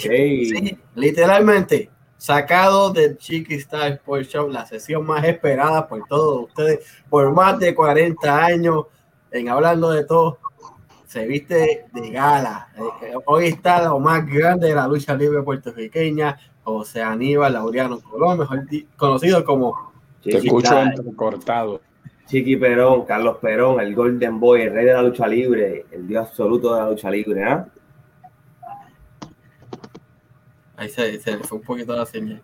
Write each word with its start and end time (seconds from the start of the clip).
Sí, 0.00 0.78
literalmente, 0.94 1.90
sacado 2.16 2.92
del 2.92 3.16
Chiqui 3.16 3.54
Star 3.54 3.92
Sports 3.92 4.28
Show, 4.28 4.48
la 4.48 4.66
sesión 4.66 5.06
más 5.06 5.24
esperada 5.24 5.88
por 5.88 6.06
todos 6.06 6.48
ustedes, 6.48 6.80
por 7.08 7.32
más 7.32 7.58
de 7.58 7.74
40 7.74 8.44
años, 8.44 8.86
en 9.30 9.48
hablando 9.48 9.90
de 9.90 10.04
todo, 10.04 10.38
se 11.06 11.26
viste 11.26 11.86
de 11.92 12.10
gala. 12.10 12.68
Eh, 13.02 13.14
hoy 13.26 13.46
está 13.46 13.82
lo 13.82 13.98
más 13.98 14.26
grande 14.26 14.68
de 14.68 14.74
la 14.74 14.86
lucha 14.86 15.14
libre 15.14 15.42
puertorriqueña, 15.42 16.36
José 16.62 17.02
Aníbal 17.02 17.54
Laureano 17.54 18.00
Colón, 18.00 18.38
mejor 18.38 18.64
conocido 18.96 19.44
como 19.44 19.92
Te 20.22 20.36
escucho 20.36 20.76
cortado. 21.16 21.80
Chiqui 22.26 22.56
Perón, 22.56 23.06
Carlos 23.06 23.38
Perón, 23.38 23.80
el 23.80 23.92
Golden 23.92 24.38
Boy, 24.38 24.62
el 24.62 24.72
rey 24.72 24.84
de 24.84 24.92
la 24.92 25.02
lucha 25.02 25.26
libre, 25.26 25.86
el 25.90 26.06
dios 26.06 26.28
absoluto 26.28 26.74
de 26.74 26.80
la 26.80 26.90
lucha 26.90 27.10
libre, 27.10 27.42
¿ah? 27.42 27.66
Ahí 30.80 30.88
se, 30.88 31.20
se 31.20 31.36
fue 31.40 31.58
un 31.58 31.64
poquito 31.64 31.94
la 31.94 32.06
señal. 32.06 32.40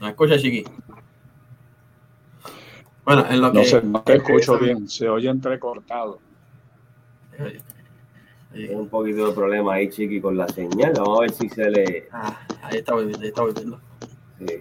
¿No 0.00 0.08
escucha, 0.08 0.38
Chiqui? 0.38 0.64
Bueno, 3.04 3.26
en 3.28 3.42
lo 3.42 3.52
que. 3.52 3.58
No, 3.58 3.64
sé, 3.64 3.82
no 3.82 4.02
te 4.02 4.16
escucho 4.16 4.58
bien, 4.58 4.88
se 4.88 5.06
oye 5.06 5.28
entrecortado. 5.28 6.20
Hay 8.54 8.68
un 8.70 8.88
poquito 8.88 9.26
de 9.26 9.34
problema 9.34 9.74
ahí, 9.74 9.90
Chiqui, 9.90 10.22
con 10.22 10.38
la 10.38 10.48
señal. 10.48 10.94
Vamos 10.96 11.18
a 11.18 11.20
ver 11.20 11.30
si 11.30 11.46
se 11.50 11.70
le. 11.70 12.08
Ah, 12.10 12.40
ahí 12.62 12.78
está 12.78 12.94
volviendo, 12.94 13.20
ahí 13.20 13.28
está 13.28 13.42
volviendo. 13.42 13.80
Sí. 14.38 14.60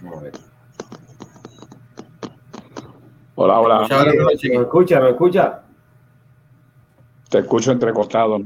Vamos 0.00 0.18
a 0.18 0.22
ver. 0.22 0.32
Hola, 3.34 3.60
hola. 3.60 3.86
¿Me 3.86 4.62
escucha? 4.62 4.98
¿Me 4.98 5.10
escucha? 5.10 5.62
Te 7.28 7.40
escucho 7.40 7.70
entrecortado. 7.70 8.40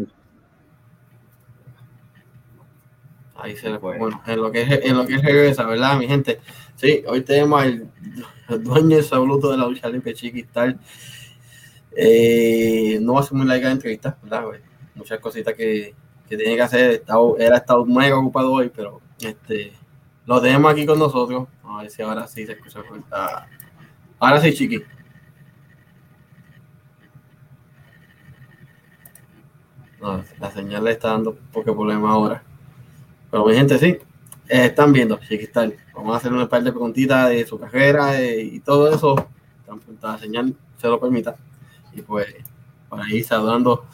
Ahí 3.42 3.56
se 3.56 3.70
le 3.70 3.80
fue. 3.80 3.98
Bueno, 3.98 4.22
en 4.24 4.40
lo 4.40 4.52
que 4.52 4.62
es, 4.62 4.70
en 4.84 4.96
lo 4.96 5.04
que 5.04 5.16
es 5.16 5.22
regresa, 5.22 5.66
¿verdad, 5.66 5.98
mi 5.98 6.06
gente? 6.06 6.38
Sí, 6.76 7.02
hoy 7.08 7.22
tenemos 7.22 7.60
al 7.60 7.90
dueño 8.62 8.98
absoluto 8.98 9.50
de 9.50 9.56
la 9.56 9.66
lucha 9.66 9.88
libre, 9.88 10.14
Chiquistar. 10.14 10.76
Eh, 11.90 13.00
no 13.02 13.14
va 13.14 13.20
a 13.20 13.22
ser 13.24 13.34
muy 13.34 13.44
larga 13.44 13.66
la 13.66 13.72
entrevista, 13.72 14.16
¿verdad? 14.22 14.44
Muchas 14.94 15.18
cositas 15.18 15.54
que, 15.54 15.92
que 16.28 16.36
tiene 16.36 16.54
que 16.54 16.62
hacer. 16.62 16.92
Estado, 16.92 17.36
él 17.36 17.52
ha 17.52 17.56
estado 17.56 17.84
mega 17.84 18.16
ocupado 18.16 18.52
hoy, 18.52 18.70
pero 18.72 19.00
este 19.20 19.72
lo 20.24 20.40
tenemos 20.40 20.72
aquí 20.72 20.86
con 20.86 21.00
nosotros. 21.00 21.48
A 21.64 21.82
ver 21.82 21.90
si 21.90 22.00
ahora 22.00 22.28
sí 22.28 22.46
se 22.46 22.52
escucha. 22.52 22.80
Ah, 23.10 23.46
ahora 24.20 24.40
sí, 24.40 24.52
Chiqui. 24.54 24.84
No, 30.00 30.22
la 30.38 30.50
señal 30.52 30.84
le 30.84 30.92
está 30.92 31.08
dando 31.08 31.32
de 31.32 31.62
problema 31.64 32.12
ahora. 32.12 32.44
Pero 33.32 33.46
mi 33.46 33.54
gente, 33.54 33.78
sí, 33.78 33.86
eh, 33.86 34.66
están 34.66 34.92
viendo 34.92 35.16
Chiquistal. 35.16 35.74
Vamos 35.94 36.12
a 36.12 36.18
hacer 36.18 36.30
una 36.30 36.46
par 36.50 36.62
de 36.62 36.70
preguntitas 36.70 37.30
de 37.30 37.46
su 37.46 37.58
carrera 37.58 38.20
eh, 38.20 38.42
y 38.42 38.60
todo 38.60 38.94
eso, 38.94 39.16
tan 39.64 39.80
pronto 39.80 40.06
la 40.06 40.18
señal 40.18 40.54
se 40.76 40.86
lo 40.86 41.00
permita. 41.00 41.34
Y 41.94 42.02
pues, 42.02 42.26
por 42.90 43.00
ahí 43.00 43.22
saludando 43.22 43.86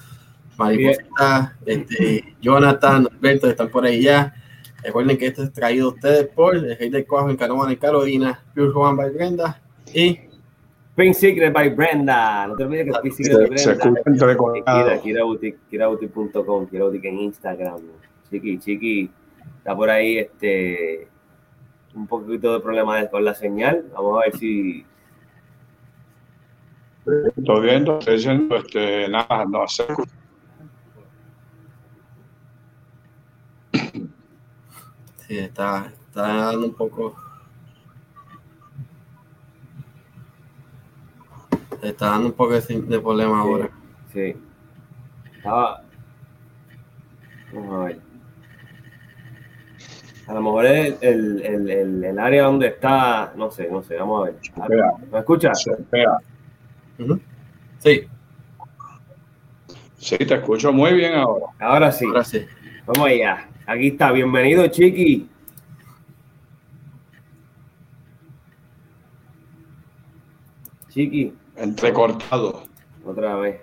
Mariposita, 0.57 1.57
este, 1.65 2.35
Jonathan, 2.41 3.07
Alberto, 3.13 3.49
están 3.49 3.69
por 3.69 3.85
ahí 3.85 4.03
ya. 4.03 4.35
Recuerden 4.83 5.17
que 5.17 5.29
esto 5.29 5.45
es 5.45 5.53
traído 5.53 5.87
a 5.87 5.93
ustedes 5.93 6.27
por 6.27 6.57
el 6.57 6.77
Rey 6.77 6.91
del 6.91 7.07
Cuajo 7.07 7.31
en 7.31 7.37
Carolina 7.37 7.73
y 7.73 7.77
Carolina, 7.77 8.45
Pure 8.57 8.73
Juan 8.73 8.97
by 8.97 9.11
Brenda 9.11 9.63
y 9.95 10.19
Pink 10.97 11.15
Secret 11.15 11.53
by 11.53 11.69
Brenda. 11.69 12.49
No 12.49 12.57
te 12.57 12.65
olvides 12.65 12.87
que 12.87 13.03
Pink 13.03 13.15
Secret 13.15 13.39
by 13.39 14.63
Brenda. 14.65 15.01
Kirautic.com, 15.71 16.67
Kirautic 16.67 17.05
en 17.05 17.19
Instagram. 17.21 17.83
Chiqui, 18.29 18.59
chiqui 18.59 19.11
está 19.69 19.77
por 19.77 19.91
ahí 19.91 20.17
este 20.17 21.11
un 21.95 22.07
poquito 22.07 22.55
de 22.55 22.61
problema 22.61 23.07
con 23.09 23.23
la 23.23 23.35
señal. 23.35 23.85
Vamos 23.93 24.19
a 24.19 24.25
ver 24.25 24.37
si. 24.39 24.87
Estoy 27.37 27.61
viendo, 27.61 27.99
estoy 27.99 28.15
diciendo 28.15 28.57
este, 28.57 29.09
nada, 29.11 29.45
no 29.45 29.69
sé. 29.69 29.85
Sí, 35.27 35.39
está, 35.39 35.93
está 36.07 36.23
dando 36.23 36.67
un 36.67 36.75
poco. 36.75 37.15
Está 41.83 42.07
dando 42.07 42.29
un 42.29 42.33
poco 42.33 42.55
de, 42.55 43.01
problema 43.01 43.41
ahora. 43.41 43.71
Sí. 44.15 44.35
Estaba. 45.37 45.85
Vamos 47.53 47.75
a 47.75 47.85
ver. 47.85 48.08
A 50.29 50.35
lo 50.35 50.43
mejor 50.43 50.67
es 50.67 50.99
el, 51.01 51.41
el, 51.41 51.71
el, 51.71 52.05
el, 52.05 52.19
área 52.19 52.45
donde 52.45 52.67
está, 52.67 53.33
no 53.35 53.51
sé, 53.51 53.67
no 53.71 53.83
sé, 53.83 53.97
vamos 53.97 54.29
a 54.29 54.31
ver. 54.31 54.85
¿Me 55.11 55.19
escuchas? 55.21 55.65
Sí. 57.79 58.07
Sí, 59.97 60.19
te 60.19 60.35
escucho 60.35 60.71
muy 60.71 60.93
bien 60.93 61.15
ahora. 61.15 61.47
Ahora 61.59 61.91
sí. 61.91 62.05
Ahora 62.05 62.25
sí. 62.25 62.47
Vamos 62.87 63.09
allá. 63.09 63.49
Aquí 63.67 63.89
está. 63.89 64.13
Bienvenido, 64.13 64.67
Chiqui. 64.67 65.31
Chiqui. 70.91 71.35
Entrecortado. 71.57 72.65
Otra 73.03 73.35
vez. 73.37 73.63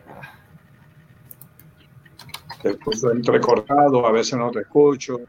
Te 2.64 2.70
escucho 2.72 3.12
entrecortado, 3.12 4.08
a 4.08 4.12
veces 4.12 4.40
no 4.40 4.50
te 4.50 4.62
escucho. 4.62 5.20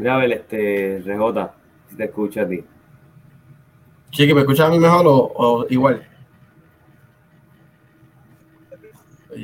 Mira, 0.00 0.14
a 0.14 0.18
ver, 0.18 0.32
este, 0.32 1.02
Rejota, 1.04 1.52
si 1.90 1.94
te 1.94 2.04
escucha 2.04 2.40
a 2.40 2.48
ti. 2.48 2.64
Chiqui, 4.08 4.32
¿me 4.32 4.40
escuchas 4.40 4.66
a 4.66 4.70
mí 4.70 4.78
mejor 4.78 5.04
o, 5.06 5.66
igual? 5.68 6.08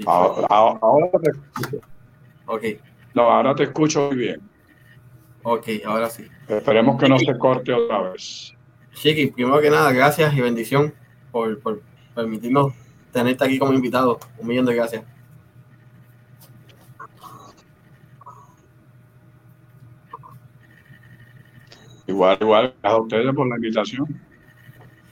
Ahora, 0.07 1.11
te 1.23 1.31
escucho. 1.31 1.87
Ok. 2.47 2.63
No, 3.13 3.31
ahora 3.31 3.55
te 3.55 3.65
escucho 3.65 4.09
muy 4.09 4.17
bien. 4.17 4.41
Ok, 5.43 5.69
ahora 5.85 6.09
sí. 6.09 6.27
Esperemos 6.49 6.99
que 6.99 7.07
no 7.11 7.19
se 7.19 7.37
corte 7.37 7.75
otra 7.75 8.13
vez. 8.13 8.55
Chiqui, 8.95 9.27
primero 9.27 9.61
que 9.61 9.69
nada, 9.69 9.93
gracias 9.93 10.33
y 10.33 10.41
bendición 10.41 10.95
por, 11.33 11.61
por 11.61 11.83
permitirnos 12.15 12.73
tenerte 13.13 13.45
aquí 13.45 13.59
como 13.59 13.75
invitado. 13.75 14.19
Un 14.39 14.49
millón 14.49 14.65
de 14.65 14.75
gracias. 14.75 15.05
Igual, 22.17 22.39
igual, 22.41 22.75
a 22.83 22.97
ustedes 22.97 23.35
por 23.35 23.47
la 23.47 23.57
invitación. 23.57 24.07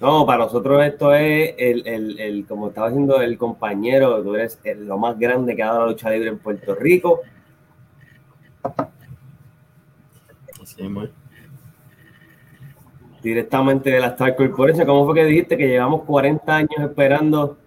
No, 0.00 0.24
para 0.24 0.44
nosotros 0.44 0.82
esto 0.82 1.12
es 1.12 1.54
el, 1.58 1.86
el, 1.86 2.18
el 2.18 2.46
como 2.46 2.68
estaba 2.68 2.88
diciendo 2.88 3.20
el 3.20 3.36
compañero, 3.36 4.22
tú 4.22 4.34
eres 4.34 4.58
lo 4.78 4.96
más 4.96 5.18
grande 5.18 5.54
que 5.54 5.62
ha 5.62 5.66
dado 5.66 5.80
la 5.80 5.86
lucha 5.88 6.08
libre 6.08 6.30
en 6.30 6.38
Puerto 6.38 6.74
Rico. 6.74 7.20
Así 10.62 10.82
es, 10.82 11.10
Directamente 13.22 13.90
de 13.90 14.00
la 14.00 14.06
Star 14.08 14.34
Corporation, 14.34 14.86
¿cómo 14.86 15.04
fue 15.04 15.16
que 15.16 15.26
dijiste 15.26 15.58
que 15.58 15.68
llevamos 15.68 16.04
40 16.04 16.56
años 16.56 16.80
esperando? 16.80 17.58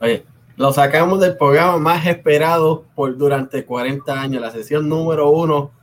Oye, 0.00 0.24
lo 0.56 0.72
sacamos 0.72 1.20
del 1.20 1.36
programa 1.36 1.78
más 1.78 2.04
esperado 2.06 2.86
por 2.96 3.16
durante 3.16 3.64
40 3.64 4.20
años, 4.20 4.42
la 4.42 4.50
sesión 4.50 4.88
número 4.88 5.30
uno 5.30 5.77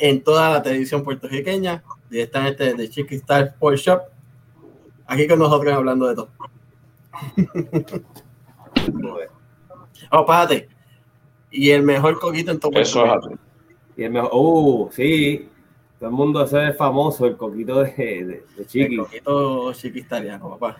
en 0.00 0.24
toda 0.24 0.50
la 0.50 0.62
televisión 0.62 1.04
puertorriqueña, 1.04 1.84
directamente 2.08 2.74
de 2.74 2.88
Chiqui 2.88 3.16
Star 3.16 3.48
Sports 3.48 3.82
Shop. 3.82 4.00
Aquí 5.06 5.28
con 5.28 5.38
nosotros 5.38 5.72
hablando 5.72 6.08
de 6.08 6.14
todo. 6.14 6.30
oh, 10.10 10.26
párate. 10.26 10.68
Y 11.50 11.70
el 11.70 11.82
mejor 11.82 12.18
coquito 12.18 12.50
en 12.52 12.60
todo 12.60 12.72
Eso 12.78 13.04
es 13.04 13.38
Y 13.96 14.04
el 14.04 14.12
mejor, 14.12 14.30
uh, 14.32 14.88
sí. 14.92 15.48
Todo 15.98 16.08
el 16.08 16.16
mundo 16.16 16.40
hace 16.40 16.72
famoso 16.72 17.26
el 17.26 17.36
coquito 17.36 17.82
de, 17.82 18.42
de, 18.56 18.66
Chiqui. 18.66 18.94
El 18.94 19.00
coquito 19.00 19.72
chiquistariano, 19.74 20.56
papá. 20.58 20.78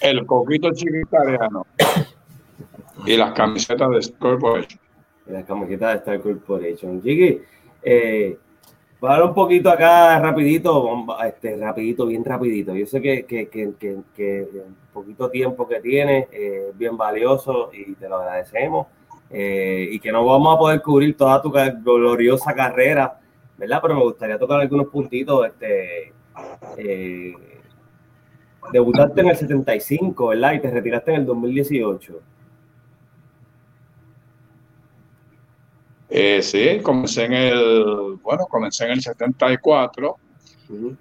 el 0.00 0.24
coquito 0.24 0.70
chiquistariano. 0.72 1.66
y 3.04 3.16
las 3.18 3.32
camisetas 3.32 3.90
de 3.90 3.98
Corporation 5.24 5.40
la 5.40 5.44
camiseta 5.44 5.90
de 5.90 5.96
Star 5.96 6.20
Corporation. 6.20 7.02
Chiqui, 7.02 7.40
eh, 7.82 8.38
a 9.02 9.12
hablar 9.14 9.28
un 9.28 9.34
poquito 9.34 9.70
acá 9.70 10.18
rapidito, 10.18 11.06
este, 11.24 11.56
rapidito, 11.56 12.06
bien 12.06 12.24
rapidito. 12.24 12.74
Yo 12.74 12.86
sé 12.86 13.00
que, 13.00 13.24
que, 13.24 13.48
que, 13.48 13.72
que, 14.14 14.48
poquito 14.92 15.30
tiempo 15.30 15.66
que 15.66 15.80
tienes 15.80 16.28
es 16.32 16.76
bien 16.76 16.96
valioso 16.96 17.70
y 17.72 17.94
te 17.94 18.08
lo 18.08 18.16
agradecemos. 18.16 18.86
Eh, 19.32 19.88
y 19.92 20.00
que 20.00 20.10
no 20.10 20.24
vamos 20.26 20.56
a 20.56 20.58
poder 20.58 20.82
cubrir 20.82 21.16
toda 21.16 21.40
tu 21.40 21.52
gloriosa 21.52 22.52
carrera, 22.52 23.20
¿verdad? 23.56 23.78
Pero 23.80 23.94
me 23.94 24.02
gustaría 24.02 24.36
tocar 24.36 24.60
algunos 24.60 24.88
puntitos, 24.88 25.46
este, 25.46 26.12
eh, 26.76 27.32
debutaste 28.72 29.20
en 29.20 29.28
el 29.28 29.36
75, 29.36 30.26
¿verdad? 30.28 30.54
Y 30.54 30.60
te 30.60 30.70
retiraste 30.70 31.12
en 31.12 31.20
el 31.20 31.26
2018. 31.26 32.20
Eh, 36.10 36.42
sí, 36.42 36.80
comencé 36.82 37.24
en 37.26 37.32
el, 37.34 38.18
bueno, 38.22 38.46
comencé 38.46 38.84
en 38.84 38.92
el 38.92 39.00
74. 39.00 40.16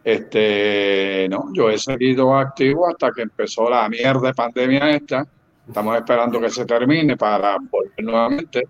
Este, 0.04 1.28
no, 1.30 1.52
yo 1.54 1.70
he 1.70 1.78
seguido 1.78 2.36
activo 2.36 2.88
hasta 2.88 3.12
que 3.12 3.24
empezó 3.24 3.70
la 3.70 3.90
mierda 3.90 4.28
de 4.28 4.34
pandemia 4.34 4.90
esta. 4.92 5.26
Estamos 5.68 5.96
esperando 5.98 6.40
que 6.40 6.50
se 6.50 6.66
termine 6.66 7.18
para 7.18 7.58
volver 7.58 8.04
nuevamente. 8.04 8.68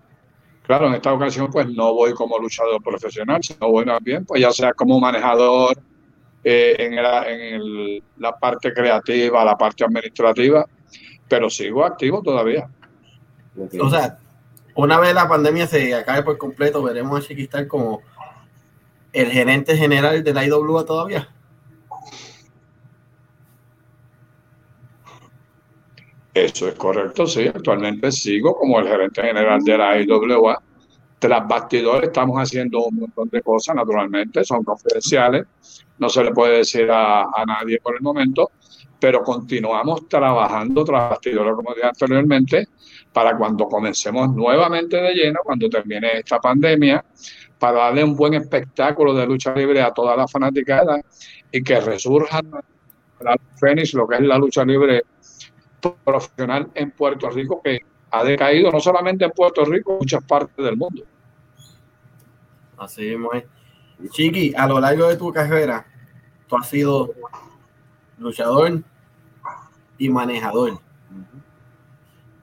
Claro, 0.62 0.86
en 0.86 0.94
esta 0.94 1.12
ocasión 1.12 1.50
pues 1.50 1.68
no 1.68 1.92
voy 1.94 2.12
como 2.12 2.38
luchador 2.38 2.82
profesional, 2.82 3.42
sino 3.42 3.70
voy 3.70 3.84
más 3.84 4.02
bien, 4.02 4.24
pues 4.24 4.40
ya 4.40 4.52
sea 4.52 4.72
como 4.72 5.00
manejador 5.00 5.76
eh, 6.44 6.76
en, 6.78 6.92
en 6.94 8.02
la 8.18 8.32
parte 8.38 8.72
creativa, 8.72 9.44
la 9.44 9.56
parte 9.56 9.84
administrativa, 9.84 10.64
pero 11.28 11.50
sigo 11.50 11.84
activo 11.84 12.22
todavía. 12.22 12.68
O 13.80 13.90
sea, 13.90 14.18
una 14.74 14.98
vez 14.98 15.14
la 15.14 15.28
pandemia 15.28 15.66
se 15.66 15.94
acabe 15.94 16.22
por 16.22 16.38
completo, 16.38 16.82
veremos 16.82 17.18
a 17.18 17.26
Chiquistar 17.26 17.66
como 17.66 18.02
el 19.12 19.30
gerente 19.30 19.76
general 19.76 20.22
de 20.22 20.34
la 20.34 20.44
IWA 20.46 20.84
todavía. 20.84 21.28
Eso 26.32 26.68
es 26.68 26.74
correcto, 26.76 27.26
sí. 27.26 27.48
Actualmente 27.48 28.12
sigo 28.12 28.54
como 28.56 28.78
el 28.78 28.86
gerente 28.86 29.22
general 29.22 29.60
de 29.62 29.76
la 29.76 30.00
IWA. 30.00 30.62
Tras 31.20 31.46
bastidores 31.46 32.08
estamos 32.08 32.36
haciendo 32.38 32.82
un 32.86 33.00
montón 33.00 33.28
de 33.28 33.42
cosas, 33.42 33.76
naturalmente, 33.76 34.42
son 34.42 34.64
confidenciales, 34.64 35.46
no 35.98 36.08
se 36.08 36.24
le 36.24 36.32
puede 36.32 36.58
decir 36.58 36.90
a, 36.90 37.24
a 37.24 37.44
nadie 37.46 37.78
por 37.80 37.94
el 37.94 38.00
momento, 38.00 38.50
pero 38.98 39.22
continuamos 39.22 40.08
trabajando 40.08 40.82
tras 40.82 41.10
bastidores, 41.10 41.54
como 41.54 41.74
dije 41.74 41.86
anteriormente, 41.86 42.68
para 43.12 43.36
cuando 43.36 43.66
comencemos 43.66 44.34
nuevamente 44.34 44.96
de 44.96 45.12
lleno, 45.12 45.40
cuando 45.44 45.68
termine 45.68 46.18
esta 46.18 46.38
pandemia, 46.38 47.04
para 47.58 47.78
darle 47.78 48.02
un 48.02 48.16
buen 48.16 48.34
espectáculo 48.34 49.12
de 49.12 49.26
lucha 49.26 49.54
libre 49.54 49.82
a 49.82 49.92
toda 49.92 50.16
la 50.16 50.26
fanaticada 50.26 51.02
y 51.52 51.62
que 51.62 51.80
resurja 51.80 52.40
la 53.20 53.36
Fénix, 53.58 53.92
lo 53.92 54.08
que 54.08 54.16
es 54.16 54.22
la 54.22 54.38
lucha 54.38 54.64
libre 54.64 55.02
profesional 56.04 56.70
en 56.74 56.90
Puerto 56.92 57.28
Rico, 57.28 57.60
que 57.62 57.80
ha 58.10 58.24
decaído 58.24 58.70
no 58.70 58.80
solamente 58.80 59.24
en 59.24 59.30
Puerto 59.30 59.64
Rico, 59.64 59.92
en 59.92 59.98
muchas 59.98 60.24
partes 60.24 60.64
del 60.64 60.76
mundo. 60.76 61.04
Así 62.76 63.12
es. 63.12 64.10
Chiqui, 64.10 64.54
a 64.56 64.66
lo 64.66 64.80
largo 64.80 65.08
de 65.08 65.16
tu 65.16 65.32
carrera, 65.32 65.86
tú 66.48 66.56
has 66.56 66.68
sido 66.68 67.12
luchador 68.18 68.82
y 69.98 70.08
manejador 70.08 70.80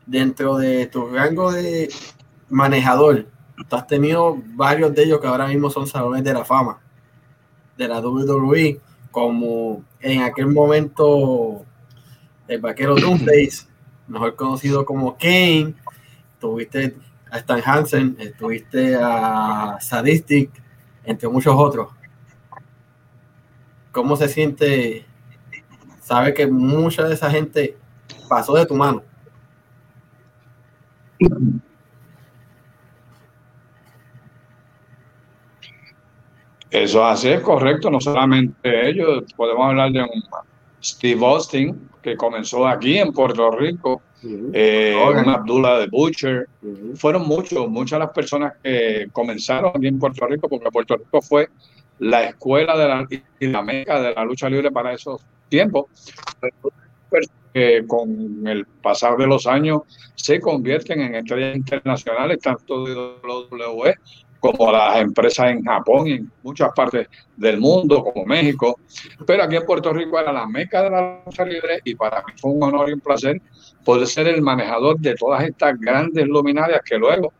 dentro 0.07 0.57
de 0.57 0.87
tu 0.87 1.07
rango 1.07 1.51
de 1.51 1.89
manejador, 2.49 3.27
tú 3.69 3.75
has 3.75 3.85
tenido 3.85 4.37
varios 4.55 4.95
de 4.95 5.03
ellos 5.03 5.19
que 5.19 5.27
ahora 5.27 5.47
mismo 5.47 5.69
son 5.69 5.85
salones 5.85 6.23
de 6.23 6.33
la 6.33 6.45
fama 6.45 6.79
de 7.77 7.87
la 7.87 7.99
WWE, 7.99 8.79
como 9.11 9.83
en 9.99 10.23
aquel 10.23 10.47
momento 10.47 11.63
el 12.47 12.59
vaquero 12.59 12.95
Doomdays, 12.95 13.67
mejor 14.07 14.35
conocido 14.35 14.85
como 14.85 15.17
Kane, 15.17 15.73
tuviste 16.39 16.95
a 17.29 17.39
Stan 17.39 17.61
Hansen, 17.63 18.17
tuviste 18.37 18.95
a 18.99 19.77
Sadistic, 19.79 20.51
entre 21.03 21.27
muchos 21.29 21.53
otros. 21.57 21.89
¿Cómo 23.91 24.15
se 24.15 24.27
siente? 24.27 25.05
Sabe 26.01 26.33
que 26.33 26.47
mucha 26.47 27.03
de 27.03 27.13
esa 27.13 27.29
gente 27.29 27.77
pasó 28.29 28.53
de 28.53 28.65
tu 28.65 28.75
mano. 28.75 29.03
Eso 36.69 37.05
así 37.05 37.29
es 37.29 37.41
correcto, 37.41 37.89
no 37.89 37.99
solamente 37.99 38.89
ellos, 38.89 39.23
podemos 39.35 39.67
hablar 39.67 39.91
de 39.91 40.03
un 40.03 40.21
Steve 40.81 41.25
Austin 41.25 41.89
que 42.01 42.15
comenzó 42.15 42.65
aquí 42.65 42.97
en 42.97 43.11
Puerto 43.11 43.51
Rico, 43.51 44.01
eh, 44.23 44.95
un 44.95 45.27
Abdullah 45.27 45.79
de 45.79 45.87
Butcher, 45.87 46.47
fueron 46.95 47.27
muchos, 47.27 47.67
muchas 47.69 47.99
las 47.99 48.11
personas 48.11 48.53
que 48.63 49.07
comenzaron 49.11 49.71
aquí 49.75 49.87
en 49.87 49.99
Puerto 49.99 50.25
Rico, 50.25 50.47
porque 50.47 50.71
Puerto 50.71 50.95
Rico 50.95 51.21
fue 51.21 51.49
la 51.99 52.23
escuela 52.23 52.77
de 52.77 52.87
la, 52.87 53.07
y 53.39 53.47
la 53.47 53.61
meca 53.61 54.01
de 54.01 54.13
la 54.13 54.23
lucha 54.23 54.49
libre 54.49 54.71
para 54.71 54.93
esos 54.93 55.21
tiempos. 55.49 55.87
Que 57.53 57.85
con 57.87 58.47
el 58.47 58.65
pasar 58.65 59.17
de 59.17 59.27
los 59.27 59.47
años 59.47 59.81
se 60.15 60.39
convierten 60.39 61.01
en 61.01 61.15
estrellas 61.15 61.57
internacionales, 61.57 62.39
tanto 62.39 62.85
de 62.85 62.95
WWE 62.95 63.95
como 64.51 64.71
las 64.71 64.99
empresas 64.99 65.51
en 65.51 65.63
Japón 65.63 66.07
y 66.07 66.11
en 66.13 66.31
muchas 66.43 66.71
partes 66.73 67.07
del 67.35 67.59
mundo, 67.59 68.03
como 68.03 68.25
México. 68.25 68.79
Pero 69.25 69.43
aquí 69.43 69.55
en 69.55 69.65
Puerto 69.65 69.93
Rico 69.93 70.19
era 70.19 70.31
la 70.31 70.47
meca 70.47 70.83
de 70.83 70.89
la 70.89 71.21
lucha 71.25 71.45
libre 71.45 71.81
y 71.83 71.95
para 71.95 72.19
mí 72.21 72.33
fue 72.37 72.51
un 72.51 72.63
honor 72.63 72.89
y 72.89 72.93
un 72.93 72.99
placer 72.99 73.41
poder 73.83 74.07
ser 74.07 74.27
el 74.27 74.41
manejador 74.41 74.99
de 74.99 75.15
todas 75.15 75.43
estas 75.43 75.79
grandes 75.79 76.25
luminarias 76.27 76.81
que 76.83 76.97
luego 76.97 77.33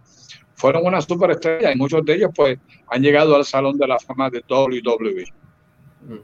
fueron 0.56 0.86
una 0.86 1.02
superestrella 1.02 1.72
y 1.72 1.76
muchos 1.76 2.04
de 2.04 2.16
ellos 2.16 2.32
pues 2.36 2.58
han 2.88 3.02
llegado 3.02 3.36
al 3.36 3.46
Salón 3.46 3.78
de 3.78 3.88
la 3.88 4.00
Fama 4.00 4.30
de 4.30 4.44
WWE. 4.50 5.26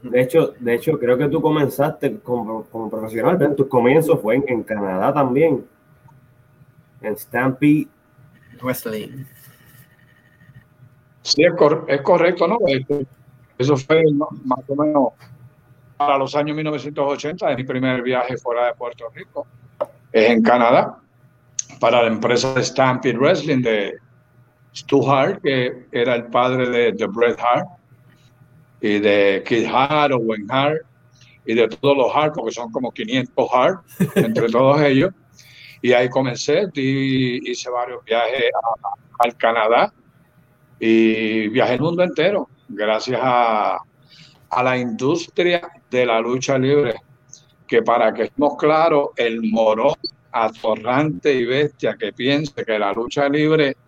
De 0.02 0.22
hecho, 0.22 0.54
de 0.58 0.74
hecho, 0.74 0.98
creo 0.98 1.18
que 1.18 1.28
tú 1.28 1.42
comenzaste 1.42 2.18
como, 2.20 2.64
profesional, 2.90 3.36
pero 3.36 3.54
tus 3.54 3.66
comienzos 3.66 4.20
fue 4.20 4.42
en, 4.46 4.62
Canadá 4.62 5.12
también, 5.12 5.64
en 7.02 7.18
Stampede 7.18 7.86
Wrestling. 8.62 9.24
Sí, 11.24 11.42
es, 11.42 12.02
correcto, 12.02 12.46
¿no? 12.46 12.58
Este, 12.66 13.06
eso 13.56 13.78
fue 13.78 14.04
más 14.12 14.58
o 14.68 14.76
menos 14.76 15.08
para 15.96 16.18
los 16.18 16.36
años 16.36 16.54
1980, 16.54 17.50
es 17.50 17.56
mi 17.56 17.64
primer 17.64 18.02
viaje 18.02 18.36
fuera 18.36 18.66
de 18.66 18.74
Puerto 18.74 19.06
Rico, 19.14 19.46
es 20.12 20.30
en 20.30 20.42
Canadá, 20.42 20.98
para 21.80 22.02
la 22.02 22.08
empresa 22.08 22.52
de 22.52 22.62
Stampede 22.62 23.16
Wrestling 23.16 23.62
de 23.62 23.94
Stu 24.74 25.10
Hart, 25.10 25.40
que 25.42 25.86
era 25.92 26.14
el 26.14 26.26
padre 26.26 26.68
de, 26.68 26.92
de 26.92 27.06
Bret 27.06 27.38
Hart 27.40 27.68
y 28.82 28.98
de 28.98 29.42
Kid 29.46 29.66
Hart 29.66 30.12
o 30.12 30.18
Wayne 30.18 30.46
Hart 30.50 30.82
y 31.46 31.54
de 31.54 31.68
todos 31.68 31.96
los 31.96 32.14
Hart, 32.14 32.34
porque 32.34 32.52
son 32.52 32.70
como 32.70 32.90
500 32.90 33.48
Hart 33.50 33.80
entre 34.16 34.50
todos 34.50 34.78
ellos. 34.82 35.10
Y 35.80 35.92
ahí 35.92 36.10
comencé, 36.10 36.68
y 36.74 37.50
hice 37.50 37.70
varios 37.70 38.04
viajes 38.04 38.50
al 39.20 39.34
Canadá 39.38 39.92
y 40.86 41.48
viajé 41.48 41.74
el 41.74 41.80
mundo 41.80 42.02
entero, 42.02 42.46
gracias 42.68 43.18
a, 43.22 43.78
a 44.50 44.62
la 44.62 44.76
industria 44.76 45.66
de 45.90 46.04
la 46.04 46.20
lucha 46.20 46.58
libre, 46.58 46.96
que 47.66 47.80
para 47.80 48.12
que 48.12 48.24
estemos 48.24 48.58
claros, 48.58 49.08
el 49.16 49.40
morón 49.50 49.94
atorrante 50.30 51.32
y 51.32 51.46
bestia 51.46 51.96
que 51.98 52.12
piense 52.12 52.66
que 52.66 52.78
la 52.78 52.92
lucha 52.92 53.30
libre 53.30 53.78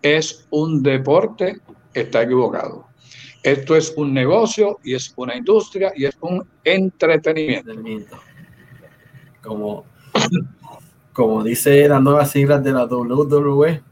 es 0.00 0.46
un 0.48 0.82
deporte, 0.82 1.60
está 1.92 2.22
equivocado. 2.22 2.86
Esto 3.42 3.76
es 3.76 3.92
un 3.98 4.14
negocio 4.14 4.78
y 4.82 4.94
es 4.94 5.12
una 5.16 5.36
industria 5.36 5.92
y 5.94 6.06
es 6.06 6.16
un 6.22 6.42
entretenimiento. 6.64 8.16
Como, 9.42 9.84
como 11.12 11.44
dice 11.44 11.86
la 11.88 12.00
nueva 12.00 12.24
siglas 12.24 12.64
de 12.64 12.72
la 12.72 12.86
WWE, 12.86 13.82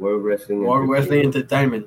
World 0.00 0.88
Wrestling, 0.88 1.24
Entertainment. 1.24 1.86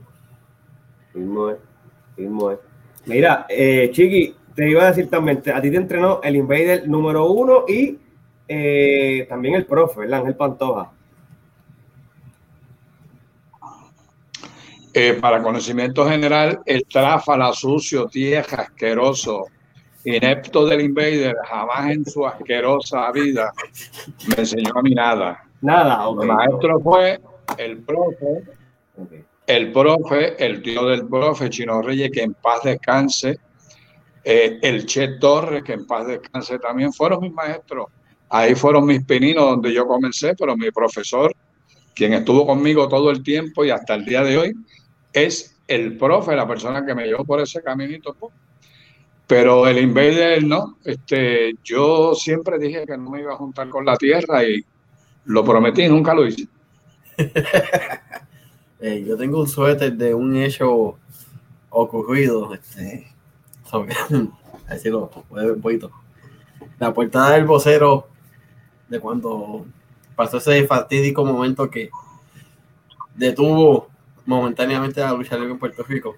Mira, 3.06 3.46
eh, 3.50 3.90
Chiqui, 3.92 4.36
te 4.56 4.70
iba 4.70 4.84
a 4.84 4.88
decir 4.88 5.10
también, 5.10 5.42
a 5.54 5.62
ti 5.62 5.72
te 5.72 5.78
entrenó 5.78 6.22
el 6.24 6.36
Invader 6.36 6.88
número 6.88 7.30
uno 7.30 7.66
y 7.68 7.98
eh, 8.48 9.26
también 9.28 9.56
el 9.56 9.66
profe, 9.66 10.04
el 10.04 10.14
Ángel 10.14 10.36
Pantoja. 10.36 10.92
Eh, 14.94 15.18
para 15.20 15.42
conocimiento 15.42 16.08
general, 16.08 16.62
el 16.68 16.86
tráfala 16.86 17.52
sucio, 17.52 18.06
tieja, 18.06 18.62
asqueroso, 18.62 19.48
inepto 20.06 20.68
del 20.68 20.82
invader, 20.82 21.36
jamás 21.46 21.90
en 21.90 22.06
su 22.06 22.28
asquerosa 22.28 23.12
vida 23.12 23.52
me 24.28 24.36
enseñó 24.38 24.72
a 24.76 24.82
mí 24.84 24.94
nada. 24.94 25.44
Nada, 25.62 26.06
El 26.22 26.28
maestro 26.28 26.80
fue 26.80 27.20
el 27.58 27.80
profe, 27.80 28.44
el 29.48 29.72
profe, 29.72 30.46
el 30.46 30.62
tío 30.62 30.86
del 30.86 31.08
profe, 31.08 31.50
Chino 31.50 31.82
Reyes, 31.82 32.12
que 32.12 32.24
en 32.24 32.34
paz 32.34 32.64
descanse, 32.64 33.40
eh, 34.24 34.60
el 34.62 34.86
Che 34.86 35.20
Torres, 35.20 35.64
que 35.64 35.74
en 35.74 35.86
paz 35.86 36.08
descanse 36.08 36.60
también, 36.60 36.94
fueron 36.94 37.22
mis 37.22 37.34
maestros. 37.34 37.88
Ahí 38.30 38.56
fueron 38.56 38.86
mis 38.86 39.04
pininos 39.04 39.44
donde 39.46 39.74
yo 39.74 39.86
comencé, 39.86 40.34
pero 40.36 40.56
mi 40.56 40.72
profesor, 40.72 41.34
quien 41.94 42.14
estuvo 42.14 42.48
conmigo 42.48 42.88
todo 42.88 43.12
el 43.12 43.22
tiempo 43.22 43.64
y 43.64 43.70
hasta 43.70 43.96
el 43.96 44.06
día 44.06 44.24
de 44.24 44.38
hoy, 44.38 44.54
es 45.12 45.56
el 45.68 45.98
profe, 45.98 46.36
la 46.36 46.48
persona 46.48 46.86
que 46.86 46.96
me 46.96 47.06
llevó 47.06 47.26
por 47.26 47.42
ese 47.42 47.62
caminito. 47.62 48.16
Pero 49.28 49.68
el 49.68 49.78
Invader 49.78 50.44
no, 50.44 50.78
este, 50.84 51.54
yo 51.64 52.14
siempre 52.16 52.58
dije 52.58 52.86
que 52.86 52.98
no 52.98 53.10
me 53.10 53.22
iba 53.22 53.34
a 53.34 53.38
juntar 53.38 53.70
con 53.70 53.86
la 53.86 53.96
tierra 53.98 54.44
y 54.44 54.64
lo 55.26 55.44
prometí 55.44 55.88
nunca 55.88 56.14
lo 56.14 56.26
hice. 56.26 56.48
Eh, 58.86 59.06
yo 59.08 59.16
tengo 59.16 59.40
un 59.40 59.48
suéter 59.48 59.94
de 59.94 60.14
un 60.14 60.36
hecho 60.36 60.98
ocurrido, 61.70 62.54
este, 62.54 63.08
sobre, 63.64 63.96
así 64.68 64.90
lo 64.90 65.10
puede 65.10 65.46
ver 65.46 65.56
un 65.56 65.62
poquito. 65.62 65.90
La 66.80 66.94
portada 66.94 67.32
del 67.32 67.46
vocero 67.46 68.10
de 68.90 69.00
cuando 69.00 69.66
pasó 70.18 70.36
ese 70.36 70.68
fatídico 70.68 71.24
momento 71.24 71.70
que 71.70 71.90
detuvo 73.16 73.88
momentáneamente 74.26 75.00
la 75.00 75.14
lucha 75.14 75.38
libre 75.38 75.54
en 75.54 75.60
Puerto 75.60 75.84
Rico. 75.84 76.18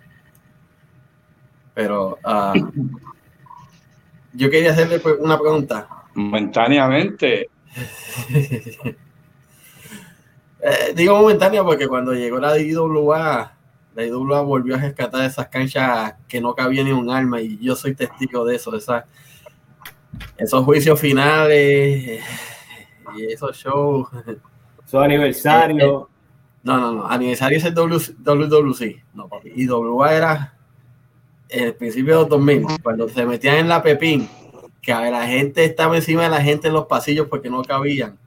Pero 1.75 2.17
ah, 2.23 2.53
yo 4.33 4.49
quería 4.49 4.71
hacerle 4.71 4.97
pues, 4.97 5.17
una 5.19 5.39
pregunta. 5.39 5.87
Momentáneamente. 6.15 7.49
Eh, 10.67 10.93
digo 10.95 11.15
momentánea 11.15 11.63
porque 11.63 11.87
cuando 11.87 12.11
llegó 12.13 12.39
la 12.39 12.57
IWA, 12.57 13.55
la 13.93 14.03
IWA 14.03 14.41
volvió 14.41 14.73
a 14.73 14.79
rescatar 14.79 15.23
esas 15.23 15.47
canchas 15.47 16.15
que 16.27 16.41
no 16.41 16.55
cabía 16.55 16.83
ni 16.83 16.91
un 16.91 17.11
alma 17.11 17.39
y 17.39 17.59
yo 17.59 17.75
soy 17.75 17.93
testigo 17.93 18.43
de 18.43 18.55
eso, 18.55 18.75
esa, 18.75 19.05
esos 20.35 20.65
juicios 20.65 20.99
finales 20.99 22.19
y 23.15 23.25
esos 23.31 23.55
shows. 23.55 24.07
Su 24.87 24.97
aniversario. 24.97 26.09
No, 26.63 26.79
no, 26.79 26.91
no. 26.93 27.05
Aniversario 27.05 27.59
es 27.59 27.65
el 27.65 27.75
WWC. 27.75 29.03
No, 29.13 29.29
papi. 29.29 29.51
Y 29.55 29.69
WA 29.69 30.15
era 30.15 30.57
el 31.49 31.75
principio 31.75 32.15
de 32.15 32.19
los 32.21 32.29
2000, 32.29 32.65
cuando 32.81 33.07
se 33.07 33.23
metían 33.23 33.57
en 33.57 33.69
la 33.69 33.83
Pepín, 33.83 34.27
que 34.81 34.93
la 34.93 35.27
gente 35.27 35.63
estaba 35.63 35.95
encima 35.95 36.23
de 36.23 36.29
la 36.29 36.41
gente 36.41 36.69
en 36.69 36.73
los 36.73 36.87
pasillos 36.87 37.27
porque 37.27 37.51
no 37.51 37.63
cabían. 37.63 38.17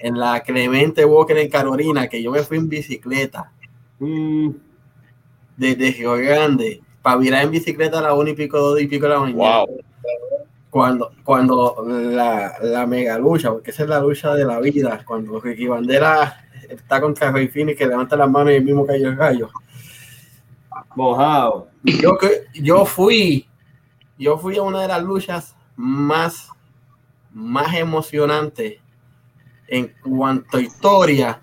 En 0.00 0.18
la 0.18 0.40
Clemente 0.42 1.04
Walker 1.04 1.36
en 1.38 1.48
Carolina, 1.50 2.08
que 2.08 2.22
yo 2.22 2.30
me 2.30 2.42
fui 2.42 2.58
en 2.58 2.68
bicicleta. 2.68 3.50
Mm, 3.98 4.50
Desde 5.56 5.92
Río 5.92 6.16
Grande. 6.16 6.82
Para 7.02 7.16
virar 7.18 7.44
en 7.44 7.50
bicicleta 7.52 7.98
a 8.00 8.02
la 8.02 8.14
una 8.14 8.30
y 8.30 8.34
pico, 8.34 8.58
dos 8.58 8.80
y 8.80 8.86
pico 8.88 9.06
de 9.06 9.12
la 9.12 9.20
mañana. 9.20 9.58
Wow. 9.58 9.84
cuando, 10.70 11.12
cuando 11.24 11.84
la, 11.88 12.54
la 12.60 12.86
mega 12.86 13.18
lucha, 13.18 13.50
porque 13.50 13.70
esa 13.70 13.84
es 13.84 13.88
la 13.88 14.00
lucha 14.00 14.34
de 14.34 14.44
la 14.44 14.60
vida, 14.60 15.02
cuando 15.06 15.40
Ricky 15.40 15.66
Bandera 15.66 16.44
está 16.68 17.00
contra 17.00 17.30
Rey 17.30 17.48
Phoenix 17.48 17.78
que 17.78 17.86
levanta 17.86 18.16
las 18.16 18.28
manos 18.28 18.52
y 18.52 18.56
el 18.56 18.64
mismo 18.64 18.84
cayó 18.84 19.08
el 19.08 19.16
gallo. 19.16 19.48
mojado. 20.94 21.68
Yo, 21.84 22.18
yo 22.54 22.84
fui, 22.84 23.48
yo 24.18 24.36
fui 24.38 24.56
a 24.56 24.62
una 24.62 24.82
de 24.82 24.88
las 24.88 25.02
luchas 25.02 25.54
más, 25.76 26.48
más 27.32 27.74
emocionantes 27.74 28.78
en 29.68 29.92
cuanto 30.02 30.56
a 30.58 30.60
historia 30.60 31.40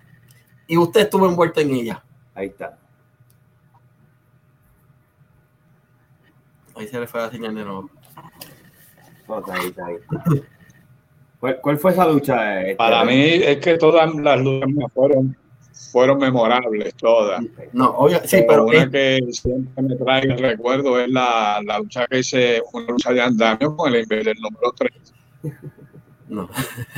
y 0.67 0.77
usted 0.77 1.01
estuvo 1.01 1.27
envuelto 1.27 1.59
en 1.59 1.71
ella. 1.71 2.03
Ahí 2.35 2.47
está. 2.47 2.77
Ahí 6.75 6.87
se 6.87 6.99
le 6.99 7.07
fue 7.07 7.21
la 7.21 7.29
señal 7.29 7.53
de 7.55 7.63
nuevo. 7.63 7.89
No, 9.27 9.39
está 9.39 9.53
ahí, 9.53 9.67
está 9.67 9.85
ahí. 9.85 9.95
¿Cuál, 11.39 11.59
cuál 11.61 11.77
fue 11.77 11.91
esa 11.91 12.07
lucha? 12.07 12.61
este? 12.61 12.75
Para 12.75 13.03
mí 13.05 13.13
es 13.21 13.57
que 13.59 13.77
todas 13.77 14.13
las 14.15 14.39
luchas 14.41 14.69
fueron, 14.93 15.37
fueron 15.91 16.17
memorables, 16.17 16.95
todas. 16.95 17.43
No, 17.73 17.89
obvio, 17.91 18.19
sí, 18.25 18.37
Pero 18.37 18.47
pero 18.47 18.65
una 18.65 18.83
es- 18.83 18.89
que 18.89 19.19
siempre 19.31 19.83
me 19.83 19.95
trae 19.95 20.21
el 20.23 20.37
recuerdo 20.39 20.99
es 20.99 21.09
la, 21.09 21.61
la 21.65 21.79
lucha 21.79 22.07
que 22.07 22.19
hice, 22.19 22.61
una 22.73 22.87
lucha 22.87 23.11
de 23.11 23.21
andamio 23.21 23.75
con 23.75 23.93
el 23.93 24.01
Invader 24.01 24.35
número 24.39 24.71
3. 24.75 24.91
No. 26.33 26.49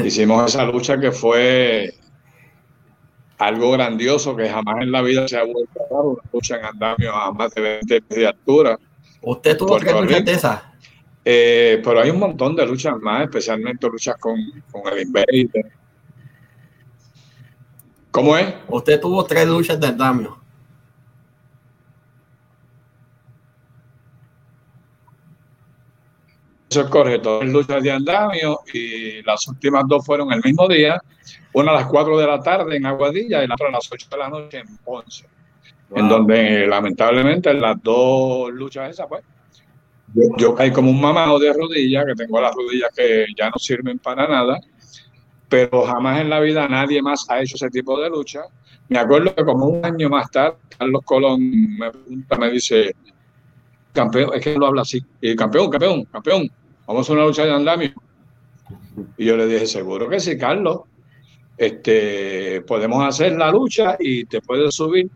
Hicimos 0.04 0.54
esa 0.54 0.66
lucha 0.66 1.00
que 1.00 1.12
fue 1.12 1.94
algo 3.38 3.72
grandioso 3.72 4.36
que 4.36 4.50
jamás 4.50 4.82
en 4.82 4.92
la 4.92 5.02
vida 5.02 5.28
se 5.28 5.38
ha 5.38 5.44
vuelto 5.44 5.80
a 5.82 5.94
dar, 5.94 6.06
una 6.06 6.22
lucha 6.32 6.58
en 6.58 6.66
andamio 6.66 7.14
a 7.14 7.32
más 7.34 7.54
de 7.54 7.62
20 7.62 8.02
pies 8.02 8.20
de 8.20 8.28
altura. 8.28 8.80
Usted 9.22 9.58
tuvo 9.58 9.78
luchas 9.78 10.02
Rico. 10.02 10.22
de 10.22 10.32
esas. 10.32 10.62
Eh, 11.26 11.82
pero 11.84 12.02
hay 12.02 12.12
un 12.12 12.20
montón 12.20 12.56
de 12.56 12.66
luchas 12.66 12.96
más, 13.00 13.24
especialmente 13.24 13.88
luchas 13.90 14.16
con, 14.20 14.38
con 14.72 14.94
el 14.94 15.02
Invader. 15.02 15.50
¿Cómo 18.12 18.38
es? 18.38 18.54
Usted 18.70 19.02
tuvo 19.02 19.26
tres 19.26 19.48
luchas 19.48 19.80
de 19.80 19.88
andamio. 19.88 20.45
Correcto. 26.84 27.40
Tres 27.40 27.52
luchas 27.52 27.84
de 27.84 27.92
andamio 27.92 28.60
y 28.74 29.22
las 29.24 29.48
últimas 29.48 29.84
dos 29.88 30.06
fueron 30.06 30.32
el 30.34 30.42
mismo 30.44 30.68
día, 30.68 31.02
una 31.54 31.72
a 31.72 31.76
las 31.76 31.86
4 31.86 32.18
de 32.18 32.28
la 32.28 32.40
tarde 32.40 32.76
en 32.76 32.86
Aguadilla 32.86 33.44
y 33.44 33.48
la 33.48 33.54
otra 33.54 33.70
a 33.70 33.72
las 33.72 33.90
8 33.92 34.08
de 34.12 34.18
la 34.18 34.30
noche 34.30 34.60
en 34.60 34.78
Ponce. 34.78 35.26
en 35.96 36.10
donde 36.10 36.68
lamentablemente 36.68 37.50
en 37.52 37.62
las 37.62 37.82
dos 37.82 38.52
luchas 38.52 38.90
esas, 38.90 39.08
pues, 39.08 39.24
yo, 40.14 40.24
yo 40.38 40.56
caí 40.56 40.72
como 40.72 40.90
un 40.92 41.00
mamado 41.00 41.40
de 41.40 41.54
rodillas, 41.54 42.06
que 42.06 42.16
tengo 42.16 42.40
las 42.42 42.54
rodillas 42.54 42.90
que 42.96 43.26
ya 43.38 43.50
no 43.50 43.58
sirven 43.58 44.00
para 44.00 44.28
nada, 44.28 44.60
pero 45.50 45.86
jamás 45.86 46.22
en 46.22 46.30
la 46.30 46.40
vida 46.40 46.68
nadie 46.68 47.02
más 47.02 47.30
ha 47.30 47.42
hecho 47.42 47.56
ese 47.56 47.70
tipo 47.70 48.00
de 48.00 48.10
lucha. 48.10 48.42
Me 48.88 49.00
acuerdo 49.00 49.34
que 49.34 49.44
como 49.44 49.66
un 49.66 49.86
año 49.86 50.10
más 50.10 50.30
tarde, 50.30 50.58
Carlos 50.78 51.02
Colón 51.06 51.78
me 51.78 51.92
pregunta, 51.92 52.38
me 52.38 52.52
dice, 52.52 52.96
campeón, 53.94 54.32
es 54.36 54.44
que 54.44 54.54
él 54.54 54.60
lo 54.60 54.68
habla 54.68 54.82
así, 54.84 55.02
campeón, 55.36 55.70
campeón, 55.70 56.06
campeón, 56.06 56.52
vamos 56.88 57.10
a 57.10 57.14
una 57.14 57.26
lucha 57.26 57.46
de 57.46 57.54
andamio. 57.54 57.94
Y 59.18 59.26
yo 59.26 59.38
le 59.38 59.46
dije, 59.48 59.66
seguro 59.68 60.08
que 60.10 60.20
sí, 60.20 60.38
Carlos, 60.38 60.82
este, 61.58 62.62
podemos 62.62 63.06
hacer 63.06 63.34
la 63.34 63.52
lucha 63.52 63.96
y 64.00 64.26
te 64.26 64.42
puedes 64.42 64.74
subir 64.76 65.10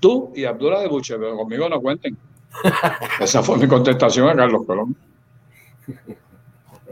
tú 0.00 0.32
y 0.34 0.44
Abdullah 0.44 0.80
de 0.80 0.88
Buche, 0.88 1.16
pero 1.18 1.36
conmigo 1.36 1.68
no 1.68 1.80
cuenten. 1.80 2.16
Esa 3.20 3.42
fue 3.42 3.58
mi 3.58 3.66
contestación 3.66 4.28
a 4.28 4.36
Carlos 4.36 4.64
Colón. 4.66 4.96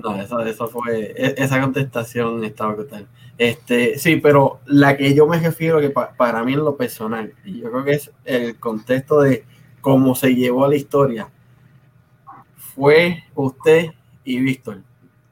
No, 0.03 0.21
eso, 0.21 0.41
eso 0.41 0.67
fue, 0.69 1.13
e- 1.17 1.35
esa 1.37 1.61
contestación 1.61 2.43
estaba 2.45 2.75
brutal. 2.75 3.07
Este, 3.39 3.99
sí, 3.99 4.17
pero 4.17 4.61
la 4.67 4.97
que 4.97 5.15
yo 5.15 5.27
me 5.27 5.39
refiero 5.39 5.81
que 5.81 5.91
pa- 5.91 6.13
para 6.13 6.43
mí 6.45 6.55
en 6.55 6.65
lo 6.65 6.77
personal, 6.77 7.33
y 7.45 7.61
yo 7.61 7.71
creo 7.71 7.85
que 7.85 7.93
es 7.93 8.11
el 8.25 8.59
contexto 8.59 9.21
de 9.21 9.45
cómo 9.81 10.15
se 10.15 10.35
llevó 10.35 10.65
a 10.65 10.69
la 10.69 10.77
historia, 10.77 11.29
fue 12.57 13.23
usted 13.35 13.91
y 14.25 14.41
Víctor. 14.41 14.83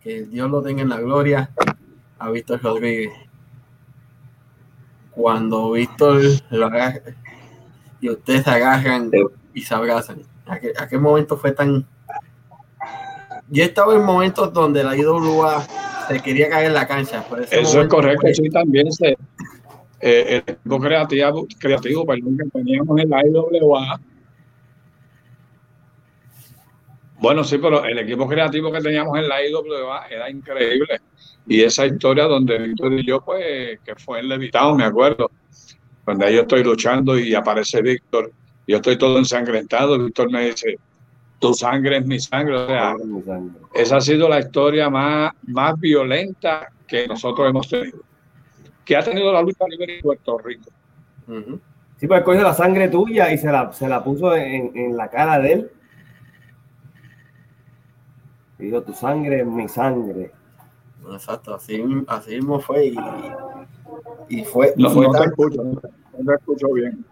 Que 0.02 0.22
Dios 0.22 0.50
lo 0.50 0.62
tenga 0.62 0.82
en 0.82 0.88
la 0.88 1.00
gloria 1.00 1.50
a 2.18 2.30
Víctor 2.30 2.62
Rodríguez. 2.62 3.12
Cuando 5.10 5.72
Víctor 5.72 6.22
lo 6.50 6.66
agarra 6.66 7.00
y 8.00 8.08
ustedes 8.10 8.44
se 8.44 8.50
agarran 8.50 9.10
y 9.52 9.60
se 9.62 9.74
abrazan. 9.74 10.22
¿A 10.46 10.88
qué, 10.88 10.98
momento 10.98 11.36
fue 11.36 11.52
tan 11.52 11.86
yo 13.52 13.64
he 13.64 13.66
estado 13.66 13.96
en 13.96 14.04
momentos 14.04 14.52
donde 14.52 14.84
la 14.84 14.96
IWA 14.96 15.66
se 16.08 16.20
quería 16.20 16.48
caer 16.48 16.66
en 16.68 16.74
la 16.74 16.86
cancha. 16.86 17.22
por 17.28 17.40
ese 17.40 17.60
Eso 17.60 17.82
es 17.82 17.88
correcto, 17.88 18.20
fue- 18.20 18.34
sí, 18.34 18.48
también 18.48 18.92
se, 18.92 19.16
eh, 20.00 20.42
el 20.46 20.54
equipo 20.54 20.78
creativo, 20.78 21.46
creativo 21.58 22.06
perdón, 22.06 22.38
que 22.38 22.44
teníamos 22.50 23.00
en 23.00 23.10
la 23.10 23.26
IWA. 23.26 24.00
Bueno, 27.20 27.44
sí, 27.44 27.58
pero 27.58 27.84
el 27.84 27.98
equipo 27.98 28.26
creativo 28.26 28.72
que 28.72 28.80
teníamos 28.80 29.18
en 29.18 29.28
la 29.28 29.46
IWA 29.46 30.06
era 30.08 30.30
increíble. 30.30 31.00
Y 31.46 31.62
esa 31.62 31.84
historia 31.84 32.24
donde 32.24 32.58
Víctor 32.58 32.94
y 32.94 33.04
yo, 33.04 33.20
pues, 33.20 33.78
que 33.84 33.94
fue 33.96 34.20
en 34.20 34.28
Levitado, 34.28 34.74
me 34.74 34.84
acuerdo, 34.84 35.30
donde 36.06 36.34
yo 36.34 36.42
estoy 36.42 36.64
luchando 36.64 37.18
y 37.18 37.34
aparece 37.34 37.82
Víctor, 37.82 38.32
yo 38.66 38.76
estoy 38.76 38.96
todo 38.96 39.18
ensangrentado, 39.18 39.98
Víctor 39.98 40.30
me 40.30 40.46
dice, 40.46 40.78
tu 41.38 41.52
sangre 41.52 41.98
es 41.98 42.06
mi 42.06 42.18
sangre, 42.18 42.56
o 42.56 42.66
sea, 42.66 42.94
esa 43.74 43.96
ha 43.96 44.00
sido 44.00 44.28
la 44.28 44.38
historia 44.38 44.88
más, 44.88 45.32
más 45.46 45.78
violenta 45.78 46.70
que 46.86 47.06
nosotros 47.06 47.50
hemos 47.50 47.68
tenido. 47.68 47.98
Que 48.84 48.96
ha 48.96 49.02
tenido 49.02 49.32
la 49.32 49.42
lucha 49.42 49.64
libre 49.68 49.96
en 49.96 50.00
Puerto 50.00 50.38
Rico. 50.38 50.70
Ujú. 51.28 51.60
Sí, 51.98 52.06
pues 52.06 52.22
cogió 52.22 52.42
la 52.42 52.54
sangre 52.54 52.88
tuya 52.88 53.30
y 53.32 53.36
se 53.36 53.52
la, 53.52 53.72
se 53.72 53.88
la 53.88 54.02
puso 54.02 54.34
en, 54.34 54.72
en 54.74 54.96
la 54.96 55.08
cara 55.08 55.38
de 55.38 55.52
él. 55.52 55.70
Y 58.60 58.66
dijo, 58.66 58.82
tu 58.82 58.92
sangre 58.92 59.40
es 59.40 59.46
mi 59.46 59.68
sangre. 59.68 60.32
Exacto, 61.12 61.54
así, 61.54 61.82
así 62.08 62.32
mismo 62.36 62.60
fue. 62.60 62.86
Y, 62.88 62.96
y 64.28 64.44
fue, 64.44 64.74
No, 64.76 64.90
fue 64.90 65.06
no 65.06 65.12
te 65.12 65.18
tan- 65.18 65.28
escucho, 65.30 65.64
no 65.64 65.80
te, 65.80 66.34
escucho 66.34 66.68
bien. 66.74 67.04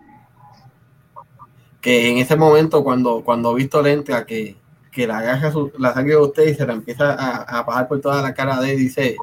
que 1.81 2.11
en 2.11 2.19
ese 2.19 2.37
momento, 2.37 2.83
cuando, 2.85 3.23
cuando 3.25 3.55
Víctor 3.55 3.87
entra, 3.88 4.26
que, 4.26 4.57
que 4.90 5.07
la 5.07 5.19
agarra 5.19 5.50
su- 5.52 5.73
la 5.78 5.95
sangre 5.95 6.14
de 6.14 6.21
usted 6.21 6.49
y 6.49 6.55
se 6.55 6.67
la 6.67 6.73
empieza 6.75 7.12
a, 7.14 7.59
a 7.61 7.64
pasar 7.67 7.88
por 7.88 8.00
toda 8.00 8.21
la 8.23 8.35
cara 8.35 8.61
de 8.61 8.73
él, 8.73 8.78
dice, 8.78 9.17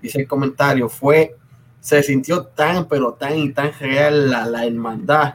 dice 0.00 0.20
el 0.20 0.28
comentario, 0.28 0.88
fue, 0.88 1.36
se 1.80 2.02
sintió 2.02 2.44
tan, 2.46 2.86
pero 2.86 3.14
tan 3.14 3.36
y 3.36 3.52
tan 3.52 3.72
real 3.80 4.30
la, 4.30 4.46
la 4.46 4.64
hermandad 4.66 5.34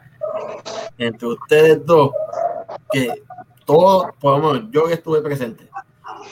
entre 0.98 1.28
ustedes 1.28 1.86
dos, 1.86 2.12
que 2.92 3.24
todo, 3.66 4.14
por 4.20 4.40
lo 4.40 4.54
menos 4.54 4.70
yo 4.72 4.86
que 4.86 4.94
estuve 4.94 5.22
presente, 5.22 5.68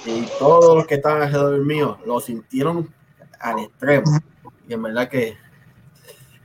y 0.06 0.26
todos 0.40 0.76
los 0.76 0.88
que 0.88 0.96
estaban 0.96 1.22
alrededor 1.22 1.66
mío 1.66 1.98
lo 2.06 2.20
sintieron 2.20 2.94
al 3.40 3.60
extremo. 3.60 4.20
Y 4.68 4.74
en 4.74 4.84
verdad 4.84 5.10
que 5.10 5.38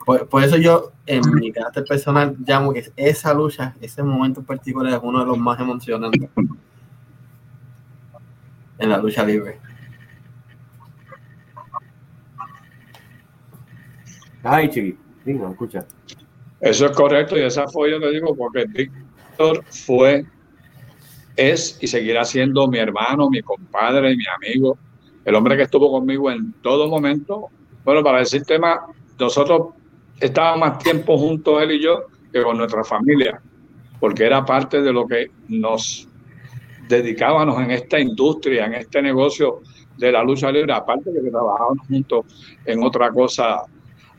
por, 0.05 0.29
por, 0.29 0.43
eso 0.43 0.57
yo 0.57 0.93
en 1.07 1.23
mi 1.35 1.53
carácter 1.53 1.85
personal 1.85 2.37
llamo 2.47 2.73
que 2.73 2.91
esa 2.97 3.33
lucha, 3.35 3.75
ese 3.81 4.03
momento 4.03 4.41
en 4.41 4.47
particular 4.47 4.93
es 4.93 5.01
uno 5.03 5.21
de 5.21 5.27
los 5.27 5.39
más 5.39 5.61
emocionantes 5.61 6.29
en 8.79 8.89
la 8.89 8.99
lucha 8.99 9.25
libre. 9.25 9.61
Ay, 14.43 14.69
chiqui, 14.69 14.99
no, 15.25 15.51
escucha. 15.51 15.87
Eso 16.61 16.87
es 16.87 16.93
correcto 16.97 17.37
y 17.37 17.43
esa 17.43 17.69
fue, 17.69 17.91
yo 17.91 18.01
te 18.01 18.11
digo, 18.11 18.35
porque 18.35 18.65
Víctor 18.67 19.65
fue, 19.69 20.27
es 21.51 21.79
y 21.81 21.87
seguirá 21.87 22.25
siendo 22.25 22.69
mi 22.69 22.79
hermano, 22.79 23.29
mi 23.31 23.43
compadre, 23.43 24.17
mi 24.17 24.25
amigo, 24.37 24.79
el 25.25 25.35
hombre 25.35 25.57
que 25.57 25.63
estuvo 25.63 25.91
conmigo 25.91 26.31
en 26.31 26.53
todo 26.63 26.89
momento. 26.89 27.49
Bueno, 27.85 28.03
para 28.03 28.19
decir 28.19 28.45
tema, 28.45 28.87
nosotros 29.19 29.75
estábamos 30.21 30.61
más 30.61 30.79
tiempo 30.79 31.19
juntos 31.19 31.63
él 31.63 31.73
y 31.73 31.83
yo 31.83 32.05
que 32.33 32.43
con 32.43 32.57
nuestra 32.57 32.85
familia, 32.85 33.41
porque 34.01 34.25
era 34.25 34.45
parte 34.45 34.81
de 34.81 34.93
lo 34.93 35.07
que 35.07 35.31
nos 35.49 36.09
dedicábamos 36.89 37.61
en 37.61 37.71
esta 37.71 37.99
industria, 37.99 38.67
en 38.67 38.75
este 38.75 39.03
negocio 39.03 39.61
de 39.97 40.13
la 40.13 40.23
lucha 40.25 40.51
libre, 40.51 40.73
aparte 40.73 41.11
de 41.11 41.23
que 41.23 41.31
trabajábamos 41.31 41.87
juntos 41.87 42.25
en 42.65 42.83
otra 42.83 43.11
cosa 43.11 43.63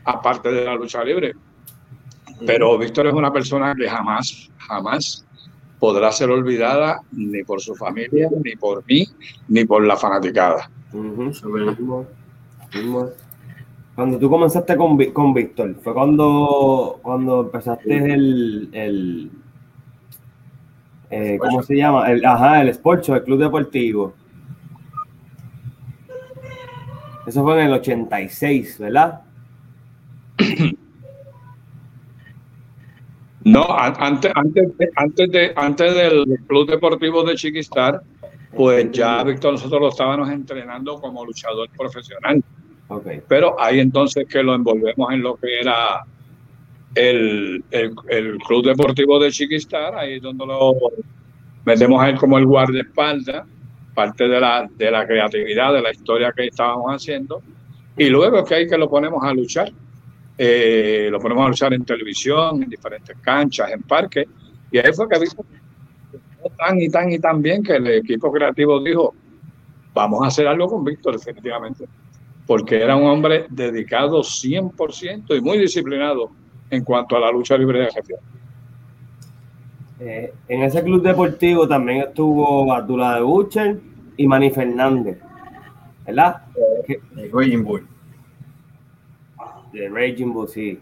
aparte 0.04 0.50
de 0.50 0.64
la 0.64 0.74
lucha 0.74 1.02
libre. 1.02 1.32
Pero 2.46 2.78
Víctor 2.78 3.06
es 3.06 3.14
una 3.14 3.32
persona 3.32 3.74
que 3.74 3.88
jamás, 3.88 4.50
jamás 4.58 5.23
podrá 5.84 6.10
ser 6.12 6.30
olvidada 6.30 7.02
ni 7.12 7.42
por 7.44 7.60
su 7.60 7.74
familia, 7.74 8.30
ni 8.42 8.56
por 8.56 8.82
mí, 8.86 9.06
ni 9.48 9.66
por 9.66 9.84
la 9.84 9.98
fanaticada. 9.98 10.70
Cuando 13.94 14.18
tú 14.18 14.30
comenzaste 14.30 14.78
con, 14.78 14.96
con 15.12 15.34
Víctor, 15.34 15.74
fue 15.82 15.92
cuando, 15.92 17.00
cuando 17.02 17.42
empezaste 17.42 18.14
el, 18.14 18.70
el 18.72 19.30
eh, 21.10 21.36
¿cómo 21.38 21.62
se 21.62 21.76
llama? 21.76 22.10
El, 22.10 22.24
ajá, 22.24 22.62
el 22.62 22.70
Sport 22.70 23.06
el 23.10 23.22
Club 23.22 23.40
Deportivo. 23.40 24.14
Eso 27.26 27.42
fue 27.42 27.60
en 27.60 27.66
el 27.66 27.74
86, 27.74 28.78
¿verdad? 28.78 29.20
No, 33.44 33.66
antes, 33.68 34.32
antes, 34.34 34.68
antes, 34.96 35.30
de, 35.30 35.52
antes 35.54 35.94
del 35.94 36.24
Club 36.46 36.70
Deportivo 36.70 37.22
de 37.24 37.34
Chiquistar, 37.34 38.00
pues 38.56 38.90
ya 38.92 39.22
Víctor 39.22 39.52
nosotros 39.52 39.80
lo 39.80 39.88
estábamos 39.88 40.30
entrenando 40.30 40.98
como 41.00 41.24
luchador 41.24 41.68
profesional. 41.76 42.42
Okay. 42.88 43.20
Pero 43.28 43.60
ahí 43.60 43.80
entonces 43.80 44.26
que 44.28 44.42
lo 44.42 44.54
envolvemos 44.54 45.12
en 45.12 45.22
lo 45.22 45.36
que 45.36 45.60
era 45.60 46.04
el, 46.94 47.62
el, 47.70 48.38
Club 48.38 48.66
Deportivo 48.66 49.18
de 49.18 49.30
Chiquistar, 49.30 49.94
ahí 49.94 50.14
es 50.14 50.22
donde 50.22 50.46
lo 50.46 50.74
metemos 51.64 52.02
a 52.02 52.08
él 52.10 52.16
como 52.16 52.38
el 52.38 52.46
guardaespaldas, 52.46 53.46
parte 53.94 54.26
de 54.26 54.40
la, 54.40 54.68
de 54.76 54.90
la 54.90 55.06
creatividad, 55.06 55.72
de 55.72 55.82
la 55.82 55.90
historia 55.90 56.32
que 56.34 56.46
estábamos 56.46 56.90
haciendo, 56.92 57.42
y 57.96 58.08
luego 58.08 58.38
es 58.38 58.44
que 58.44 58.54
hay 58.54 58.68
que 58.68 58.78
lo 58.78 58.88
ponemos 58.88 59.22
a 59.22 59.32
luchar. 59.32 59.70
Eh, 60.36 61.08
lo 61.10 61.20
ponemos 61.20 61.46
a 61.46 61.48
luchar 61.48 61.74
en 61.74 61.84
televisión, 61.84 62.62
en 62.62 62.68
diferentes 62.68 63.16
canchas, 63.18 63.70
en 63.70 63.82
parques, 63.82 64.26
y 64.70 64.78
ahí 64.78 64.92
fue 64.92 65.08
que 65.08 65.18
vimos 65.18 65.36
tan 66.58 66.80
y 66.80 66.88
tan 66.88 67.12
y 67.12 67.18
tan 67.18 67.40
bien 67.40 67.62
que 67.62 67.76
el 67.76 67.86
equipo 67.86 68.32
creativo 68.32 68.82
dijo, 68.82 69.14
vamos 69.94 70.22
a 70.24 70.26
hacer 70.26 70.46
algo 70.46 70.68
con 70.68 70.84
Víctor 70.84 71.18
definitivamente, 71.18 71.84
porque 72.46 72.82
era 72.82 72.96
un 72.96 73.06
hombre 73.06 73.46
dedicado 73.48 74.20
100% 74.20 75.36
y 75.36 75.40
muy 75.40 75.58
disciplinado 75.58 76.30
en 76.70 76.82
cuanto 76.82 77.16
a 77.16 77.20
la 77.20 77.30
lucha 77.30 77.56
libre 77.56 77.80
de 77.80 77.90
gestión. 77.92 78.20
Eh, 80.00 80.34
en 80.48 80.62
ese 80.64 80.82
club 80.82 81.02
deportivo 81.02 81.68
también 81.68 82.02
estuvo 82.08 82.72
Abdullah 82.72 83.14
de 83.14 83.22
Bucher 83.22 83.80
y 84.16 84.26
Manny 84.26 84.50
Fernández, 84.50 85.18
¿verdad? 86.04 86.42
Eh. 86.88 87.00
De 89.74 89.88
Raging 89.88 90.32
Bull, 90.32 90.48
sí. 90.48 90.80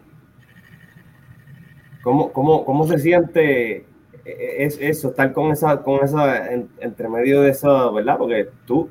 ¿Cómo, 2.03 2.33
cómo, 2.33 2.65
cómo 2.65 2.87
se 2.87 2.99
siente 2.99 3.87
eh, 4.25 4.57
es 4.59 4.79
eso, 4.81 5.11
estar 5.11 5.33
con 5.33 5.51
esa, 5.51 5.83
con 5.83 6.05
esa, 6.05 6.53
entre 6.53 7.09
medio 7.09 7.43
de 7.43 7.51
eso, 7.51 7.93
¿verdad? 7.93 8.19
Porque 8.19 8.49
tú, 8.67 8.91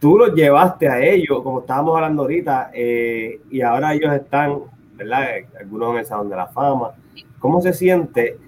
tú 0.00 0.18
los 0.18 0.34
llevaste 0.34 0.88
a 0.88 1.00
ellos, 1.00 1.42
como 1.42 1.60
estábamos 1.60 1.94
hablando 1.96 2.22
ahorita, 2.22 2.70
y 2.74 3.60
ahora 3.62 3.94
ellos 3.94 4.12
están, 4.12 4.60
¿verdad? 4.94 5.26
Algunos 5.60 5.92
en 5.92 5.98
el 5.98 6.06
Salón 6.06 6.28
de 6.28 6.36
la 6.36 6.46
Fama. 6.48 6.92
¿Cómo 7.38 7.60
se 7.60 7.72
siente 7.72 8.38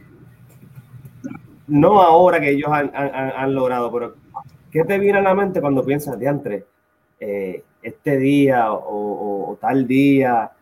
no 1.67 2.01
ahora 2.01 2.41
que 2.41 2.51
ellos 2.51 2.71
han, 2.71 3.55
logrado, 3.55 3.91
pero 3.93 4.15
¿qué 4.71 4.85
te 4.85 4.99
viene 4.99 5.19
a 5.19 5.23
la 5.23 5.35
mente 5.35 5.61
cuando 5.61 5.85
piensas 5.85 6.19
de 6.19 6.27
entre 6.27 6.65
eh, 7.19 7.65
este 7.83 8.17
día 8.17 8.73
o, 8.73 9.57
tal 9.61 9.87
día? 9.87 10.53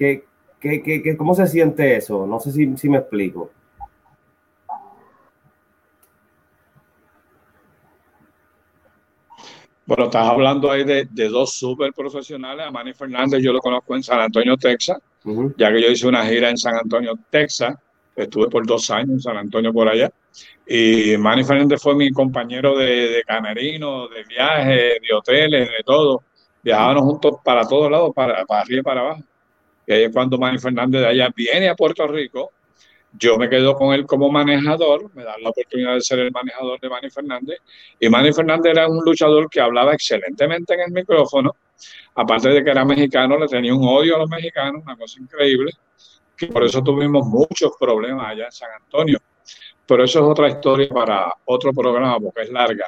¿Qué, 0.00 0.24
qué, 0.58 1.14
cómo 1.18 1.34
se 1.34 1.46
siente 1.46 1.94
eso? 1.94 2.26
No 2.26 2.40
sé 2.40 2.52
si, 2.52 2.74
si 2.78 2.88
me 2.88 2.96
explico. 2.96 3.50
Bueno, 9.84 10.04
estás 10.04 10.26
hablando 10.26 10.70
ahí 10.70 10.84
de, 10.84 11.04
dos 11.28 11.52
súper 11.52 11.92
profesionales. 11.92 12.64
A 12.66 12.70
Manny 12.70 12.94
Fernández 12.94 13.42
yo 13.42 13.52
lo 13.52 13.60
conozco 13.60 13.94
en 13.94 14.02
San 14.02 14.20
Antonio, 14.20 14.56
Texas, 14.56 14.98
ya 15.58 15.70
que 15.70 15.82
yo 15.82 15.88
hice 15.90 16.08
una 16.08 16.24
gira 16.24 16.48
en 16.48 16.56
San 16.56 16.76
Antonio, 16.76 17.18
Texas 17.28 17.76
Estuve 18.16 18.48
por 18.48 18.66
dos 18.66 18.90
años 18.90 19.10
en 19.10 19.20
San 19.20 19.36
Antonio 19.36 19.72
por 19.72 19.88
allá. 19.88 20.10
Y 20.66 21.16
Manny 21.18 21.44
Fernández 21.44 21.80
fue 21.80 21.94
mi 21.94 22.10
compañero 22.10 22.76
de, 22.76 23.08
de 23.08 23.22
camerino, 23.24 24.08
de 24.08 24.24
viaje, 24.24 24.98
de 25.00 25.14
hoteles, 25.16 25.68
de 25.68 25.82
todo. 25.84 26.22
Viajábamos 26.62 27.02
juntos 27.04 27.36
para 27.44 27.66
todos 27.66 27.90
lados, 27.90 28.12
para, 28.14 28.44
para 28.44 28.62
arriba 28.62 28.80
y 28.80 28.82
para 28.82 29.00
abajo. 29.00 29.22
Y 29.98 30.04
es 30.04 30.12
cuando 30.12 30.38
Manny 30.38 30.58
Fernández 30.58 31.00
de 31.00 31.06
allá 31.08 31.30
viene 31.34 31.68
a 31.68 31.74
Puerto 31.74 32.06
Rico. 32.06 32.52
Yo 33.12 33.36
me 33.36 33.48
quedo 33.48 33.74
con 33.74 33.92
él 33.92 34.06
como 34.06 34.30
manejador, 34.30 35.10
me 35.14 35.24
da 35.24 35.36
la 35.38 35.50
oportunidad 35.50 35.94
de 35.94 36.00
ser 36.00 36.20
el 36.20 36.30
manejador 36.30 36.78
de 36.78 36.88
Manny 36.88 37.10
Fernández. 37.10 37.58
Y 37.98 38.08
Manny 38.08 38.32
Fernández 38.32 38.72
era 38.72 38.88
un 38.88 39.04
luchador 39.04 39.50
que 39.50 39.60
hablaba 39.60 39.94
excelentemente 39.94 40.74
en 40.74 40.80
el 40.80 40.92
micrófono. 40.92 41.56
Aparte 42.14 42.50
de 42.50 42.62
que 42.62 42.70
era 42.70 42.84
mexicano, 42.84 43.36
le 43.38 43.48
tenía 43.48 43.74
un 43.74 43.86
odio 43.86 44.14
a 44.14 44.18
los 44.20 44.28
mexicanos, 44.28 44.82
una 44.84 44.96
cosa 44.96 45.20
increíble 45.20 45.72
por 46.48 46.64
eso 46.64 46.82
tuvimos 46.82 47.26
muchos 47.26 47.72
problemas 47.78 48.28
allá 48.28 48.46
en 48.46 48.52
San 48.52 48.70
Antonio. 48.72 49.18
Pero 49.86 50.04
eso 50.04 50.20
es 50.20 50.24
otra 50.24 50.48
historia 50.48 50.88
para 50.88 51.34
otro 51.44 51.72
programa 51.72 52.18
porque 52.20 52.42
es 52.42 52.50
larga. 52.50 52.86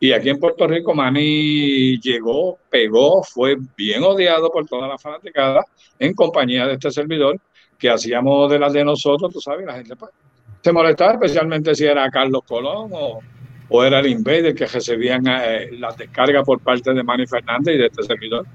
Y 0.00 0.12
aquí 0.12 0.28
en 0.28 0.38
Puerto 0.38 0.66
Rico, 0.66 0.94
Manny 0.94 1.98
llegó, 2.00 2.58
pegó, 2.68 3.22
fue 3.22 3.56
bien 3.76 4.02
odiado 4.02 4.50
por 4.50 4.66
toda 4.66 4.88
la 4.88 4.98
fanaticada 4.98 5.64
en 5.98 6.14
compañía 6.14 6.66
de 6.66 6.74
este 6.74 6.90
servidor 6.90 7.40
que 7.78 7.90
hacíamos 7.90 8.50
de 8.50 8.58
las 8.58 8.72
de 8.72 8.84
nosotros, 8.84 9.32
tú 9.32 9.40
sabes, 9.40 9.66
la 9.66 9.74
gente 9.74 9.96
pues, 9.96 10.10
se 10.62 10.72
molestaba, 10.72 11.12
especialmente 11.12 11.74
si 11.74 11.84
era 11.84 12.10
Carlos 12.10 12.42
Colón 12.46 12.90
o, 12.92 13.20
o 13.68 13.82
era 13.82 14.00
el 14.00 14.06
Invader 14.06 14.54
que 14.54 14.66
recibían 14.66 15.24
eh, 15.26 15.70
las 15.78 15.96
descargas 15.96 16.44
por 16.44 16.60
parte 16.60 16.92
de 16.92 17.02
Manny 17.02 17.26
Fernández 17.26 17.74
y 17.74 17.78
de 17.78 17.86
este 17.86 18.02
servidor. 18.02 18.46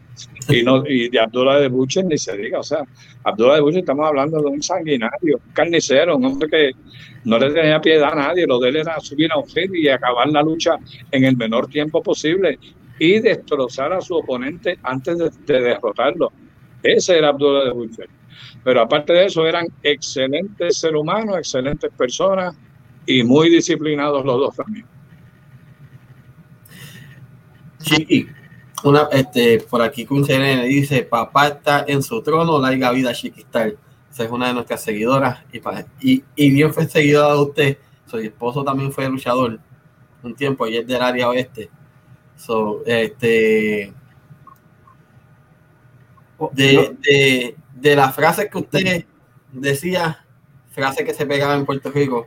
Y, 0.50 0.64
no, 0.64 0.84
y 0.86 1.10
de 1.10 1.20
Abdullah 1.20 1.60
de 1.60 1.68
Buche 1.68 2.04
ni 2.04 2.18
se 2.18 2.38
diga. 2.38 2.60
O 2.60 2.64
sea, 2.64 2.84
Abdullah 3.24 3.56
de 3.56 3.62
Buche 3.62 3.80
estamos 3.80 4.08
hablando 4.08 4.40
de 4.40 4.48
un 4.48 4.62
sanguinario, 4.62 5.40
un 5.46 5.54
carnicero, 5.54 6.18
un 6.18 6.26
hombre 6.26 6.50
que 6.50 6.72
no 7.26 7.40
le 7.40 7.52
tenía 7.52 7.82
piedad 7.82 8.12
a 8.14 8.16
nadie. 8.16 8.46
Lo 8.46 8.60
de 8.60 8.70
él 8.70 8.76
era 8.78 9.00
subir 9.00 9.32
a 9.32 9.38
un 9.38 9.46
y 9.74 9.88
acabar 9.88 10.28
la 10.30 10.44
lucha 10.44 10.78
en 11.12 11.24
el 11.24 11.36
menor 11.36 11.68
tiempo 11.68 12.04
posible 12.04 12.60
y 13.00 13.20
destrozar 13.20 13.94
a 13.94 14.02
su 14.02 14.16
oponente 14.16 14.78
antes 14.84 15.18
de, 15.18 15.32
derrotarlo. 15.60 16.32
Ese 16.84 17.18
era 17.18 17.30
Abdullah 17.30 17.66
de 17.66 17.72
Buche. 17.72 18.04
Pero 18.64 18.82
aparte 18.82 19.14
de 19.14 19.26
eso, 19.26 19.48
eran 19.48 19.68
excelentes 19.82 20.78
seres 20.78 21.00
humanos, 21.00 21.38
excelentes 21.38 21.92
personas 21.98 22.56
y 23.06 23.24
muy 23.24 23.50
disciplinados 23.50 24.24
los 24.26 24.40
dos 24.40 24.56
también. 24.56 24.86
Chiqui, 27.82 28.28
una, 28.84 29.08
este, 29.12 29.60
por 29.60 29.82
aquí 29.82 30.06
con 30.06 30.24
le 30.24 30.64
dice, 30.66 31.04
papá 31.04 31.48
está 31.48 31.86
en 31.88 32.02
su 32.02 32.22
trono, 32.22 32.60
larga 32.60 32.92
vida 32.92 33.14
Chiquistar. 33.14 33.76
Esa 34.12 34.24
es 34.24 34.32
una 34.32 34.48
de 34.48 34.54
nuestras 34.54 34.82
seguidoras 34.82 35.40
y, 36.02 36.24
y, 36.36 36.52
bien 36.52 36.74
fue 36.74 36.88
seguidora 36.88 37.34
de 37.34 37.40
usted. 37.40 37.78
Su 38.08 38.18
esposo 38.18 38.64
también 38.64 38.92
fue 38.92 39.08
luchador 39.08 39.60
un 40.24 40.36
tiempo 40.36 40.68
y 40.68 40.78
es 40.78 40.88
del 40.88 41.02
área 41.02 41.30
oeste. 41.30 41.70
So, 42.36 42.84
este, 42.86 43.94
de, 46.54 46.96
de, 47.00 47.56
de 47.76 47.96
las 47.96 48.16
frases 48.16 48.50
que 48.50 48.58
usted 48.58 49.06
decía, 49.52 50.26
frases 50.72 51.06
que 51.06 51.14
se 51.14 51.26
pegaban 51.26 51.60
en 51.60 51.66
Puerto 51.66 51.92
Rico, 51.92 52.26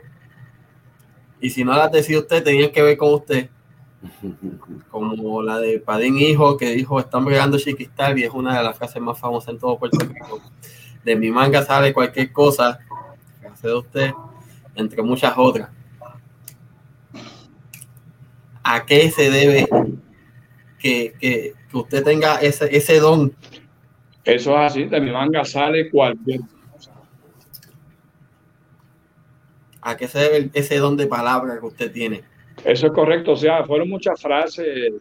y 1.41 1.51
si 1.51 1.65
no 1.65 1.73
las 1.73 1.91
decía 1.91 2.21
usted, 2.21 2.45
tenía 2.45 2.71
que 2.71 2.83
ver 2.83 2.97
con 2.97 3.15
usted 3.15 3.51
como 4.91 5.43
la 5.43 5.59
de 5.59 5.79
Padín 5.79 6.19
Hijo, 6.19 6.57
que 6.57 6.73
dijo, 6.73 6.99
están 6.99 7.25
bregando 7.25 7.59
chiquistal, 7.59 8.19
y 8.19 8.25
es 8.25 8.31
una 8.33 8.57
de 8.57 8.65
las 8.65 8.77
frases 8.77 9.01
más 9.01 9.19
famosas 9.19 9.51
en 9.55 9.59
todo 9.59 9.79
Puerto 9.79 9.99
Rico. 10.05 10.41
De 11.05 11.17
mi 11.17 11.31
manga 11.31 11.63
sale 11.63 11.93
cualquier 11.93 12.33
cosa, 12.33 12.79
hace 13.51 13.69
de 13.69 13.75
usted, 13.75 14.13
entre 14.75 15.03
muchas 15.03 15.35
otras. 15.37 15.71
¿A 18.63 18.87
qué 18.87 19.11
se 19.11 19.31
debe 19.31 19.67
que, 20.79 21.15
que, 21.19 21.55
que 21.69 21.77
usted 21.77 22.05
tenga 22.05 22.37
ese, 22.37 22.75
ese 22.77 23.01
don? 23.01 23.35
Eso 24.25 24.53
es 24.53 24.71
así, 24.71 24.85
de 24.85 25.01
mi 25.01 25.11
manga 25.11 25.45
sale 25.45 25.91
cualquier 25.91 26.41
cosa. 26.71 26.93
¿A 29.81 29.97
qué 29.97 30.07
se 30.07 30.19
debe 30.21 30.51
ese 30.55 30.79
don 30.79 30.97
de 30.97 31.09
palabra 31.09 31.59
que 31.59 31.67
usted 31.67 31.91
tiene? 31.91 32.23
Eso 32.65 32.87
es 32.87 32.93
correcto, 32.93 33.33
o 33.33 33.37
sea, 33.37 33.65
fueron 33.65 33.89
muchas 33.89 34.21
frases, 34.21 34.93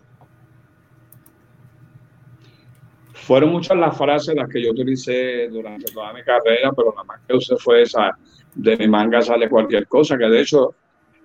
fueron 3.13 3.51
muchas 3.51 3.77
las 3.77 3.95
frases 3.95 4.35
las 4.35 4.49
que 4.49 4.63
yo 4.63 4.71
utilicé 4.71 5.47
durante 5.47 5.91
toda 5.91 6.11
mi 6.11 6.23
carrera, 6.23 6.71
pero 6.75 6.93
la 6.95 7.03
más 7.03 7.21
que 7.27 7.35
usé 7.35 7.55
fue 7.57 7.83
esa, 7.83 8.17
de 8.55 8.77
mi 8.77 8.87
manga 8.87 9.21
sale 9.21 9.47
cualquier 9.47 9.87
cosa, 9.87 10.17
que 10.17 10.25
de 10.25 10.41
hecho, 10.41 10.73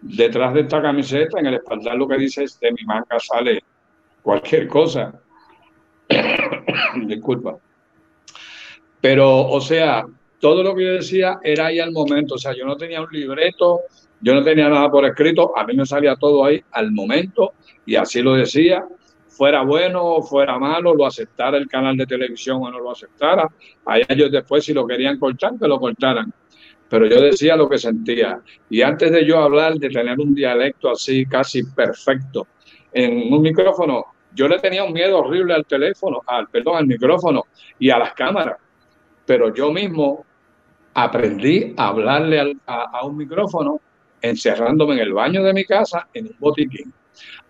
detrás 0.02 0.52
de 0.54 0.60
esta 0.60 0.82
camiseta, 0.82 1.40
en 1.40 1.46
el 1.46 1.54
espaldar 1.54 1.96
lo 1.96 2.06
que 2.06 2.18
dice 2.18 2.44
es, 2.44 2.60
de 2.60 2.70
mi 2.72 2.84
manga 2.84 3.18
sale 3.18 3.62
cualquier 4.22 4.68
cosa. 4.68 5.18
Disculpa. 7.06 7.58
Pero, 9.00 9.48
o 9.48 9.60
sea, 9.60 10.04
todo 10.38 10.62
lo 10.62 10.74
que 10.74 10.84
yo 10.84 10.92
decía 10.92 11.38
era 11.42 11.66
ahí 11.66 11.80
al 11.80 11.92
momento, 11.92 12.34
o 12.34 12.38
sea, 12.38 12.54
yo 12.54 12.66
no 12.66 12.76
tenía 12.76 13.00
un 13.00 13.08
libreto, 13.10 13.80
yo 14.20 14.34
no 14.34 14.42
tenía 14.42 14.68
nada 14.68 14.90
por 14.90 15.04
escrito, 15.04 15.56
a 15.56 15.64
mí 15.64 15.74
me 15.74 15.86
salía 15.86 16.16
todo 16.16 16.44
ahí 16.44 16.62
al 16.72 16.90
momento 16.90 17.52
y 17.84 17.96
así 17.96 18.22
lo 18.22 18.34
decía, 18.34 18.86
fuera 19.28 19.62
bueno 19.62 20.02
o 20.02 20.22
fuera 20.22 20.58
malo, 20.58 20.94
lo 20.94 21.06
aceptara 21.06 21.58
el 21.58 21.68
canal 21.68 21.96
de 21.96 22.06
televisión 22.06 22.58
o 22.62 22.70
no 22.70 22.80
lo 22.80 22.90
aceptara, 22.90 23.48
a 23.84 23.98
ellos 23.98 24.32
después 24.32 24.64
si 24.64 24.72
lo 24.72 24.86
querían 24.86 25.18
cortar, 25.18 25.52
que 25.60 25.68
lo 25.68 25.78
cortaran. 25.78 26.32
Pero 26.88 27.06
yo 27.06 27.20
decía 27.20 27.56
lo 27.56 27.68
que 27.68 27.78
sentía. 27.78 28.40
Y 28.70 28.80
antes 28.82 29.10
de 29.10 29.26
yo 29.26 29.40
hablar 29.40 29.74
de 29.74 29.88
tener 29.88 30.18
un 30.20 30.34
dialecto 30.34 30.90
así 30.90 31.26
casi 31.26 31.64
perfecto 31.64 32.46
en 32.92 33.32
un 33.32 33.42
micrófono, 33.42 34.04
yo 34.32 34.46
le 34.48 34.58
tenía 34.60 34.84
un 34.84 34.92
miedo 34.92 35.18
horrible 35.18 35.54
al 35.54 35.66
teléfono, 35.66 36.20
al 36.26 36.48
perdón, 36.48 36.76
al 36.76 36.86
micrófono 36.86 37.44
y 37.78 37.90
a 37.90 37.98
las 37.98 38.14
cámaras. 38.14 38.58
Pero 39.26 39.52
yo 39.52 39.72
mismo 39.72 40.24
aprendí 40.94 41.74
a 41.76 41.88
hablarle 41.88 42.56
a, 42.66 42.82
a 42.92 43.04
un 43.04 43.16
micrófono 43.16 43.80
encerrándome 44.20 44.94
en 44.94 45.00
el 45.00 45.12
baño 45.12 45.42
de 45.42 45.52
mi 45.52 45.64
casa 45.64 46.08
en 46.12 46.26
un 46.26 46.36
botiquín. 46.38 46.92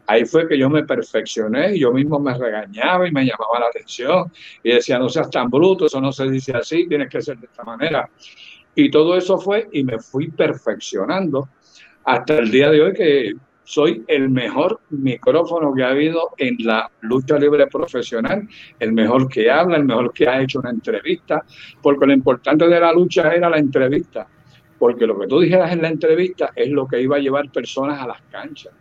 Ahí 0.06 0.24
fue 0.24 0.46
que 0.46 0.56
yo 0.56 0.70
me 0.70 0.84
perfeccioné 0.84 1.76
yo 1.76 1.92
mismo 1.92 2.20
me 2.20 2.36
regañaba 2.36 3.08
y 3.08 3.12
me 3.12 3.24
llamaba 3.24 3.60
la 3.60 3.66
atención 3.66 4.30
y 4.62 4.72
decía, 4.72 4.98
no 4.98 5.08
seas 5.08 5.30
tan 5.30 5.50
bruto, 5.50 5.86
eso 5.86 6.00
no 6.00 6.12
se 6.12 6.28
dice 6.30 6.52
así, 6.56 6.86
tienes 6.86 7.08
que 7.08 7.20
ser 7.20 7.38
de 7.38 7.46
esta 7.46 7.64
manera. 7.64 8.08
Y 8.74 8.90
todo 8.90 9.16
eso 9.16 9.38
fue 9.38 9.68
y 9.72 9.82
me 9.82 9.98
fui 9.98 10.30
perfeccionando 10.30 11.48
hasta 12.04 12.38
el 12.38 12.50
día 12.50 12.70
de 12.70 12.82
hoy 12.82 12.92
que 12.92 13.32
soy 13.64 14.04
el 14.06 14.30
mejor 14.30 14.80
micrófono 14.90 15.74
que 15.74 15.82
ha 15.82 15.88
habido 15.88 16.30
en 16.38 16.56
la 16.60 16.88
lucha 17.00 17.36
libre 17.36 17.66
profesional, 17.66 18.48
el 18.78 18.92
mejor 18.92 19.28
que 19.28 19.50
habla, 19.50 19.76
el 19.76 19.84
mejor 19.84 20.12
que 20.12 20.28
ha 20.28 20.40
hecho 20.40 20.60
una 20.60 20.70
entrevista, 20.70 21.44
porque 21.82 22.06
lo 22.06 22.12
importante 22.12 22.68
de 22.68 22.78
la 22.78 22.92
lucha 22.92 23.34
era 23.34 23.50
la 23.50 23.58
entrevista 23.58 24.28
porque 24.78 25.06
lo 25.06 25.18
que 25.18 25.26
tú 25.26 25.40
dijeras 25.40 25.72
en 25.72 25.82
la 25.82 25.88
entrevista 25.88 26.52
es 26.54 26.68
lo 26.68 26.86
que 26.86 27.00
iba 27.00 27.16
a 27.16 27.20
llevar 27.20 27.50
personas 27.50 28.00
a 28.00 28.06
las 28.06 28.22
canchas. 28.30 28.72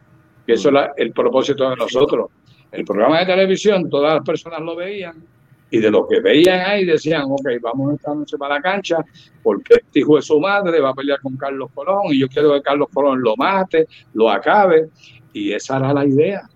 Y 0.48 0.54
eso 0.54 0.70
es 0.70 0.90
el 0.98 1.12
propósito 1.12 1.70
de 1.70 1.76
nosotros. 1.76 2.30
El 2.72 2.84
programa 2.86 3.20
de 3.20 3.26
televisión, 3.26 3.90
todas 3.90 4.16
las 4.16 4.24
personas 4.24 4.62
lo 4.62 4.76
veían 4.76 5.24
y 5.72 5.80
de 5.80 5.92
lo 5.92 6.08
que 6.08 6.20
veían 6.20 6.60
ahí 6.62 6.86
decían, 6.86 7.24
ok, 7.26 7.48
vamos 7.62 7.96
esta 7.96 8.14
noche 8.14 8.38
para 8.38 8.56
la 8.56 8.62
cancha 8.62 9.04
porque 9.42 9.76
este 9.76 10.00
hijo 10.00 10.16
de 10.16 10.22
su 10.22 10.40
madre 10.40 10.80
va 10.80 10.90
a 10.90 10.94
pelear 10.94 11.20
con 11.22 11.36
Carlos 11.38 11.70
Colón 11.74 12.04
y 12.12 12.20
yo 12.20 12.28
quiero 12.28 12.54
que 12.54 12.62
Carlos 12.62 12.88
Colón 12.94 13.22
lo 13.22 13.36
mate, 13.36 13.88
lo 14.14 14.30
acabe. 14.30 14.90
Y 15.34 15.52
esa 15.52 15.78
era 15.78 15.94
la 15.94 16.06
idea. 16.06 16.48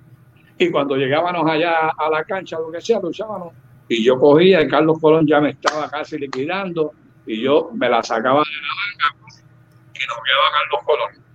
Y 0.58 0.70
cuando 0.72 0.96
llegábamos 0.96 1.50
allá 1.50 1.90
a 1.98 2.10
la 2.10 2.24
cancha, 2.24 2.58
lo 2.60 2.72
que 2.72 2.80
sea, 2.80 3.00
luchábamos. 3.00 3.54
Y 3.90 4.04
yo 4.04 4.18
cogía 4.20 4.62
y 4.62 4.68
Carlos 4.68 5.00
Colón 5.02 5.26
ya 5.28 5.42
me 5.42 5.50
estaba 5.50 5.90
casi 5.90 6.18
liquidando 6.18 6.92
y 7.30 7.42
yo 7.44 7.70
me 7.76 7.88
la 7.88 8.02
sacaba 8.02 8.40
de 8.40 8.56
la 8.56 9.12
manga 9.14 9.38
y 9.94 10.08
nos 10.08 10.18
quedaba 10.24 10.52
Carlos 10.52 10.82
Colón. 10.84 11.26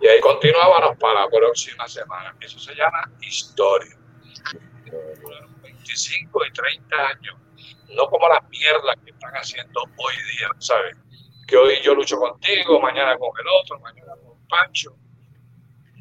Y 0.00 0.08
ahí 0.08 0.20
continuábamos 0.20 0.98
para 0.98 1.20
la 1.20 1.28
próxima 1.28 1.86
semana. 1.86 2.34
Eso 2.40 2.58
se 2.58 2.74
llama 2.74 3.08
historia. 3.20 3.96
25 5.62 6.46
y 6.46 6.52
30 6.52 6.96
años. 6.96 7.36
No 7.94 8.08
como 8.08 8.28
las 8.28 8.42
mierdas 8.48 8.96
que 9.04 9.12
están 9.12 9.32
haciendo 9.34 9.82
hoy 9.82 10.14
día, 10.36 10.48
¿sabes? 10.58 10.96
Que 11.46 11.56
hoy 11.56 11.80
yo 11.80 11.94
lucho 11.94 12.18
contigo, 12.18 12.80
mañana 12.80 13.16
con 13.16 13.30
el 13.38 13.46
otro, 13.62 13.78
mañana 13.78 14.14
con 14.24 14.36
Pancho. 14.48 14.96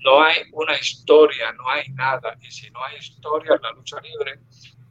No 0.03 0.23
hay 0.23 0.41
una 0.53 0.75
historia, 0.75 1.51
no 1.53 1.69
hay 1.69 1.87
nada. 1.89 2.35
Y 2.41 2.49
si 2.49 2.71
no 2.71 2.83
hay 2.83 2.97
historia 2.97 3.59
la 3.61 3.73
lucha 3.73 4.01
libre, 4.01 4.39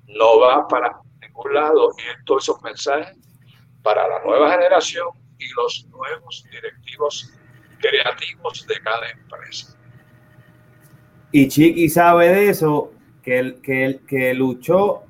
no 0.06 0.38
va 0.38 0.68
para 0.68 0.92
ningún 1.20 1.54
lado. 1.54 1.90
Y 1.98 2.24
todos 2.24 2.44
esos 2.44 2.62
mensajes 2.62 3.18
para 3.88 4.06
la 4.06 4.22
nueva 4.22 4.50
generación 4.50 5.08
y 5.38 5.48
los 5.56 5.86
nuevos 5.88 6.44
directivos 6.50 7.32
creativos 7.80 8.66
de 8.66 8.74
cada 8.82 9.08
empresa. 9.08 9.74
Y 11.32 11.48
Chiqui 11.48 11.88
sabe 11.88 12.28
de 12.28 12.50
eso, 12.50 12.92
que, 13.22 13.38
el, 13.38 13.62
que, 13.62 13.86
el, 13.86 14.00
que 14.00 14.34
luchó, 14.34 15.04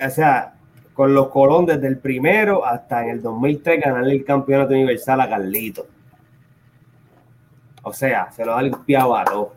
o 0.00 0.10
sea, 0.10 0.56
con 0.92 1.14
los 1.14 1.28
Colón 1.28 1.66
desde 1.66 1.86
el 1.86 1.98
primero 1.98 2.66
hasta 2.66 3.04
en 3.04 3.10
el 3.10 3.22
2003 3.22 3.80
ganarle 3.80 4.14
el 4.14 4.24
campeonato 4.24 4.72
universal 4.72 5.20
a 5.20 5.28
Carlito. 5.28 5.86
O 7.84 7.92
sea, 7.92 8.32
se 8.32 8.44
lo 8.44 8.56
ha 8.56 8.62
limpiado 8.62 9.16
a 9.16 9.24
todos. 9.24 9.52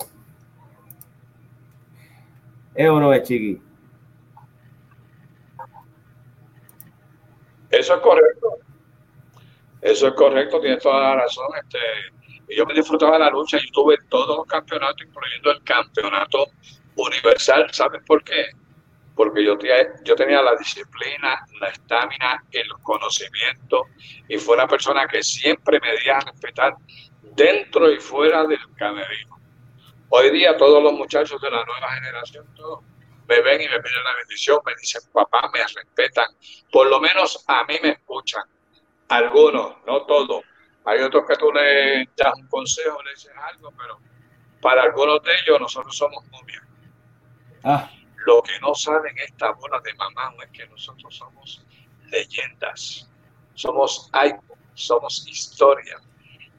¿Es 2.76 2.88
o 2.88 3.00
no 3.00 3.12
es, 3.14 3.24
Chiqui? 3.24 3.60
Eso 7.72 7.96
es 7.96 8.02
correcto. 8.02 8.59
Eso 9.82 10.08
es 10.08 10.14
correcto, 10.14 10.60
tienes 10.60 10.84
toda 10.84 11.00
la 11.00 11.16
razón. 11.22 11.48
Este, 11.64 11.80
yo 12.56 12.66
me 12.66 12.74
disfrutaba 12.74 13.14
de 13.14 13.20
la 13.20 13.30
lucha, 13.30 13.58
yo 13.58 13.72
tuve 13.72 13.98
todos 14.10 14.38
los 14.38 14.46
campeonatos, 14.46 15.06
incluyendo 15.06 15.52
el 15.52 15.64
campeonato 15.64 16.48
universal. 16.96 17.68
¿Sabes 17.72 18.02
por 18.06 18.24
qué? 18.24 18.48
Porque 19.16 19.44
yo, 19.44 19.58
yo 20.04 20.16
tenía 20.16 20.42
la 20.42 20.56
disciplina, 20.56 21.46
la 21.60 21.70
estamina, 21.70 22.44
el 22.52 22.70
conocimiento 22.82 23.86
y 24.28 24.38
fue 24.38 24.56
una 24.56 24.68
persona 24.68 25.08
que 25.08 25.24
siempre 25.24 25.80
me 25.82 25.98
dio 26.02 26.16
a 26.16 26.20
respetar 26.20 26.76
dentro 27.22 27.92
y 27.92 28.00
fuera 28.00 28.46
del 28.46 28.60
camerino. 28.76 29.38
Hoy 30.10 30.32
día 30.32 30.58
todos 30.58 30.82
los 30.82 30.94
muchachos 30.94 31.40
de 31.42 31.52
la 31.52 31.64
nueva 31.64 31.92
generación, 31.94 32.46
me 33.28 33.42
ven 33.42 33.62
y 33.62 33.68
me 33.70 33.80
piden 33.80 34.04
la 34.04 34.16
bendición, 34.16 34.60
me 34.66 34.74
dicen, 34.76 35.02
papá, 35.14 35.52
me 35.54 35.60
respetan, 35.62 36.28
por 36.72 36.88
lo 36.88 37.00
menos 37.00 37.44
a 37.48 37.64
mí 37.66 37.78
me 37.84 37.90
escuchan 37.90 38.44
algunos, 39.10 39.76
no 39.86 40.04
todos. 40.04 40.44
Hay 40.86 41.02
otros 41.02 41.26
que 41.28 41.36
tú 41.36 41.52
le 41.52 42.10
das 42.16 42.34
un 42.36 42.48
consejo, 42.48 43.02
le 43.04 43.12
dices 43.12 43.32
algo, 43.52 43.72
pero 43.78 44.00
para 44.62 44.84
algunos 44.84 45.22
de 45.24 45.32
ellos 45.44 45.60
nosotros 45.60 45.96
somos 45.96 46.24
momias. 46.32 46.64
Ah. 47.64 47.90
Lo 48.26 48.42
que 48.42 48.54
no 48.62 48.74
saben 48.76 49.16
esta 49.18 49.52
bola 49.52 49.80
de 49.84 49.94
mamá 49.96 50.34
es 50.44 50.52
que 50.52 50.68
nosotros 50.68 51.16
somos 51.16 51.66
leyendas, 52.10 53.10
somos 53.54 54.10
algo, 54.14 54.42
somos 54.74 55.28
historia. 55.28 55.98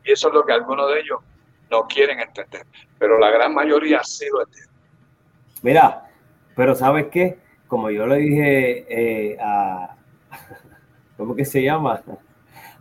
Y 0.04 0.12
eso 0.12 0.28
es 0.28 0.34
lo 0.34 0.44
que 0.44 0.52
algunos 0.52 0.92
de 0.92 1.00
ellos 1.00 1.20
no 1.70 1.86
quieren 1.86 2.20
entender, 2.20 2.66
pero 2.98 3.18
la 3.18 3.30
gran 3.30 3.54
mayoría 3.54 4.02
sí 4.02 4.26
lo 4.32 4.42
entiende. 4.42 4.70
Mira, 5.62 6.10
pero 6.56 6.74
¿sabes 6.74 7.06
qué? 7.12 7.38
Como 7.68 7.90
yo 7.90 8.06
le 8.06 8.16
dije 8.16 8.86
eh, 8.88 9.38
a... 9.40 9.96
¿Cómo 11.16 11.36
que 11.36 11.44
se 11.44 11.62
llama? 11.62 12.02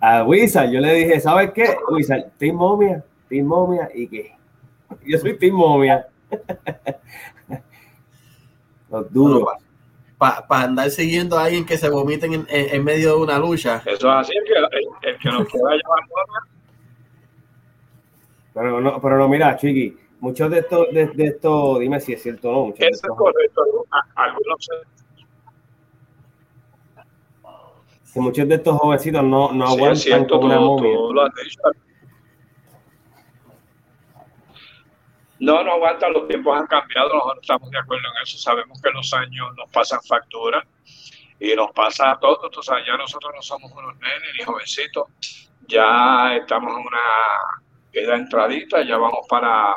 A 0.02 0.24
Wizard, 0.24 0.72
yo 0.72 0.80
le 0.80 0.94
dije, 0.94 1.20
¿sabes 1.20 1.52
qué? 1.52 1.76
Wizard, 1.92 2.32
Team 2.38 2.56
Momia, 2.56 3.04
Team 3.28 3.46
Momia, 3.46 3.90
¿y 3.94 4.08
qué? 4.08 4.36
Yo 5.06 5.18
soy 5.18 5.38
Team 5.38 5.56
Momia. 5.56 6.08
Los 8.90 9.12
duros. 9.14 9.44
Para 10.18 10.46
pa 10.48 10.64
andar 10.64 10.90
siguiendo 10.90 11.38
a 11.38 11.46
alguien 11.46 11.66
que 11.66 11.78
se 11.78 11.90
vomiten 11.90 12.34
en, 12.34 12.48
en, 12.50 12.76
en, 12.76 12.84
medio 12.84 13.16
de 13.16 13.22
una 13.22 13.40
lucha. 13.40 13.82
Eso 13.86 14.10
es 14.10 14.16
así, 14.16 14.34
el 14.36 14.44
que, 14.44 14.54
el, 14.54 15.14
el 15.14 15.20
que 15.20 15.30
nos 15.30 15.48
quiera 15.48 15.70
llevar 15.72 16.04
pero 18.54 18.82
no, 18.82 19.00
pero 19.00 19.18
no, 19.18 19.30
mira, 19.30 19.56
Chiqui, 19.56 19.96
muchos 20.20 20.52
de 20.52 20.60
estos, 20.60 20.92
de, 20.92 21.08
de 21.08 21.26
esto, 21.28 21.80
dime 21.80 22.00
si 22.02 22.12
es 22.14 22.22
cierto 22.22 22.50
o 22.50 22.68
no. 22.68 22.74
Eso 22.78 22.90
es 22.90 23.16
correcto, 23.16 23.62
algunos 24.16 24.70
que 28.14 28.20
muchos 28.20 28.48
de 28.48 28.56
estos 28.56 28.78
jovencitos 28.78 29.24
no, 29.24 29.52
no 29.52 29.66
aguantan 29.66 29.98
sí, 29.98 30.04
cierto, 30.04 30.40
con 30.40 30.46
una 30.46 30.56
tú, 30.56 30.62
momia. 30.62 30.96
tú 30.96 31.14
lo 31.14 31.22
has 31.24 31.34
dicho. 31.36 31.62
No, 35.40 35.64
no 35.64 35.72
aguanta, 35.72 36.10
los 36.10 36.28
tiempos 36.28 36.58
han 36.58 36.68
cambiado, 36.68 37.14
nosotros 37.14 37.40
estamos 37.42 37.72
de 37.72 37.80
acuerdo 37.80 38.04
en 38.08 38.24
eso, 38.24 38.38
sabemos 38.38 38.82
que 38.82 38.92
los 38.92 39.14
años 39.14 39.48
nos 39.56 39.72
pasan 39.72 40.02
factura 40.04 40.66
y 41.40 41.56
nos 41.56 41.72
pasa 41.72 42.12
a 42.12 42.20
todos, 42.20 42.58
o 42.58 42.62
sea, 42.62 42.86
ya 42.86 42.98
nosotros 42.98 43.32
no 43.34 43.42
somos 43.42 43.72
unos 43.72 43.96
nenes 44.00 44.34
ni 44.38 44.44
jovencitos, 44.44 45.08
ya 45.66 46.36
estamos 46.36 46.74
en 46.74 46.80
una 46.80 47.00
edad 47.94 48.16
entradita, 48.16 48.84
ya 48.84 48.98
vamos 48.98 49.26
para 49.30 49.76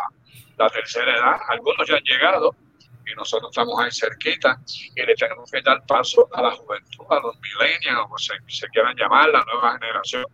la 0.58 0.68
tercera 0.70 1.14
edad, 1.16 1.36
algunos 1.48 1.86
ya 1.86 1.94
han 1.94 2.02
llegado 2.02 2.56
y 3.06 3.14
nosotros 3.14 3.50
estamos 3.50 3.78
ahí 3.80 3.90
cerquita 3.90 4.58
y 4.94 5.02
le 5.02 5.14
tenemos 5.14 5.50
que 5.50 5.60
dar 5.62 5.84
paso 5.86 6.28
a 6.32 6.42
la 6.42 6.52
juventud, 6.52 7.04
a 7.10 7.20
los 7.20 7.36
millennials, 7.40 8.02
como 8.02 8.18
se, 8.18 8.34
se 8.48 8.68
quieran 8.68 8.96
llamar, 8.96 9.28
la 9.30 9.44
nueva 9.44 9.72
generación. 9.78 10.24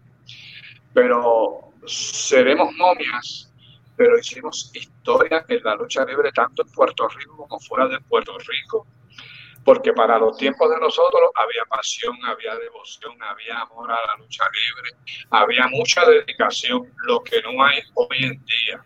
Pero 0.94 1.72
seremos 1.86 2.72
momias, 2.74 3.52
pero 3.96 4.18
hicimos 4.18 4.70
historia 4.74 5.44
en 5.48 5.62
la 5.62 5.74
lucha 5.74 6.04
libre 6.04 6.30
tanto 6.32 6.62
en 6.62 6.72
Puerto 6.72 7.08
Rico 7.08 7.36
como 7.36 7.60
fuera 7.60 7.88
de 7.88 8.00
Puerto 8.00 8.36
Rico 8.38 8.86
porque 9.68 9.92
para 9.92 10.18
los 10.18 10.34
tiempos 10.38 10.70
de 10.70 10.80
nosotros 10.80 11.30
había 11.34 11.62
pasión, 11.66 12.16
había 12.24 12.54
devoción, 12.56 13.22
había 13.22 13.60
amor 13.60 13.90
a 13.90 14.06
la 14.06 14.16
lucha 14.16 14.42
libre, 14.50 14.96
había 15.28 15.66
mucha 15.68 16.06
dedicación, 16.06 16.90
lo 17.04 17.22
que 17.22 17.42
no 17.42 17.62
hay 17.62 17.82
hoy 17.92 18.16
en 18.24 18.42
día. 18.46 18.82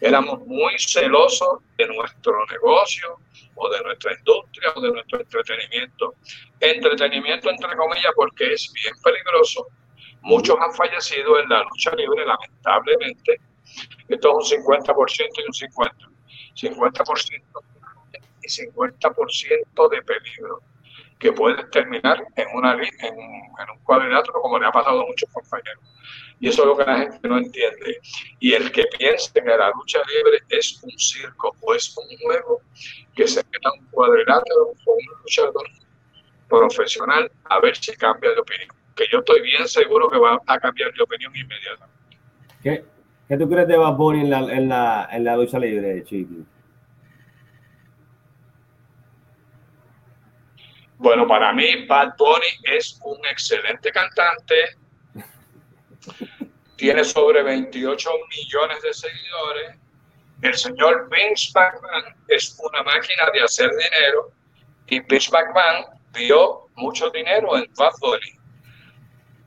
Éramos 0.00 0.46
muy 0.46 0.78
celosos 0.78 1.58
de 1.76 1.86
nuestro 1.86 2.46
negocio 2.46 3.18
o 3.54 3.68
de 3.68 3.82
nuestra 3.82 4.14
industria 4.14 4.72
o 4.74 4.80
de 4.80 4.92
nuestro 4.92 5.20
entretenimiento. 5.20 6.14
Entretenimiento 6.58 7.50
entre 7.50 7.76
comillas 7.76 8.12
porque 8.16 8.52
es 8.54 8.72
bien 8.72 8.94
peligroso. 9.02 9.66
Muchos 10.22 10.56
han 10.60 10.72
fallecido 10.72 11.38
en 11.38 11.48
la 11.48 11.62
lucha 11.64 11.94
libre, 11.94 12.24
lamentablemente. 12.24 13.40
Esto 14.08 14.40
es 14.40 14.52
un 14.52 14.64
50% 14.64 15.28
y 15.36 15.42
un 15.42 15.70
50%. 15.70 16.10
50% 16.54 17.42
y 18.42 18.48
50% 18.48 19.90
de 19.90 20.02
peligro, 20.02 20.60
que 21.20 21.32
puede 21.32 21.62
terminar 21.64 22.24
en, 22.34 22.46
una, 22.54 22.72
en, 22.72 22.82
en 22.82 23.70
un 23.70 23.78
cuadrilátero 23.84 24.40
como 24.40 24.58
le 24.58 24.66
ha 24.66 24.72
pasado 24.72 25.02
a 25.02 25.06
muchos 25.06 25.28
compañeros. 25.30 25.84
Y 26.40 26.48
eso 26.48 26.62
es 26.62 26.68
lo 26.68 26.76
que 26.78 26.84
la 26.84 26.98
gente 26.98 27.28
no 27.28 27.36
entiende. 27.36 28.00
Y 28.40 28.54
el 28.54 28.72
que 28.72 28.84
piense 28.98 29.30
que 29.32 29.40
la 29.42 29.70
lucha 29.70 29.98
libre 30.08 30.38
es 30.48 30.82
un 30.82 30.90
circo 30.98 31.54
o 31.60 31.74
es 31.74 31.94
un 31.96 32.18
juego, 32.18 32.62
que 33.14 33.28
se 33.28 33.44
meta 33.52 33.70
un 33.78 33.86
cuadrilátero 33.90 34.72
con 34.82 34.94
un 34.94 35.20
luchador 35.22 35.68
profesional 36.48 37.30
a 37.44 37.60
ver 37.60 37.76
si 37.76 37.94
cambia 37.96 38.30
de 38.30 38.40
opinión. 38.40 38.70
Que 38.96 39.04
yo 39.12 39.18
estoy 39.18 39.42
bien 39.42 39.68
seguro 39.68 40.08
que 40.08 40.18
va 40.18 40.40
a 40.46 40.58
cambiar 40.58 40.90
de 40.94 41.02
opinión 41.02 41.36
inmediatamente. 41.36 42.16
¿Qué, 42.62 42.84
qué 43.28 43.36
tú 43.36 43.48
crees 43.48 43.68
de 43.68 43.76
Bad 43.76 43.96
Bunny 43.96 44.20
en 44.22 44.30
la, 44.30 44.38
en 44.38 44.68
la, 44.70 45.08
en 45.12 45.24
la 45.24 45.36
lucha 45.36 45.58
libre, 45.58 46.02
Chiqui? 46.04 46.46
Bueno, 51.00 51.26
para 51.26 51.50
mí 51.54 51.86
Bad 51.86 52.14
Bunny 52.18 52.60
es 52.64 53.00
un 53.02 53.16
excelente 53.24 53.90
cantante. 53.90 54.76
Tiene 56.76 57.02
sobre 57.04 57.42
28 57.42 58.10
millones 58.28 58.82
de 58.82 58.92
seguidores. 58.92 59.76
El 60.42 60.54
señor 60.54 61.08
Vince 61.08 61.52
McMahon 61.54 62.14
es 62.28 62.54
una 62.62 62.82
máquina 62.82 63.30
de 63.32 63.40
hacer 63.40 63.70
dinero 63.70 64.30
y 64.88 65.00
Vince 65.00 65.30
McMahon 65.32 65.86
vio 66.12 66.66
mucho 66.74 67.08
dinero 67.08 67.56
en 67.56 67.64
Bad 67.78 67.94
Bunny. 67.98 68.32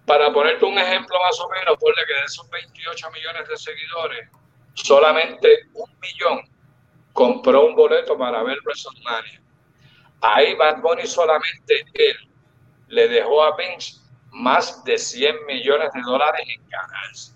Para 0.08 0.34
ponerte 0.34 0.66
un 0.66 0.80
ejemplo 0.80 1.20
más 1.20 1.40
o 1.40 1.48
menos, 1.50 1.78
ponle 1.80 2.02
que 2.08 2.16
de 2.16 2.26
esos 2.26 2.50
28 2.50 3.12
millones 3.12 3.48
de 3.48 3.58
seguidores, 3.58 4.28
solamente 4.74 5.68
un 5.76 6.00
millón 6.00 6.50
compró 7.14 7.68
un 7.68 7.76
boleto 7.76 8.18
para 8.18 8.42
ver 8.42 8.58
WrestleMania. 8.66 9.43
Ahí 10.24 10.56
Bad 10.56 10.82
Bunny 10.82 11.06
solamente 11.06 11.86
él 11.94 12.16
le 12.88 13.08
dejó 13.10 13.44
a 13.44 13.58
Vince 13.58 14.00
más 14.32 14.84
de 14.86 14.98
100 14.98 15.46
millones 15.46 15.92
de 15.94 16.02
dólares 16.02 16.48
en 16.48 16.70
ganancias. 16.70 17.36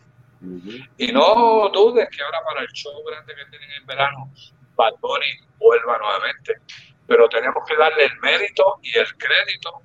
Y 0.97 1.11
no 1.11 1.69
dudes 1.69 2.07
que 2.09 2.23
ahora 2.23 2.39
para 2.45 2.61
el 2.61 2.67
show 2.69 2.93
grande 3.05 3.35
que 3.35 3.45
tienen 3.49 3.71
en 3.71 3.85
verano, 3.85 4.31
Bad 4.75 4.93
Bunny 5.01 5.37
vuelva 5.57 5.97
nuevamente. 5.97 6.55
Pero 7.07 7.27
tenemos 7.27 7.61
que 7.67 7.75
darle 7.75 8.05
el 8.05 8.19
mérito 8.19 8.79
y 8.81 8.97
el 8.97 9.17
crédito 9.17 9.81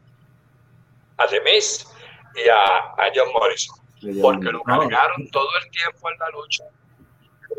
a 1.16 1.26
Demis 1.26 1.88
y 2.36 2.48
a, 2.48 2.76
a 3.02 3.10
John 3.14 3.32
Morrison. 3.32 3.76
Porque 4.20 4.50
lo 4.50 4.62
cargaron 4.62 5.28
todo 5.30 5.48
el 5.64 5.70
tiempo 5.70 6.10
en 6.10 6.18
la 6.18 6.28
lucha 6.30 6.64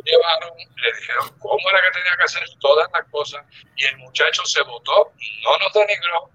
llevaron, 0.04 0.58
le 0.58 0.94
dijeron 0.94 1.40
cómo 1.40 1.70
era 1.70 1.82
que 1.82 2.00
tenía 2.00 2.18
que 2.18 2.24
hacer 2.24 2.44
todas 2.60 2.90
las 2.94 3.08
cosas 3.10 3.46
y 3.76 3.86
el 3.86 3.98
muchacho 3.98 4.46
se 4.46 4.62
votó, 4.64 5.12
no 5.44 5.58
nos 5.58 5.74
denigró, 5.74 6.30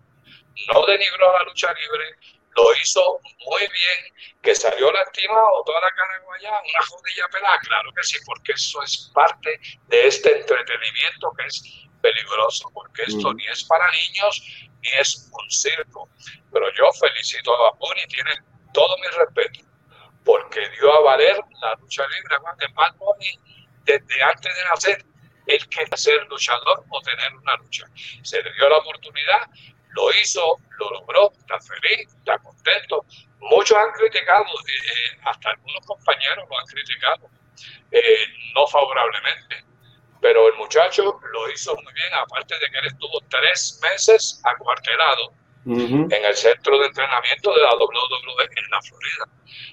no 0.72 0.86
denigró 0.86 1.32
la 1.38 1.44
lucha 1.44 1.72
libre, 1.72 2.16
lo 2.56 2.74
hizo 2.74 3.20
muy 3.46 3.60
bien, 3.60 4.14
que 4.42 4.54
salió 4.54 4.90
lastimado, 4.92 5.62
toda 5.64 5.80
la 5.80 5.90
cara 5.92 6.18
guayada, 6.24 6.60
una 6.60 6.86
jodilla 6.86 7.28
pelada, 7.32 7.58
claro 7.60 7.92
que 7.94 8.02
sí, 8.02 8.18
porque 8.26 8.52
eso 8.52 8.82
es 8.82 9.10
parte 9.14 9.60
de 9.86 10.06
este 10.06 10.38
entretenimiento 10.38 11.32
que 11.36 11.46
es 11.46 11.62
peligroso, 12.00 12.70
porque 12.72 13.02
esto 13.06 13.32
ni 13.34 13.46
es 13.46 13.64
para 13.64 13.90
niños 13.90 14.42
ni 14.80 14.88
es 14.98 15.30
un 15.32 15.50
circo. 15.50 16.08
Pero 16.52 16.72
yo 16.74 16.90
felicito 16.92 17.54
a 17.54 17.70
Bad 17.72 17.78
tiene 18.08 18.30
todo 18.72 18.96
mi 18.98 19.06
respeto, 19.08 19.60
porque 20.24 20.68
dio 20.70 20.92
a 20.92 21.00
valer 21.00 21.36
la 21.60 21.74
lucha 21.76 22.04
libre. 22.06 22.36
Bad 22.74 22.94
Bunny 22.96 23.40
desde 23.84 24.22
antes 24.22 24.54
de 24.54 24.64
nacer, 24.64 25.04
él 25.46 25.68
quería 25.68 25.96
ser 25.96 26.26
luchador 26.28 26.84
o 26.90 27.00
tener 27.00 27.34
una 27.34 27.56
lucha. 27.56 27.86
Se 28.22 28.42
le 28.42 28.52
dio 28.52 28.68
la 28.68 28.76
oportunidad, 28.78 29.48
lo 29.90 30.10
hizo, 30.20 30.58
lo 30.78 30.90
logró, 30.90 31.32
está 31.32 31.58
feliz, 31.60 32.14
está 32.14 32.38
contento. 32.38 33.04
Muchos 33.40 33.78
han 33.78 33.90
criticado, 33.92 34.44
eh, 34.44 34.72
eh, 34.72 35.18
hasta 35.24 35.50
algunos 35.50 35.86
compañeros 35.86 36.46
lo 36.48 36.58
han 36.58 36.66
criticado, 36.66 37.30
eh, 37.90 38.26
no 38.54 38.66
favorablemente. 38.66 39.64
Pero 40.20 40.48
el 40.48 40.54
muchacho 40.54 41.18
lo 41.32 41.50
hizo 41.50 41.74
muy 41.76 41.92
bien, 41.94 42.12
aparte 42.12 42.58
de 42.58 42.70
que 42.70 42.78
él 42.78 42.86
estuvo 42.88 43.20
tres 43.30 43.80
meses 43.82 44.42
acuartelado 44.44 45.32
en 45.68 46.24
el 46.24 46.34
centro 46.34 46.78
de 46.78 46.86
entrenamiento 46.86 47.52
de 47.52 47.62
la 47.62 47.74
WWE 47.74 48.44
en 48.44 48.70
la 48.70 48.80
Florida. 48.82 49.24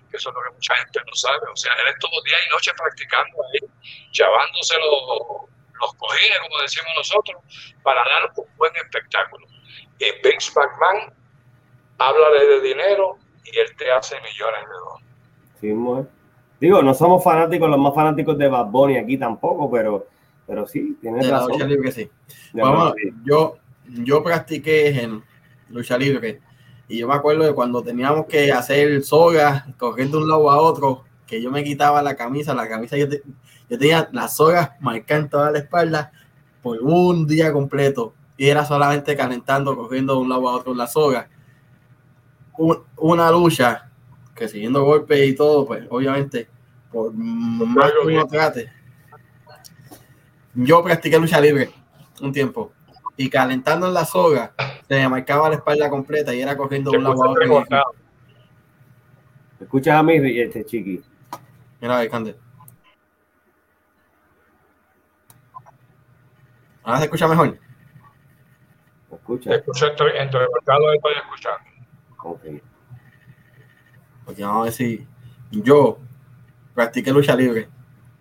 Que 0.10 0.18
eso 0.18 0.30
es 0.30 0.36
lo 0.36 0.42
que 0.44 0.52
mucha 0.52 0.76
gente 0.76 1.00
no 1.06 1.16
sabe. 1.16 1.48
O 1.52 1.56
sea, 1.56 1.74
él 1.74 1.94
estuvo 1.94 2.22
día 2.24 2.38
y 2.46 2.50
noche 2.52 2.72
practicando 2.78 3.38
ahí, 3.44 3.60
chavándose 4.12 4.76
los, 4.80 5.50
los 5.80 5.94
cojines, 5.96 6.40
como 6.42 6.62
decimos 6.62 6.92
nosotros, 6.98 7.38
para 7.84 8.02
dar 8.04 8.32
un 8.36 8.46
buen 8.58 8.76
espectáculo. 8.76 9.46
Y 10.00 10.06
Vince 10.22 10.52
McMahon, 10.56 11.14
háblale 11.98 12.46
de 12.46 12.62
dinero 12.62 13.18
y 13.46 13.58
él 13.58 13.76
te 13.78 13.92
hace 13.92 14.16
millones 14.22 14.62
de 14.62 14.76
dólares. 14.76 15.08
Sí, 15.62 15.68
muy. 15.68 16.06
Digo, 16.60 16.82
no 16.82 16.94
somos 16.94 17.24
fanáticos, 17.24 17.70
los 17.70 17.80
más 17.80 17.94
fanáticos 17.94 18.38
de 18.38 18.48
Bad 18.48 18.68
Bunny 18.68 18.98
aquí 18.98 19.18
tampoco, 19.18 19.70
pero, 19.70 20.08
pero 20.48 20.66
sí, 20.68 20.98
tienes 21.02 21.30
razón. 21.30 21.68
Libre, 21.68 21.92
sí. 21.92 22.10
Vamos, 22.54 22.96
yo, 23.24 23.58
yo 23.88 24.24
practiqué 24.24 24.88
en 24.88 25.24
lucha 25.70 25.98
libre. 25.98 26.42
Y 26.88 27.00
yo 27.00 27.08
me 27.08 27.16
acuerdo 27.16 27.44
de 27.44 27.54
cuando 27.54 27.82
teníamos 27.82 28.26
que 28.28 28.52
hacer 28.52 29.04
sogas, 29.04 29.64
correr 29.78 30.10
de 30.10 30.18
un 30.18 30.28
lado 30.28 30.52
a 30.52 30.62
otro, 30.62 31.04
que 31.26 31.42
yo 31.42 31.52
me 31.52 31.64
quitaba 31.64 32.04
la 32.04 32.16
camisa, 32.16 32.54
la 32.54 32.68
camisa, 32.70 32.96
yo, 32.98 33.08
yo 33.70 33.80
tenía 33.80 34.08
las 34.12 34.36
sogas 34.36 34.72
marcadas 34.80 35.24
en 35.24 35.30
toda 35.30 35.52
la 35.52 35.60
espalda 35.60 36.12
por 36.62 36.80
un 36.82 37.26
día 37.26 37.52
completo. 37.52 38.14
Y 38.38 38.48
era 38.48 38.66
solamente 38.66 39.16
calentando, 39.16 39.76
corriendo 39.76 40.14
de 40.14 40.20
un 40.20 40.30
lado 40.30 40.50
a 40.50 40.56
otro 40.56 40.74
la 40.74 40.88
soga. 40.88 41.30
una 42.98 43.32
lucha 43.32 43.90
que 44.36 44.48
siguiendo 44.48 44.84
golpes 44.84 45.28
y 45.28 45.36
todo, 45.36 45.66
pues 45.66 45.86
obviamente, 45.90 46.48
por 46.92 47.14
más 47.14 47.92
que 47.92 48.08
uno 48.08 48.28
trate. 48.28 48.70
Yo 50.54 50.84
practiqué 50.84 51.18
lucha 51.18 51.40
libre 51.40 51.72
un 52.22 52.32
tiempo 52.32 52.72
y 53.18 53.30
calentando 53.30 53.88
en 53.88 53.94
la 53.94 54.06
soga, 54.06 54.54
se 54.88 54.96
me 54.96 55.10
marcaba 55.10 55.50
la 55.50 55.56
espalda 55.56 55.90
completa 55.90 56.34
y 56.34 56.42
era 56.42 56.56
cogiendo 56.56 56.92
un 56.92 57.04
lado 57.04 57.24
a 57.24 57.30
otro. 57.30 57.64
¿Escuchas 59.60 59.96
a 59.96 60.04
mí, 60.04 60.16
este 60.40 60.64
chiqui? 60.66 61.02
Mira, 61.82 61.98
Alexander. 61.98 62.38
Ahora 66.84 67.00
se 67.00 67.06
escucha 67.06 67.28
mejor. 67.28 67.58
escucha? 69.12 69.50
Te 69.50 69.56
escucho 69.56 69.88
entre, 69.88 70.22
entre 70.22 70.44
estoy 70.44 71.14
escuchando. 71.16 71.70
Ok. 72.24 72.42
Porque 74.26 74.44
vamos 74.44 74.64
a 74.64 74.66
decir, 74.66 75.08
yo 75.52 75.98
practiqué 76.76 77.12
lucha 77.12 77.36
libre 77.36 77.70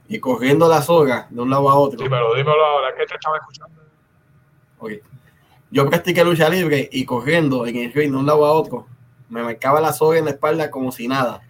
y 0.09 0.18
cogiendo 0.18 0.68
la 0.68 0.81
soga 0.81 1.27
de 1.29 1.40
un 1.42 1.50
lado 1.50 1.68
a 1.68 1.74
otro. 1.74 2.03
Dímelo, 2.03 2.35
dímelo 2.35 2.64
ahora, 2.64 2.94
que 2.96 3.05
te 3.05 3.14
estaba 3.14 3.37
escuchando. 3.37 3.83
Yo 5.74 5.90
practiqué 5.90 6.22
lucha 6.24 6.48
libre 6.48 6.88
y 6.92 7.04
corriendo 7.04 7.66
en 7.66 7.74
el 7.74 7.92
ring 7.92 8.12
de 8.12 8.16
un 8.16 8.26
lado 8.26 8.46
a 8.46 8.52
otro, 8.52 8.87
me 9.28 9.42
marcaba 9.42 9.80
la 9.80 9.92
soga 9.92 10.18
en 10.18 10.26
la 10.26 10.30
espalda 10.30 10.70
como 10.70 10.92
si 10.92 11.08
nada. 11.08 11.42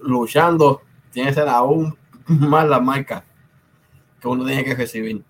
luchando, 0.00 0.80
tiene 1.12 1.28
que 1.28 1.34
ser 1.34 1.48
aún 1.48 1.94
más 2.26 2.66
la 2.66 2.80
marca. 2.80 3.22
que 4.18 4.28
uno 4.28 4.46
tiene 4.46 4.64
que 4.64 4.74
recibir. 4.74 5.22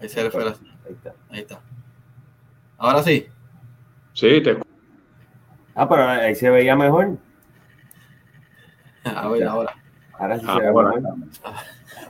Ahí 0.00 0.08
se 0.08 0.24
le 0.24 0.30
fue 0.32 0.44
la- 0.44 0.50
Ahí 0.84 0.92
está. 0.94 1.14
Ahí 1.30 1.40
está. 1.40 1.60
Ahora 2.78 3.02
sí. 3.04 3.26
Sí, 4.14 4.42
te 4.42 4.58
Ah, 5.76 5.88
pero 5.88 6.08
ahí 6.08 6.34
se 6.34 6.50
veía 6.50 6.74
mejor. 6.74 7.18
A 9.04 9.28
ver, 9.28 9.44
ahora. 9.46 9.76
Ahora 10.18 10.38
sí 10.40 10.46
Ah, 10.48 10.54
se 10.56 10.60
ve 10.62 10.70
bueno. 10.72 10.90
mejor. 10.90 11.14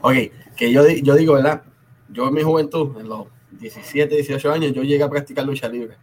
Ok, 0.01 0.13
que 0.57 0.71
yo, 0.71 0.87
yo 0.87 1.15
digo, 1.15 1.33
¿verdad? 1.35 1.61
Yo 2.13 2.27
en 2.27 2.33
mi 2.35 2.43
juventud, 2.43 2.95
en 2.99 3.09
los 3.09 3.25
17, 3.51 4.15
18 4.15 4.51
años, 4.51 4.71
yo 4.71 4.83
llegué 4.83 5.03
a 5.03 5.09
practicar 5.09 5.43
lucha 5.45 5.67
libre. 5.67 5.97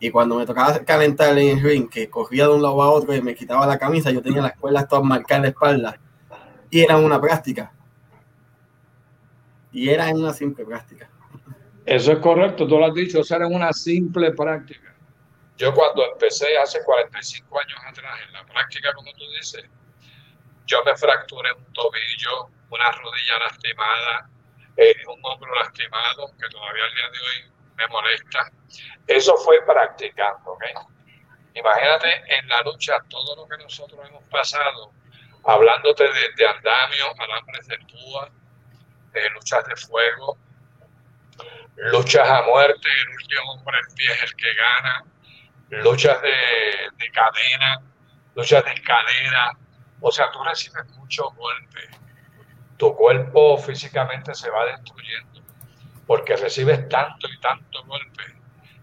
Y 0.00 0.10
cuando 0.10 0.36
me 0.36 0.44
tocaba 0.44 0.80
calentar 0.80 1.38
en 1.38 1.58
el 1.58 1.62
ring, 1.62 1.88
que 1.88 2.10
cogía 2.10 2.48
de 2.48 2.54
un 2.54 2.62
lado 2.62 2.82
a 2.82 2.90
otro 2.90 3.14
y 3.14 3.22
me 3.22 3.34
quitaba 3.34 3.64
la 3.66 3.78
camisa, 3.78 4.10
yo 4.10 4.20
tenía 4.20 4.42
las 4.42 4.56
cuerdas 4.56 4.88
todas 4.88 5.04
marcadas 5.04 5.36
en 5.38 5.42
la 5.42 5.48
espalda. 5.48 6.00
Y 6.68 6.80
era 6.80 6.96
una 6.96 7.20
práctica. 7.20 7.72
Y 9.72 9.88
era 9.88 10.08
una 10.08 10.32
simple 10.32 10.64
práctica. 10.64 11.08
Eso 11.86 12.12
es 12.12 12.18
correcto, 12.18 12.66
tú 12.66 12.78
lo 12.78 12.86
has 12.86 12.94
dicho, 12.94 13.20
eso 13.20 13.36
era 13.36 13.46
una 13.46 13.72
simple 13.72 14.32
práctica. 14.32 14.94
Yo 15.56 15.72
cuando 15.72 16.04
empecé 16.12 16.58
hace 16.58 16.82
45 16.84 17.60
años 17.60 17.78
atrás 17.88 18.18
en 18.26 18.32
la 18.32 18.44
práctica, 18.44 18.92
como 18.94 19.12
tú 19.12 19.24
dices, 19.36 19.64
yo 20.66 20.78
me 20.84 20.96
fracturé 20.96 21.52
un 21.52 21.72
tobillo, 21.72 22.50
una 22.70 22.90
rodilla 22.92 23.38
lastimada, 23.44 24.28
eh, 24.78 24.94
un 25.08 25.20
hombro 25.24 25.52
lastimado, 25.56 26.30
que 26.40 26.48
todavía 26.48 26.84
al 26.84 26.94
día 26.94 27.10
de 27.10 27.18
hoy 27.18 27.52
me 27.74 27.88
molesta. 27.88 28.50
Eso 29.08 29.36
fue 29.38 29.60
practicando, 29.66 30.52
¿ok? 30.52 30.64
Imagínate 31.54 32.22
en 32.38 32.48
la 32.48 32.62
lucha 32.62 32.98
todo 33.10 33.34
lo 33.34 33.48
que 33.48 33.60
nosotros 33.60 34.00
hemos 34.08 34.22
pasado, 34.28 34.92
hablándote 35.44 36.04
de, 36.04 36.32
de 36.36 36.46
andamio, 36.46 37.06
alambres 37.18 37.66
de 37.66 37.78
púa, 37.78 38.30
de 39.12 39.30
luchas 39.30 39.66
de 39.66 39.74
fuego, 39.74 40.38
luchas 41.76 42.28
a 42.28 42.42
muerte, 42.42 42.88
el 42.88 43.08
último 43.08 43.52
hombre 43.54 43.78
en 43.80 43.94
pie 43.96 44.12
es 44.12 44.22
el 44.22 44.36
que 44.36 44.54
gana, 44.54 45.04
luchas 45.70 46.22
de, 46.22 46.30
de 46.98 47.10
cadena, 47.10 47.82
luchas 48.36 48.64
de 48.64 48.72
escalera, 48.74 49.58
o 50.00 50.12
sea, 50.12 50.30
tú 50.30 50.44
recibes 50.44 50.86
muchos 50.90 51.34
golpes, 51.34 51.88
tu 52.78 52.94
cuerpo 52.96 53.58
físicamente 53.58 54.34
se 54.34 54.48
va 54.50 54.64
destruyendo, 54.64 55.42
porque 56.06 56.36
recibes 56.36 56.88
tanto 56.88 57.28
y 57.28 57.38
tanto 57.40 57.84
golpe 57.84 58.22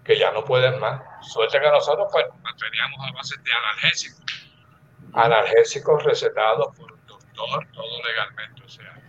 que 0.04 0.20
ya 0.20 0.32
no 0.32 0.44
puedes 0.46 0.78
más. 0.80 1.02
Suerte 1.22 1.60
que 1.60 1.72
nosotros 1.72 2.08
pues 2.12 2.26
nos 2.30 2.40
manteníamos 2.44 3.00
a 3.10 3.12
base 3.14 3.36
de 3.42 3.52
analgésicos, 3.52 4.52
analgésicos 5.14 6.04
recetados 6.04 6.76
por 6.78 6.92
un 6.92 7.00
doctor, 7.08 7.68
todo 7.74 8.04
legalmente, 8.04 8.64
o 8.64 8.70
sea, 8.70 9.02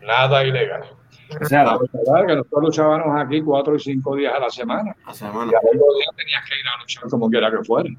nada 0.00 0.44
ilegal. 0.44 0.84
O 1.40 1.44
sea, 1.44 1.64
La 1.64 1.72
verdad 1.76 2.20
es 2.22 2.26
que 2.26 2.36
nosotros 2.36 2.62
luchábamos 2.62 3.20
aquí 3.20 3.42
cuatro 3.42 3.76
y 3.76 3.80
cinco 3.80 4.16
días 4.16 4.32
a 4.34 4.38
la 4.38 4.48
semana. 4.48 4.96
A 5.04 5.10
Y 5.10 5.14
semana. 5.14 5.42
al 5.50 5.66
otro 5.76 5.94
día 5.98 6.06
tenías 6.16 6.42
que 6.48 6.58
ir 6.58 6.66
a 6.66 6.80
luchar 6.80 7.04
como 7.10 7.28
quiera 7.28 7.50
que 7.50 7.58
fuera. 7.64 7.90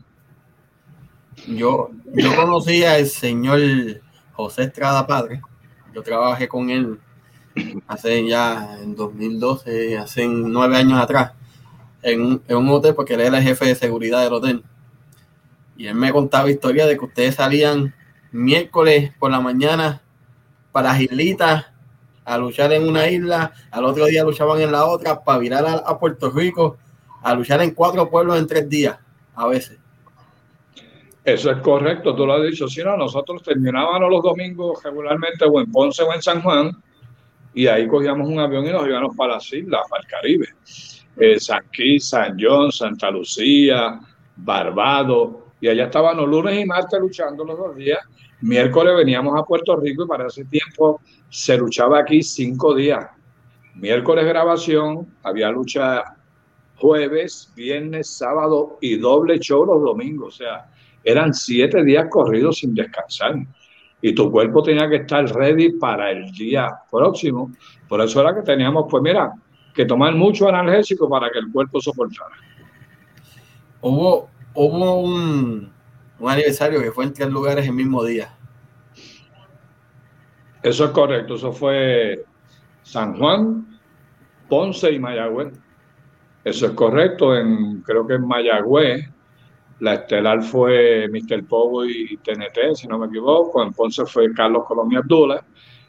Yo, 1.48 1.90
yo 2.14 2.36
conocí 2.36 2.84
al 2.84 3.06
señor 3.06 3.60
José 4.34 4.64
Estrada 4.64 5.06
Padre. 5.06 5.42
Yo 6.00 6.04
trabajé 6.04 6.48
con 6.48 6.70
él 6.70 6.98
hace 7.86 8.26
ya 8.26 8.78
en 8.82 8.96
2012, 8.96 9.98
hace 9.98 10.26
nueve 10.30 10.78
años 10.78 10.98
atrás, 10.98 11.34
en 12.02 12.42
un, 12.50 12.70
hotel, 12.70 12.96
porque 12.96 13.16
él 13.16 13.20
era 13.20 13.40
el 13.40 13.44
jefe 13.44 13.66
de 13.66 13.76
seguridad 13.76 14.24
del 14.24 14.32
hotel. 14.32 14.64
Y 15.76 15.88
él 15.88 15.96
me 15.96 16.14
contaba 16.14 16.50
historia 16.50 16.88
de 16.88 16.98
que 16.98 17.04
ustedes 17.04 17.36
salían 17.36 17.94
miércoles 18.32 19.12
por 19.20 19.30
la 19.30 19.42
mañana 19.42 20.02
para 20.72 20.98
las 20.98 21.66
a 22.24 22.38
luchar 22.38 22.72
en 22.72 22.88
una 22.88 23.10
isla, 23.10 23.52
al 23.70 23.84
otro 23.84 24.06
día 24.06 24.24
luchaban 24.24 24.62
en 24.62 24.72
la 24.72 24.86
otra, 24.86 25.22
para 25.22 25.40
virar 25.40 25.84
a 25.86 26.00
Puerto 26.00 26.32
Rico, 26.32 26.78
a 27.22 27.36
luchar 27.36 27.62
en 27.62 27.72
cuatro 27.72 28.10
pueblos 28.10 28.40
en 28.40 28.48
tres 28.48 28.70
días, 28.70 28.98
a 29.36 29.48
veces. 29.48 29.78
Eso 31.34 31.52
es 31.52 31.58
correcto, 31.60 32.16
tú 32.16 32.26
lo 32.26 32.34
has 32.34 32.44
dicho. 32.44 32.68
Si 32.68 32.84
no, 32.84 32.98
nosotros 32.98 33.44
terminábamos 33.44 34.10
los 34.10 34.24
domingos 34.24 34.82
regularmente 34.84 35.46
o 35.46 35.60
en 35.62 35.72
Ponce 35.72 36.02
o 36.02 36.12
en 36.12 36.22
San 36.22 36.42
Juan 36.42 36.72
y 37.54 37.68
ahí 37.68 37.88
cogíamos 37.88 38.28
un 38.28 38.40
avión 38.40 38.66
y 38.66 38.72
nos 38.72 38.88
íbamos 38.88 39.16
para 39.16 39.36
las 39.36 39.54
islas, 39.54 39.82
para 39.90 40.02
el 40.02 40.08
Caribe. 40.08 40.48
Eh, 41.18 41.40
San 41.40 41.64
Kitts, 41.72 42.10
San 42.10 42.38
John, 42.40 42.72
Santa 42.72 43.12
Lucía, 43.12 44.00
Barbados. 44.38 45.36
Y 45.62 45.68
allá 45.68 45.86
estaban 45.86 46.18
los 46.18 46.28
lunes 46.28 46.60
y 46.60 46.66
martes 46.66 47.00
luchando 47.00 47.44
los 47.44 47.58
dos 47.58 47.76
días. 47.76 48.00
Miércoles 48.42 48.96
veníamos 48.96 49.38
a 49.38 49.44
Puerto 49.44 49.76
Rico 49.76 50.06
y 50.06 50.08
para 50.08 50.28
ese 50.28 50.46
tiempo 50.46 51.02
se 51.30 51.58
luchaba 51.58 52.00
aquí 52.00 52.24
cinco 52.24 52.74
días. 52.74 53.06
Miércoles 53.76 54.26
grabación, 54.26 55.16
había 55.22 55.52
lucha 55.52 56.16
jueves, 56.78 57.52
viernes, 57.56 58.10
sábado 58.10 58.78
y 58.82 58.98
doble 58.98 59.40
show 59.40 59.66
los 59.66 59.82
domingos. 59.82 60.36
O 60.36 60.38
sea, 60.38 60.70
eran 61.04 61.34
siete 61.34 61.84
días 61.84 62.08
corridos 62.10 62.60
sin 62.60 62.74
descansar. 62.74 63.36
Y 64.02 64.14
tu 64.16 64.32
cuerpo 64.32 64.64
tenía 64.64 64.88
que 64.90 64.98
estar 64.98 65.26
ready 65.34 65.72
para 65.74 66.12
el 66.12 66.32
día 66.32 66.70
próximo. 66.90 67.52
Por 67.88 68.02
eso 68.02 68.22
era 68.22 68.34
que 68.34 68.42
teníamos, 68.42 68.86
pues 68.90 69.04
mira, 69.04 69.34
que 69.74 69.86
tomar 69.86 70.16
mucho 70.16 70.48
analgésico 70.48 71.10
para 71.10 71.30
que 71.30 71.40
el 71.40 71.52
cuerpo 71.52 71.82
soportara. 71.82 72.36
Hubo, 73.82 74.30
hubo 74.54 75.00
un, 75.02 75.72
un 76.20 76.30
aniversario 76.30 76.82
que 76.82 76.92
fue 76.92 77.06
en 77.06 77.14
tres 77.14 77.30
lugares 77.30 77.66
el 77.66 77.74
mismo 77.74 78.04
día. 78.04 78.30
Eso 80.62 80.86
es 80.86 80.92
correcto. 80.92 81.36
Eso 81.36 81.52
fue 81.52 82.26
San 82.84 83.18
Juan, 83.18 83.80
Ponce 84.50 84.92
y 84.92 85.00
Mayagüez. 85.00 85.54
Eso 86.44 86.68
es 86.68 86.72
correcto. 86.74 87.36
En, 87.36 87.82
creo 87.82 88.06
que 88.06 88.16
en 88.16 88.28
Mayagüez 88.28 89.10
la 89.80 89.94
estelar 89.94 90.42
fue 90.42 91.08
Mr. 91.10 91.46
Pogo 91.46 91.86
y 91.86 92.18
TNT, 92.18 92.76
si 92.76 92.88
no 92.88 93.00
me 93.00 93.08
equivoco. 93.08 93.64
En 93.64 93.72
Ponce 93.74 94.06
fue 94.06 94.34
Carlos 94.34 94.66
Colombia 94.68 95.00
Abdullah. 95.00 95.42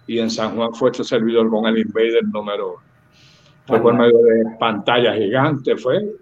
Y 0.06 0.18
en 0.18 0.30
San 0.30 0.54
Juan 0.54 0.72
fue 0.72 0.90
este 0.90 1.04
servidor 1.04 1.50
con 1.50 1.66
el 1.66 1.78
Invader 1.78 2.24
número 2.24 2.74
uno. 2.74 2.82
Fue 3.66 3.80
por 3.80 3.94
medio 3.94 4.18
de 4.18 4.56
pantalla 4.58 5.14
gigante. 5.14 5.76
Fue 5.76 6.16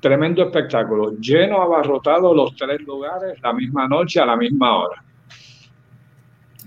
tremendo 0.00 0.42
espectáculo. 0.42 1.12
Lleno, 1.18 1.62
abarrotado 1.62 2.34
los 2.34 2.54
tres 2.56 2.80
lugares, 2.82 3.40
la 3.42 3.52
misma 3.52 3.86
noche, 3.86 4.20
a 4.20 4.26
la 4.26 4.36
misma 4.36 4.78
hora. 4.78 5.04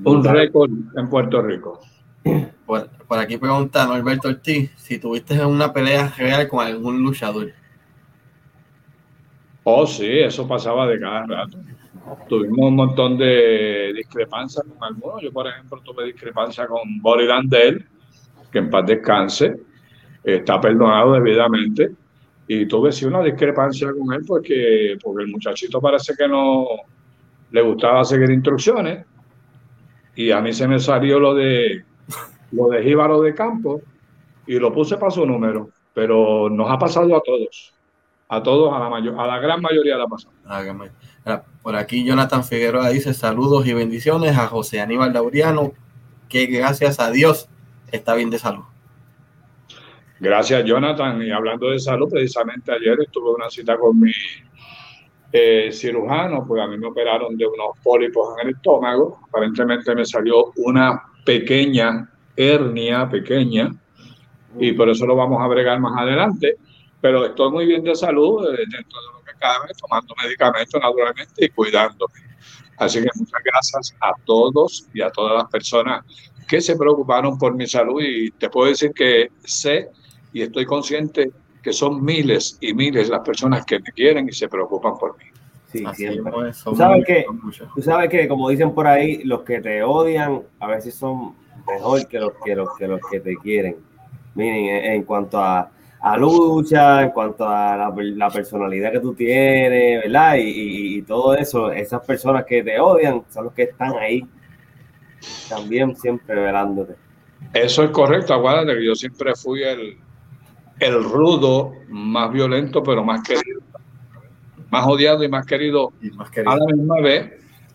Un 0.03 0.23
récord 0.23 0.71
en 0.95 1.09
Puerto 1.09 1.41
Rico. 1.41 1.79
Por, 2.65 2.87
por 2.89 3.19
aquí 3.19 3.37
pregunta 3.37 3.85
Norberto 3.85 4.29
Ortiz 4.29 4.71
si 4.77 4.97
tuviste 4.97 5.45
una 5.45 5.73
pelea 5.73 6.13
real 6.17 6.47
con 6.47 6.65
algún 6.65 7.03
luchador. 7.03 7.51
Oh, 9.63 9.85
sí, 9.87 10.19
eso 10.19 10.47
pasaba 10.47 10.87
de 10.87 10.99
cada 10.99 11.25
rato. 11.25 11.57
Tuvimos 12.27 12.59
un 12.59 12.75
montón 12.75 13.17
de 13.17 13.93
discrepancias 13.95 14.65
con 14.65 14.83
algunos. 14.83 15.21
Yo, 15.21 15.31
por 15.31 15.47
ejemplo, 15.47 15.81
tuve 15.83 16.05
discrepancia 16.05 16.67
con 16.67 16.81
Boris 17.01 17.27
Landel, 17.27 17.85
que 18.51 18.59
en 18.59 18.69
paz 18.69 18.85
descanse, 18.85 19.55
está 20.23 20.59
perdonado 20.59 21.13
debidamente. 21.13 21.91
Y 22.47 22.65
tuve 22.67 22.91
sí 22.91 23.05
una 23.05 23.21
discrepancia 23.21 23.89
con 23.97 24.13
él 24.13 24.23
porque, 24.27 24.97
porque 25.01 25.23
el 25.23 25.31
muchachito 25.31 25.79
parece 25.79 26.13
que 26.17 26.27
no 26.27 26.65
le 27.51 27.61
gustaba 27.61 28.03
seguir 28.03 28.29
instrucciones. 28.31 29.05
Y 30.15 30.31
a 30.31 30.41
mí 30.41 30.51
se 30.51 30.67
me 30.67 30.79
salió 30.79 31.19
lo 31.19 31.33
de 31.33 31.85
lo 32.51 32.67
de 32.67 32.83
Jíbaro 32.83 33.21
de 33.21 33.33
Campo 33.33 33.81
y 34.45 34.59
lo 34.59 34.71
puse 34.71 34.97
para 34.97 35.11
su 35.11 35.25
número. 35.25 35.69
Pero 35.93 36.49
nos 36.49 36.69
ha 36.69 36.77
pasado 36.77 37.15
a 37.15 37.21
todos. 37.21 37.72
A 38.35 38.41
todos, 38.41 38.73
a 38.73 38.79
la, 38.79 38.89
mayor, 38.89 39.19
a 39.19 39.27
la 39.27 39.39
gran 39.39 39.61
mayoría 39.61 39.95
la 39.95 40.07
pasado. 40.07 40.33
Hágame. 40.45 40.89
Mira, 41.23 41.43
Por 41.61 41.75
aquí 41.75 42.03
Jonathan 42.03 42.43
Figueroa 42.43 42.89
dice 42.89 43.13
saludos 43.13 43.67
y 43.67 43.73
bendiciones 43.73 44.35
a 44.37 44.47
José 44.47 44.81
Aníbal 44.81 45.13
Lauriano, 45.13 45.73
que 46.29 46.47
gracias 46.47 46.99
a 46.99 47.11
Dios 47.11 47.47
está 47.91 48.15
bien 48.15 48.31
de 48.31 48.39
salud. 48.39 48.63
Gracias, 50.19 50.65
Jonathan. 50.65 51.21
Y 51.21 51.31
hablando 51.31 51.69
de 51.69 51.79
salud, 51.79 52.09
precisamente 52.09 52.71
ayer 52.71 52.97
estuve 53.01 53.29
en 53.29 53.35
una 53.35 53.49
cita 53.51 53.77
con 53.77 53.99
mi 53.99 54.11
eh, 55.31 55.69
cirujano, 55.71 56.45
pues 56.47 56.61
a 56.61 56.67
mí 56.67 56.77
me 56.77 56.87
operaron 56.87 57.35
de 57.35 57.45
unos 57.45 57.77
pólipos 57.83 58.35
en 58.39 58.47
el 58.47 58.55
estómago. 58.55 59.19
Aparentemente 59.27 59.93
me 59.93 60.05
salió 60.05 60.51
una 60.57 61.03
pequeña 61.23 62.09
hernia, 62.35 63.07
pequeña, 63.09 63.71
y 64.59 64.71
por 64.71 64.89
eso 64.89 65.05
lo 65.05 65.15
vamos 65.15 65.41
a 65.41 65.47
bregar 65.47 65.79
más 65.79 65.93
adelante. 66.01 66.57
Pero 67.03 67.25
estoy 67.25 67.51
muy 67.51 67.65
bien 67.65 67.83
de 67.83 67.93
salud, 67.95 68.45
eh, 68.45 68.59
dentro 68.59 68.97
de 69.01 69.07
lo 69.11 69.23
que 69.25 69.37
cabe, 69.37 69.67
tomando 69.77 70.15
medicamentos 70.23 70.81
naturalmente 70.81 71.45
y 71.45 71.49
cuidándome. 71.49 72.13
Así 72.77 73.01
que 73.01 73.09
muchas 73.15 73.41
gracias 73.43 73.95
a 73.99 74.13
todos 74.23 74.87
y 74.93 75.01
a 75.01 75.09
todas 75.09 75.33
las 75.33 75.51
personas 75.51 76.05
que 76.47 76.61
se 76.61 76.77
preocuparon 76.77 77.37
por 77.37 77.55
mi 77.55 77.67
salud 77.67 78.01
y 78.01 78.31
te 78.31 78.49
puedo 78.49 78.69
decir 78.69 78.93
que 78.95 79.31
sé 79.43 79.89
y 80.31 80.43
estoy 80.43 80.65
consciente 80.65 81.29
que 81.61 81.73
son 81.73 82.01
miles 82.01 82.57
y 82.61 82.73
miles 82.73 83.09
las 83.09 83.19
personas 83.19 83.65
que 83.65 83.79
me 83.79 83.91
quieren 83.91 84.29
y 84.29 84.31
se 84.31 84.47
preocupan 84.47 84.97
por 84.97 85.17
mí. 85.17 85.25
Sí, 85.73 85.83
Así 85.85 86.07
siempre. 86.07 86.31
es, 86.51 86.63
Tú 86.63 86.73
sabes 86.73 87.05
que, 87.05 87.25
tú 87.75 87.81
sabes 87.81 88.09
que, 88.09 88.29
como 88.29 88.47
dicen 88.47 88.73
por 88.73 88.87
ahí, 88.87 89.25
los 89.25 89.41
que 89.41 89.59
te 89.59 89.83
odian 89.83 90.41
a 90.57 90.67
veces 90.67 90.95
son 90.95 91.35
mejor 91.67 92.07
que 92.07 92.17
los 92.17 92.31
que, 92.45 92.55
los 92.55 92.69
que, 92.77 92.87
los 92.87 93.01
que 93.11 93.19
te 93.19 93.35
quieren. 93.35 93.75
Miren, 94.35 94.65
en, 94.67 94.91
en 94.93 95.03
cuanto 95.03 95.37
a, 95.37 95.69
a 96.03 96.17
lucha, 96.17 97.03
en 97.03 97.11
cuanto 97.11 97.47
a 97.47 97.77
la, 97.77 97.93
la 97.97 98.29
personalidad 98.29 98.91
que 98.91 98.99
tú 98.99 99.13
tienes, 99.15 100.03
¿verdad? 100.03 100.35
Y, 100.37 100.41
y- 100.41 100.97
y 100.99 101.01
todo 101.03 101.35
eso, 101.35 101.71
esas 101.71 102.05
personas 102.05 102.45
que 102.45 102.63
te 102.63 102.79
odian 102.79 103.23
son 103.29 103.45
los 103.45 103.53
que 103.53 103.63
están 103.63 103.93
ahí 103.97 104.23
también 105.49 105.95
siempre 105.95 106.35
velándote. 106.35 106.95
Eso 107.53 107.83
es 107.83 107.91
correcto, 107.91 108.33
acuérdate 108.33 108.73
que 108.75 108.85
yo 108.85 108.95
siempre 108.95 109.33
fui 109.35 109.63
el, 109.63 109.97
el 110.79 111.03
rudo 111.03 111.73
más 111.89 112.31
violento, 112.31 112.83
pero 112.83 113.03
más 113.03 113.21
querido. 113.21 113.61
Más 114.69 114.87
odiado 114.87 115.23
y 115.23 115.29
más 115.29 115.45
querido 115.45 115.93
Y 116.01 116.09
más 116.11 116.31
a 116.45 116.55
la 116.57 116.65
misma 116.65 116.99
vez. 117.01 117.31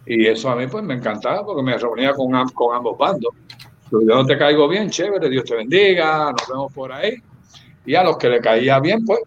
Y 0.06 0.26
eso 0.26 0.50
a 0.50 0.56
mí 0.56 0.66
pues 0.66 0.82
me 0.82 0.94
encantaba 0.94 1.44
porque 1.44 1.62
me 1.62 1.76
reunía 1.76 2.12
con, 2.12 2.34
am- 2.34 2.48
con 2.50 2.74
ambos 2.74 2.96
bandos. 2.98 3.32
Yo 3.90 4.00
no 4.00 4.26
te 4.26 4.36
caigo 4.36 4.68
bien, 4.68 4.90
chévere, 4.90 5.28
Dios 5.28 5.44
te 5.44 5.54
bendiga, 5.56 6.32
nos 6.32 6.48
vemos 6.48 6.72
por 6.72 6.92
ahí. 6.92 7.14
Y 7.86 7.94
a 7.94 8.02
los 8.02 8.16
que 8.18 8.28
le 8.28 8.40
caía 8.40 8.78
bien, 8.80 9.04
pues 9.04 9.20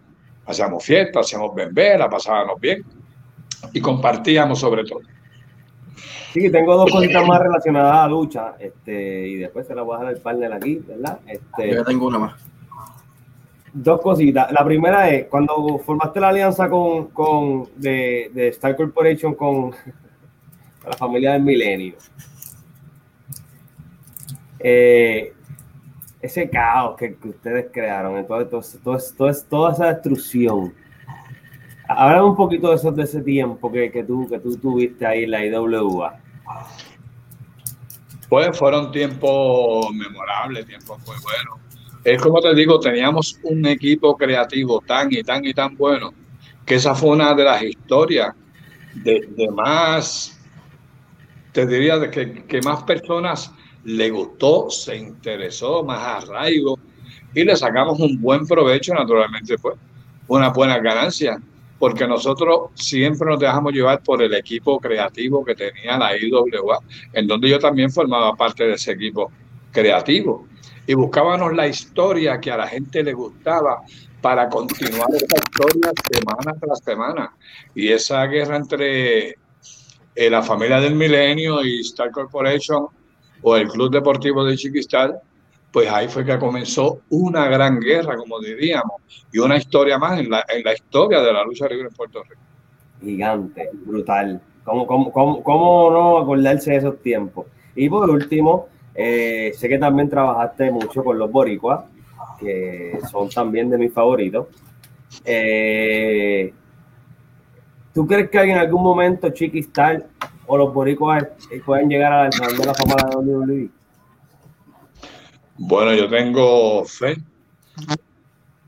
hacíamos 0.46 0.84
fiestas, 0.84 1.26
hacíamos 1.26 1.54
bembera, 1.54 2.08
pasábamos 2.08 2.60
bien 2.60 2.84
y 3.72 3.80
compartíamos 3.80 4.58
sobre 4.58 4.84
todo. 4.84 5.00
Sí, 6.32 6.50
tengo 6.50 6.76
dos 6.76 6.90
cositas 6.90 7.26
más 7.26 7.40
relacionadas 7.40 7.92
a 7.92 8.02
la 8.02 8.08
lucha, 8.08 8.54
este, 8.58 9.28
y 9.28 9.36
después 9.36 9.66
se 9.66 9.74
las 9.74 9.84
voy 9.84 9.96
a 9.96 9.98
dejar 9.98 10.14
al 10.14 10.20
partner 10.22 10.52
aquí, 10.54 10.76
¿verdad? 10.76 11.20
Este, 11.26 11.68
Yo 11.68 11.74
ya 11.74 11.84
tengo 11.84 12.06
una 12.06 12.18
más. 12.18 12.34
Dos 13.74 14.00
cositas. 14.00 14.50
La 14.50 14.64
primera 14.64 15.10
es, 15.10 15.26
cuando 15.26 15.78
formaste 15.78 16.20
la 16.20 16.30
alianza 16.30 16.70
con, 16.70 17.08
con 17.08 17.68
de, 17.76 18.30
de 18.32 18.48
Star 18.48 18.76
Corporation 18.76 19.34
con 19.34 19.72
la 20.86 20.96
familia 20.96 21.32
del 21.32 21.42
milenio, 21.42 21.96
eh, 24.58 25.34
ese 26.22 26.48
caos 26.48 26.96
que, 26.96 27.16
que 27.16 27.28
ustedes 27.30 27.66
crearon, 27.72 28.16
entonces, 28.16 28.80
todo, 28.82 28.98
todo, 29.16 29.32
toda 29.50 29.72
esa 29.72 29.86
destrucción. 29.92 30.72
Háblame 31.88 32.28
un 32.28 32.36
poquito 32.36 32.70
de, 32.70 32.76
eso, 32.76 32.92
de 32.92 33.02
ese 33.02 33.20
tiempo 33.22 33.70
que, 33.70 33.90
que, 33.90 34.04
tú, 34.04 34.28
que 34.28 34.38
tú 34.38 34.56
tuviste 34.56 35.04
ahí 35.04 35.24
en 35.24 35.30
la 35.32 35.44
IWA. 35.44 36.20
Pues 38.28 38.56
fueron 38.56 38.92
tiempos 38.92 39.92
memorables, 39.92 40.64
tiempos 40.64 40.98
muy 41.00 41.16
buenos. 41.22 41.60
Es 42.04 42.22
como 42.22 42.40
te 42.40 42.54
digo, 42.54 42.80
teníamos 42.80 43.38
un 43.42 43.66
equipo 43.66 44.16
creativo 44.16 44.80
tan 44.80 45.12
y 45.12 45.22
tan 45.22 45.44
y 45.44 45.52
tan 45.52 45.76
bueno 45.76 46.14
que 46.64 46.76
esa 46.76 46.94
fue 46.94 47.10
una 47.10 47.34
de 47.34 47.44
las 47.44 47.62
historias 47.62 48.34
de, 48.94 49.28
de 49.36 49.50
más, 49.50 50.40
te 51.52 51.66
diría, 51.66 51.98
de 51.98 52.10
que, 52.10 52.44
que 52.44 52.60
más 52.62 52.84
personas 52.84 53.52
le 53.84 54.10
gustó, 54.10 54.70
se 54.70 54.96
interesó, 54.96 55.82
más 55.82 56.24
arraigo 56.24 56.78
y 57.34 57.44
le 57.44 57.56
sacamos 57.56 57.98
un 58.00 58.20
buen 58.20 58.46
provecho, 58.46 58.94
naturalmente, 58.94 59.56
pues, 59.58 59.76
una 60.28 60.50
buena 60.50 60.78
ganancia, 60.78 61.40
porque 61.78 62.06
nosotros 62.06 62.70
siempre 62.74 63.28
nos 63.28 63.40
dejamos 63.40 63.72
llevar 63.72 64.02
por 64.02 64.22
el 64.22 64.34
equipo 64.34 64.78
creativo 64.78 65.44
que 65.44 65.54
tenía 65.54 65.98
la 65.98 66.16
IWA, 66.16 66.78
en 67.12 67.26
donde 67.26 67.48
yo 67.48 67.58
también 67.58 67.90
formaba 67.90 68.36
parte 68.36 68.64
de 68.64 68.74
ese 68.74 68.92
equipo 68.92 69.32
creativo. 69.72 70.46
Y 70.86 70.94
buscábamos 70.94 71.54
la 71.54 71.66
historia 71.66 72.40
que 72.40 72.50
a 72.50 72.56
la 72.56 72.68
gente 72.68 73.02
le 73.02 73.12
gustaba 73.12 73.82
para 74.20 74.48
continuar 74.48 75.08
esa 75.14 75.36
historia 75.36 75.92
semana 76.12 76.54
tras 76.60 76.78
semana. 76.84 77.36
Y 77.74 77.88
esa 77.88 78.24
guerra 78.26 78.56
entre 78.56 79.30
eh, 80.14 80.30
la 80.30 80.42
familia 80.42 80.80
del 80.80 80.94
milenio 80.94 81.64
y 81.64 81.80
Star 81.80 82.10
Corporation 82.10 82.86
o 83.42 83.56
el 83.56 83.68
Club 83.68 83.92
Deportivo 83.92 84.44
de 84.44 84.56
Chiquistal, 84.56 85.20
pues 85.72 85.90
ahí 85.90 86.08
fue 86.08 86.24
que 86.24 86.38
comenzó 86.38 87.00
una 87.10 87.48
gran 87.48 87.80
guerra, 87.80 88.16
como 88.16 88.38
diríamos, 88.40 89.00
y 89.32 89.38
una 89.38 89.56
historia 89.56 89.98
más 89.98 90.20
en 90.20 90.30
la, 90.30 90.44
en 90.48 90.62
la 90.62 90.74
historia 90.74 91.20
de 91.20 91.32
la 91.32 91.44
lucha 91.44 91.66
libre 91.66 91.88
en 91.88 91.94
Puerto 91.94 92.22
Rico. 92.22 92.40
Gigante, 93.00 93.70
brutal. 93.84 94.40
¿Cómo, 94.64 94.86
cómo, 94.86 95.10
cómo, 95.10 95.42
cómo 95.42 95.90
no 95.90 96.18
acordarse 96.18 96.72
de 96.72 96.76
esos 96.76 97.00
tiempos? 97.00 97.46
Y 97.74 97.88
por 97.88 98.08
último, 98.10 98.68
eh, 98.94 99.52
sé 99.56 99.68
que 99.68 99.78
también 99.78 100.08
trabajaste 100.08 100.70
mucho 100.70 101.02
con 101.02 101.18
los 101.18 101.30
boricuas, 101.32 101.84
que 102.38 102.98
son 103.10 103.28
también 103.30 103.70
de 103.70 103.78
mis 103.78 103.92
favoritos. 103.92 104.48
Eh, 105.24 106.52
¿Tú 107.94 108.06
crees 108.06 108.30
que 108.30 108.40
en 108.40 108.56
algún 108.56 108.82
momento 108.82 109.30
Chiquistar 109.30 110.06
o 110.52 110.58
los 110.58 110.74
boricuas 110.74 111.24
pueden 111.64 111.88
llegar 111.88 112.12
a 112.12 112.24
la 112.24 112.28
de 112.28 112.66
la 112.66 112.74
Fama 112.74 112.96
de 113.08 113.16
WWE? 113.16 113.70
Bueno, 115.56 115.94
yo 115.94 116.10
tengo 116.10 116.84
fe 116.84 117.16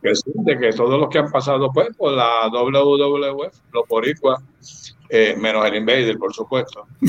que 0.03 0.14
sí, 0.14 0.32
de 0.35 0.59
que 0.59 0.72
todos 0.72 0.99
los 0.99 1.11
que 1.11 1.18
han 1.18 1.30
pasado 1.30 1.70
pues 1.74 1.95
por 1.95 2.12
la 2.12 2.49
WWF, 2.49 3.55
los 3.70 3.87
boricuas, 3.87 4.43
eh, 5.11 5.37
menos 5.39 5.66
el 5.66 5.74
Invader, 5.74 6.16
por 6.16 6.32
supuesto. 6.32 6.87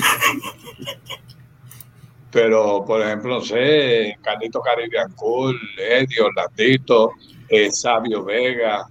Pero, 2.32 2.84
por 2.86 3.02
ejemplo, 3.02 3.36
no 3.36 3.42
sé, 3.42 4.18
Carlito 4.22 4.60
Caribbean 4.60 5.14
Cool, 5.14 5.58
Eddie, 5.78 6.22
Orlandito, 6.22 7.12
eh, 7.48 7.72
Sabio 7.72 8.26
Vega, 8.26 8.90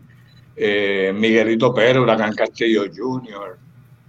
eh, 0.56 1.12
Miguelito 1.14 1.74
Pérez, 1.74 1.98
Huracán 1.98 2.34
Castillo 2.34 2.84
Jr., 2.90 3.58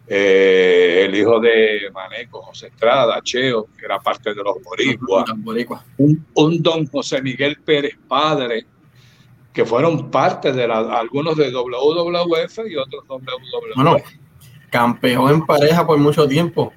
eh, 0.07 1.05
el 1.05 1.15
hijo 1.15 1.39
de 1.39 1.89
Maneco, 1.91 2.41
José 2.43 2.67
Estrada, 2.67 3.19
Cheo, 3.23 3.67
que 3.77 3.85
era 3.85 3.99
parte 3.99 4.33
de 4.33 4.43
los 4.43 4.55
boricuas 4.63 5.25
un, 5.97 6.25
un 6.35 6.61
don 6.61 6.85
José 6.87 7.21
Miguel 7.21 7.57
Pérez 7.63 7.97
Padre, 8.07 8.65
que 9.51 9.65
fueron 9.65 10.11
parte 10.11 10.51
de 10.51 10.67
la, 10.67 10.79
algunos 10.99 11.35
de 11.35 11.51
WWF 11.51 12.59
y 12.69 12.75
otros 12.75 13.03
WWF. 13.07 13.75
Bueno, 13.75 13.97
campeón 14.69 15.31
en 15.31 15.45
pareja 15.45 15.87
por 15.87 15.97
mucho 15.97 16.27
tiempo 16.27 16.71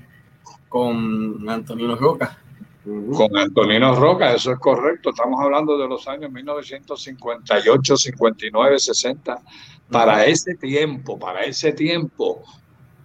con 0.68 1.49
Antonino 1.49 1.97
Roca. 1.97 2.39
Con 2.85 3.37
Antonino 3.37 3.95
Roca, 3.95 4.33
eso 4.33 4.53
es 4.53 4.59
correcto. 4.59 5.11
Estamos 5.11 5.39
hablando 5.43 5.76
de 5.76 5.87
los 5.87 6.09
años 6.09 6.31
1958, 6.31 7.97
59, 7.97 8.79
60. 8.79 9.43
Para 9.91 10.24
ese 10.24 10.55
tiempo, 10.55 11.18
para 11.18 11.43
ese 11.43 11.72
tiempo, 11.72 12.43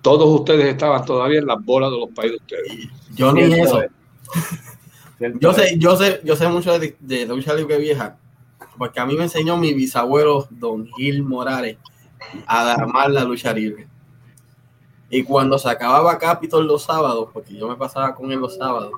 todos 0.04 0.40
ustedes 0.40 0.66
estaban 0.68 1.04
todavía 1.06 1.40
en 1.40 1.48
las 1.48 1.64
bolas 1.66 1.90
de 1.90 1.98
los 1.98 2.10
países 2.12 2.38
de 2.40 2.56
ustedes. 2.56 2.90
Yo 3.16 3.34
ni 3.34 3.42
eso. 3.42 3.82
es. 3.82 3.90
Cierto 5.18 5.40
Yo 5.40 5.50
es. 5.52 5.56
sé, 5.56 5.78
yo 5.80 5.96
sé, 5.96 6.22
yo 6.24 6.36
sé 6.36 6.48
mucho 6.50 6.78
de, 6.78 6.96
de 7.00 7.26
lucha 7.26 7.54
libre 7.56 7.78
vieja, 7.80 8.18
porque 8.78 9.00
a 9.00 9.06
mí 9.08 9.16
me 9.16 9.24
enseñó 9.24 9.58
mi 9.58 9.74
bisabuelo 9.74 10.48
Don 10.52 10.86
Gil 10.96 11.24
Morales 11.24 11.78
a 12.46 12.74
amar 12.74 13.10
la 13.10 13.24
lucha 13.24 13.52
libre. 13.54 13.88
Y 15.10 15.24
cuando 15.24 15.58
se 15.60 15.70
acababa 15.70 16.18
Capitol 16.18 16.66
los 16.68 16.84
sábados, 16.84 17.30
porque 17.32 17.56
yo 17.56 17.68
me 17.70 17.76
pasaba 17.76 18.14
con 18.16 18.32
él 18.32 18.40
los 18.40 18.56
sábados, 18.58 18.92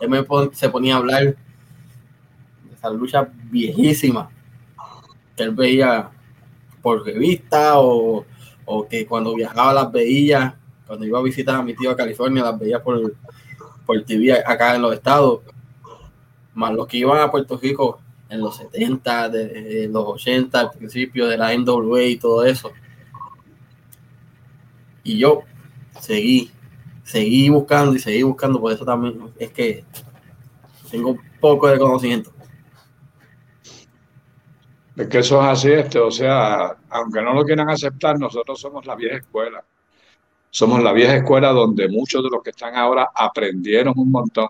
él 0.00 0.08
me 0.08 0.22
pon- 0.22 0.50
se 0.54 0.68
ponía 0.70 0.94
a 0.94 0.98
hablar 0.98 1.22
de 1.24 1.36
esas 2.74 2.92
luchas 2.92 3.28
viejísimas 3.50 4.28
que 5.36 5.42
él 5.42 5.50
veía 5.50 6.10
por 6.80 7.04
revista 7.04 7.78
o, 7.78 8.24
o 8.72 8.86
que 8.86 9.04
cuando 9.04 9.34
viajaba 9.34 9.74
las 9.74 9.90
veía, 9.90 10.56
cuando 10.86 11.04
iba 11.04 11.18
a 11.18 11.22
visitar 11.22 11.56
a 11.56 11.62
mi 11.62 11.74
tío 11.74 11.90
a 11.90 11.96
California, 11.96 12.44
las 12.44 12.56
veía 12.56 12.80
por, 12.80 13.14
por 13.84 14.00
TV 14.04 14.32
acá 14.32 14.76
en 14.76 14.82
los 14.82 14.94
estados, 14.94 15.40
más 16.54 16.72
los 16.72 16.86
que 16.86 16.98
iban 16.98 17.20
a 17.20 17.30
Puerto 17.32 17.58
Rico 17.58 18.00
en 18.28 18.40
los 18.40 18.56
70, 18.58 19.28
de, 19.28 19.88
los 19.90 20.04
80, 20.06 20.60
al 20.60 20.70
principio 20.70 21.26
de 21.26 21.36
la 21.36 21.52
NWA 21.52 22.04
y 22.04 22.16
todo 22.16 22.44
eso. 22.44 22.70
Y 25.02 25.18
yo 25.18 25.42
seguí, 26.00 26.52
seguí 27.02 27.48
buscando 27.48 27.96
y 27.96 27.98
seguí 27.98 28.22
buscando, 28.22 28.60
por 28.60 28.72
eso 28.72 28.84
también 28.84 29.32
es 29.36 29.50
que 29.50 29.84
tengo 30.92 31.10
un 31.10 31.20
poco 31.40 31.66
de 31.66 31.78
conocimiento. 31.78 32.30
Es 35.00 35.08
que 35.08 35.18
eso 35.20 35.40
es 35.40 35.48
así, 35.48 35.72
este, 35.72 35.98
o 35.98 36.10
sea, 36.10 36.76
aunque 36.90 37.22
no 37.22 37.32
lo 37.32 37.42
quieran 37.42 37.70
aceptar, 37.70 38.18
nosotros 38.18 38.60
somos 38.60 38.84
la 38.84 38.94
vieja 38.94 39.16
escuela. 39.16 39.64
Somos 40.50 40.82
la 40.82 40.92
vieja 40.92 41.16
escuela 41.16 41.52
donde 41.52 41.88
muchos 41.88 42.22
de 42.22 42.28
los 42.28 42.42
que 42.42 42.50
están 42.50 42.76
ahora 42.76 43.08
aprendieron 43.14 43.94
un 43.96 44.10
montón. 44.10 44.48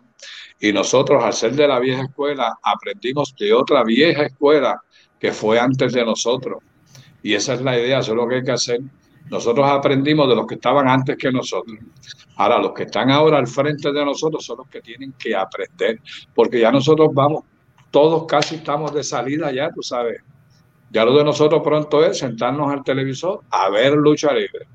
Y 0.58 0.72
nosotros, 0.72 1.22
al 1.22 1.34
ser 1.34 1.52
de 1.52 1.68
la 1.68 1.78
vieja 1.78 2.02
escuela, 2.02 2.58
aprendimos 2.64 3.32
de 3.38 3.52
otra 3.52 3.84
vieja 3.84 4.24
escuela 4.24 4.82
que 5.20 5.30
fue 5.30 5.60
antes 5.60 5.92
de 5.92 6.04
nosotros. 6.04 6.58
Y 7.22 7.34
esa 7.34 7.54
es 7.54 7.62
la 7.62 7.78
idea, 7.78 8.00
eso 8.00 8.10
es 8.10 8.16
lo 8.16 8.26
que 8.26 8.34
hay 8.34 8.42
que 8.42 8.50
hacer. 8.50 8.80
Nosotros 9.30 9.70
aprendimos 9.70 10.28
de 10.28 10.34
los 10.34 10.48
que 10.48 10.56
estaban 10.56 10.88
antes 10.88 11.16
que 11.16 11.30
nosotros. 11.30 11.78
Ahora, 12.34 12.58
los 12.58 12.72
que 12.72 12.82
están 12.82 13.08
ahora 13.12 13.38
al 13.38 13.46
frente 13.46 13.92
de 13.92 14.04
nosotros 14.04 14.44
son 14.44 14.58
los 14.58 14.68
que 14.68 14.80
tienen 14.80 15.14
que 15.16 15.32
aprender, 15.32 16.00
porque 16.34 16.58
ya 16.58 16.72
nosotros 16.72 17.10
vamos, 17.14 17.44
todos 17.92 18.26
casi 18.26 18.56
estamos 18.56 18.92
de 18.92 19.04
salida 19.04 19.52
ya, 19.52 19.70
tú 19.70 19.80
sabes. 19.80 20.20
Ya 20.90 21.04
lo 21.04 21.16
de 21.16 21.24
nosotros 21.24 21.62
pronto 21.62 22.04
es 22.04 22.18
sentarnos 22.18 22.70
al 22.72 22.82
televisor 22.82 23.40
a 23.50 23.70
ver 23.70 23.94
lucha 23.94 24.32
libre. 24.32 24.66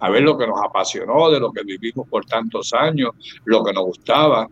a 0.00 0.10
ver 0.10 0.22
lo 0.22 0.36
que 0.36 0.46
nos 0.46 0.60
apasionó, 0.62 1.30
de 1.30 1.40
lo 1.40 1.50
que 1.50 1.62
vivimos 1.62 2.06
por 2.06 2.26
tantos 2.26 2.74
años, 2.74 3.12
lo 3.44 3.64
que 3.64 3.72
nos 3.72 3.84
gustaba. 3.84 4.46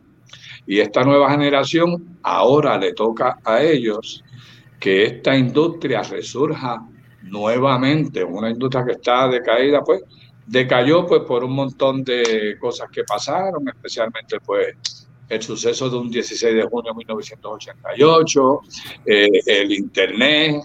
Y 0.66 0.78
esta 0.78 1.04
nueva 1.04 1.30
generación 1.30 2.18
ahora 2.22 2.78
le 2.78 2.94
toca 2.94 3.38
a 3.44 3.60
ellos 3.62 4.24
que 4.80 5.04
esta 5.04 5.36
industria 5.36 6.02
resurja 6.02 6.82
nuevamente, 7.24 8.24
una 8.24 8.48
industria 8.48 8.84
que 8.84 8.92
está 8.92 9.28
decaída, 9.28 9.82
pues 9.82 10.02
decayó 10.46 11.06
pues 11.06 11.22
por 11.22 11.44
un 11.44 11.52
montón 11.52 12.02
de 12.02 12.56
cosas 12.58 12.88
que 12.90 13.04
pasaron, 13.04 13.68
especialmente 13.68 14.40
pues 14.40 14.74
el 15.28 15.42
suceso 15.42 15.88
de 15.88 15.96
un 15.96 16.10
16 16.10 16.54
de 16.54 16.62
junio 16.64 16.92
de 16.92 16.96
1988, 16.98 18.60
eh, 19.06 19.28
el 19.46 19.72
Internet, 19.72 20.62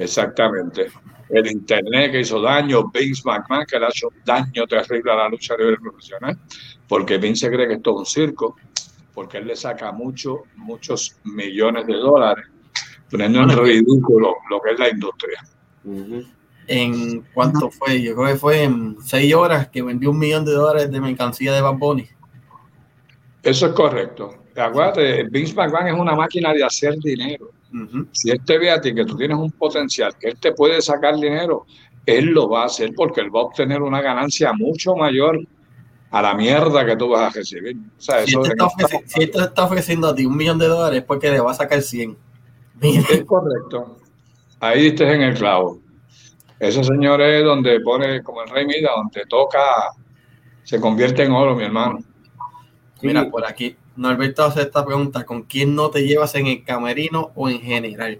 exactamente, 0.00 0.88
el 1.28 1.46
Internet 1.46 2.12
que 2.12 2.20
hizo 2.20 2.40
daño, 2.40 2.90
Vince 2.90 3.22
McMahon 3.24 3.64
que 3.66 3.78
le 3.78 3.86
ha 3.86 3.88
hecho 3.88 4.08
daño 4.24 4.66
terrible 4.66 5.12
a 5.12 5.16
la 5.16 5.28
lucha 5.28 5.56
libre 5.56 5.76
profesional, 5.76 6.38
porque 6.88 7.18
Vince 7.18 7.48
cree 7.48 7.68
que 7.68 7.74
esto 7.74 7.90
es 7.90 7.98
un 7.98 8.06
circo, 8.06 8.56
porque 9.14 9.38
él 9.38 9.46
le 9.46 9.56
saca 9.56 9.92
muchos, 9.92 10.40
muchos 10.56 11.16
millones 11.24 11.86
de 11.86 11.94
dólares, 11.94 12.46
poniendo 13.10 13.40
en 13.42 13.58
ridículo 13.58 14.36
lo 14.48 14.60
que 14.60 14.72
es 14.72 14.78
la 14.78 14.88
industria. 14.88 15.40
¿En 16.66 17.22
cuánto 17.34 17.70
fue? 17.70 18.00
Yo 18.00 18.14
creo 18.14 18.28
que 18.28 18.36
fue 18.36 18.62
en 18.62 18.96
seis 19.02 19.34
horas 19.34 19.68
que 19.68 19.82
vendió 19.82 20.10
un 20.10 20.18
millón 20.18 20.44
de 20.44 20.52
dólares 20.52 20.90
de 20.90 21.00
mercancía 21.00 21.52
de 21.52 21.60
Bad 21.60 21.78
Bunny. 21.78 22.08
Eso 23.42 23.66
es 23.66 23.72
correcto. 23.72 24.44
Acuérdate, 24.56 25.24
Vince 25.30 25.54
McMahon 25.54 25.88
es 25.88 25.94
una 25.94 26.14
máquina 26.14 26.52
de 26.52 26.64
hacer 26.64 26.96
dinero. 26.98 27.50
Si 28.12 28.30
él 28.30 28.40
te 28.44 28.58
ve 28.58 28.70
a 28.70 28.80
ti 28.80 28.94
que 28.94 29.04
tú 29.04 29.16
tienes 29.16 29.38
un 29.38 29.50
potencial, 29.52 30.14
que 30.18 30.28
él 30.28 30.36
te 30.38 30.52
puede 30.52 30.82
sacar 30.82 31.14
dinero, 31.14 31.66
él 32.04 32.26
lo 32.26 32.48
va 32.48 32.62
a 32.62 32.66
hacer 32.66 32.90
porque 32.96 33.20
él 33.20 33.34
va 33.34 33.40
a 33.40 33.44
obtener 33.44 33.80
una 33.80 34.00
ganancia 34.02 34.52
mucho 34.52 34.96
mayor 34.96 35.40
a 36.10 36.22
la 36.22 36.34
mierda 36.34 36.84
que 36.84 36.96
tú 36.96 37.08
vas 37.08 37.30
a 37.30 37.38
recibir. 37.38 37.76
si, 37.98 38.12
él 38.12 39.30
te 39.30 39.38
está 39.38 39.64
ofreciendo 39.64 40.08
a 40.08 40.14
ti 40.14 40.26
un 40.26 40.36
millón 40.36 40.58
de 40.58 40.66
dólares, 40.66 41.04
porque 41.06 41.30
le 41.30 41.40
va 41.40 41.52
a 41.52 41.54
sacar 41.54 41.80
100. 41.80 42.16
Es 42.82 43.24
correcto. 43.24 43.98
Ahí 44.58 44.82
diste 44.82 45.10
en 45.12 45.22
el 45.22 45.34
clavo. 45.34 45.80
Ese 46.58 46.82
señor 46.82 47.20
es 47.22 47.44
donde 47.44 47.80
pone, 47.80 48.22
como 48.22 48.42
el 48.42 48.50
rey 48.50 48.66
Mida, 48.66 48.90
donde 48.96 49.24
toca, 49.26 49.60
se 50.64 50.80
convierte 50.80 51.22
en 51.22 51.32
oro, 51.32 51.54
mi 51.54 51.64
hermano. 51.64 52.00
Mira, 53.02 53.30
por 53.30 53.46
aquí, 53.46 53.76
Norberto 54.00 54.44
hace 54.44 54.62
esta 54.62 54.82
pregunta, 54.82 55.26
¿con 55.26 55.42
quién 55.42 55.74
no 55.74 55.90
te 55.90 56.06
llevas 56.06 56.34
en 56.34 56.46
el 56.46 56.64
camerino 56.64 57.32
o 57.34 57.50
en 57.50 57.60
general? 57.60 58.18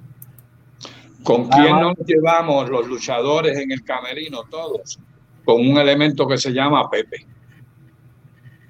¿Con 1.23 1.49
quién 1.49 1.81
nos 1.81 1.97
llevamos 2.05 2.69
los 2.69 2.87
luchadores 2.87 3.57
en 3.57 3.73
el 3.73 3.83
camerino? 3.83 4.43
Todos. 4.51 5.01
Con 5.43 5.67
un 5.67 5.79
elemento 5.79 6.29
que 6.29 6.37
se 6.37 6.53
llama 6.53 6.91
Pepe. 6.91 7.27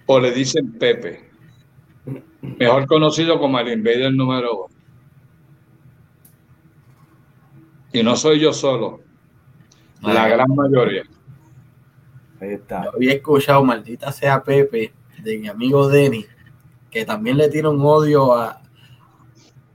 O 0.06 0.20
le 0.20 0.30
dicen 0.30 0.70
Pepe. 0.78 1.28
Mejor 2.42 2.86
conocido 2.86 3.40
como 3.40 3.58
el 3.58 3.72
Invader 3.72 4.12
número 4.12 4.66
uno. 4.66 4.74
Y 7.92 8.04
no 8.04 8.14
soy 8.14 8.38
yo 8.38 8.52
solo. 8.52 9.00
La 10.00 10.28
gran 10.28 10.54
mayoría. 10.54 11.02
Ahí 12.40 12.52
está. 12.52 12.84
Yo 12.84 12.92
había 12.94 13.14
escuchado, 13.14 13.64
maldita 13.64 14.12
sea 14.12 14.44
Pepe, 14.44 14.92
de 15.18 15.38
mi 15.38 15.48
amigo 15.48 15.88
Denny, 15.88 16.24
que 16.90 17.04
también 17.04 17.36
le 17.36 17.48
tiene 17.48 17.68
un 17.68 17.80
odio 17.82 18.34
a 18.34 18.60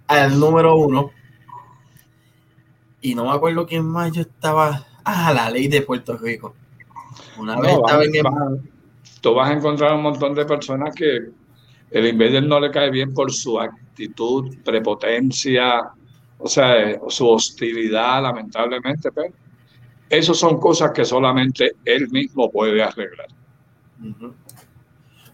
al 0.08 0.40
número 0.40 0.76
uno. 0.76 1.12
Y 3.02 3.16
no 3.16 3.26
me 3.26 3.32
acuerdo 3.32 3.66
quién 3.66 3.86
más 3.86 4.12
yo 4.12 4.22
estaba. 4.22 4.86
Ah, 5.04 5.32
la 5.34 5.50
ley 5.50 5.68
de 5.68 5.82
Puerto 5.82 6.18
Rico. 6.18 6.56
Una 7.38 7.60
vez 7.60 7.74
estaba 7.74 8.04
en 8.04 8.70
Tú 9.22 9.34
vas 9.34 9.50
a 9.50 9.54
encontrar 9.54 9.94
un 9.94 10.04
montón 10.04 10.34
de 10.36 10.46
personas 10.46 10.94
que 10.96 11.30
el 11.92 12.08
Invader 12.08 12.44
no 12.44 12.60
le 12.60 12.72
cae 12.72 12.90
bien 12.92 13.14
por 13.14 13.32
su 13.32 13.60
actitud, 13.60 14.56
prepotencia, 14.64 15.92
o 16.38 16.48
sea, 16.48 17.00
su 17.08 17.28
hostilidad, 17.28 18.22
lamentablemente, 18.22 19.12
pero 19.12 19.34
esas 20.10 20.38
son 20.38 20.60
cosas 20.60 20.92
que 20.92 21.06
solamente 21.06 21.76
él 21.86 22.10
mismo 22.10 22.52
puede 22.52 22.84
arreglar. 22.84 23.28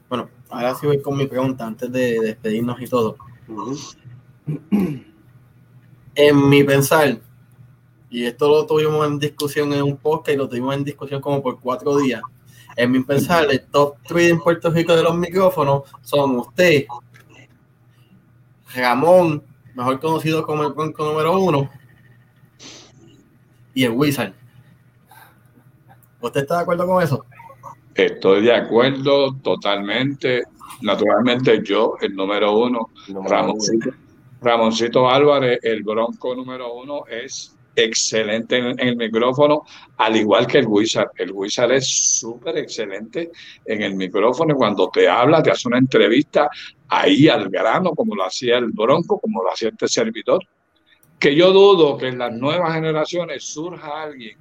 Bueno, 0.08 0.30
ahora 0.52 0.76
sí 0.76 0.86
voy 0.86 1.02
con 1.02 1.18
mi 1.18 1.26
pregunta 1.26 1.66
antes 1.66 1.92
de 1.92 2.20
despedirnos 2.20 2.80
y 2.82 2.88
todo. 2.88 3.18
En 6.14 6.50
mi 6.50 6.64
pensar, 6.64 7.20
y 8.10 8.26
esto 8.26 8.50
lo 8.50 8.66
tuvimos 8.66 9.08
en 9.08 9.18
discusión 9.18 9.72
en 9.74 9.84
un 9.84 9.98
podcast 9.98 10.36
y 10.36 10.38
lo 10.38 10.50
tuvimos 10.50 10.76
en 10.76 10.84
discusión 10.84 11.22
como 11.22 11.42
por 11.42 11.60
cuatro 11.60 11.98
días. 11.98 12.22
En 12.76 12.92
mi 12.92 13.02
pensar, 13.02 13.48
el 13.50 13.62
top 13.62 13.96
3 14.08 14.32
en 14.32 14.40
Puerto 14.40 14.70
Rico 14.70 14.96
de 14.96 15.04
los 15.04 15.16
micrófonos 15.16 15.84
son 16.02 16.38
usted, 16.38 16.86
Ramón, 18.74 19.44
mejor 19.74 20.00
conocido 20.00 20.46
como 20.46 20.64
el 20.64 20.74
Bronco 20.74 21.06
número 21.06 21.40
uno, 21.40 21.70
y 23.74 23.86
el 23.86 23.92
Wizard. 23.92 24.34
¿Usted 26.20 26.42
está 26.42 26.58
de 26.58 26.62
acuerdo 26.62 26.86
con 26.86 27.02
eso? 27.02 27.26
Estoy 27.96 28.44
de 28.44 28.54
acuerdo 28.54 29.36
totalmente. 29.42 30.44
Naturalmente 30.82 31.62
yo, 31.64 31.96
el 32.02 32.16
número 32.16 32.58
uno, 32.58 32.90
Ramoncito, 33.26 33.92
Ramoncito 34.42 35.10
Álvarez, 35.10 35.60
el 35.62 35.84
bronco 35.84 36.34
número 36.34 36.74
uno, 36.74 37.04
es 37.08 37.56
excelente 37.76 38.58
en, 38.58 38.80
el 38.80 38.96
micrófono, 38.96 39.66
al 39.98 40.16
igual 40.16 40.48
que 40.48 40.60
el 40.60 40.68
Wizard. 40.68 41.12
El 41.18 41.32
Wizard 41.32 41.74
es 41.74 41.88
súper 42.20 42.58
excelente 42.58 43.32
en 43.66 43.82
el 43.82 43.96
micrófono. 43.96 44.56
Cuando 44.56 44.90
te 44.90 45.08
habla, 45.08 45.44
te 45.44 45.52
hace 45.52 45.68
una 45.68 45.78
entrevista 45.78 46.50
ahí 46.88 47.28
al 47.28 47.50
grano, 47.50 47.92
como 47.92 48.16
lo 48.16 48.24
hacía 48.24 48.58
el 48.58 48.72
Bronco, 48.72 49.20
como 49.20 49.44
lo 49.44 49.52
hacía 49.52 49.70
este 49.70 49.88
servidor. 49.88 50.44
Que 51.20 51.36
yo 51.36 51.52
dudo 51.52 51.98
que 51.98 52.08
en 52.08 52.18
las 52.18 52.34
nuevas 52.34 52.74
generaciones 52.74 53.44
surja 53.44 54.04
alguien 54.04 54.38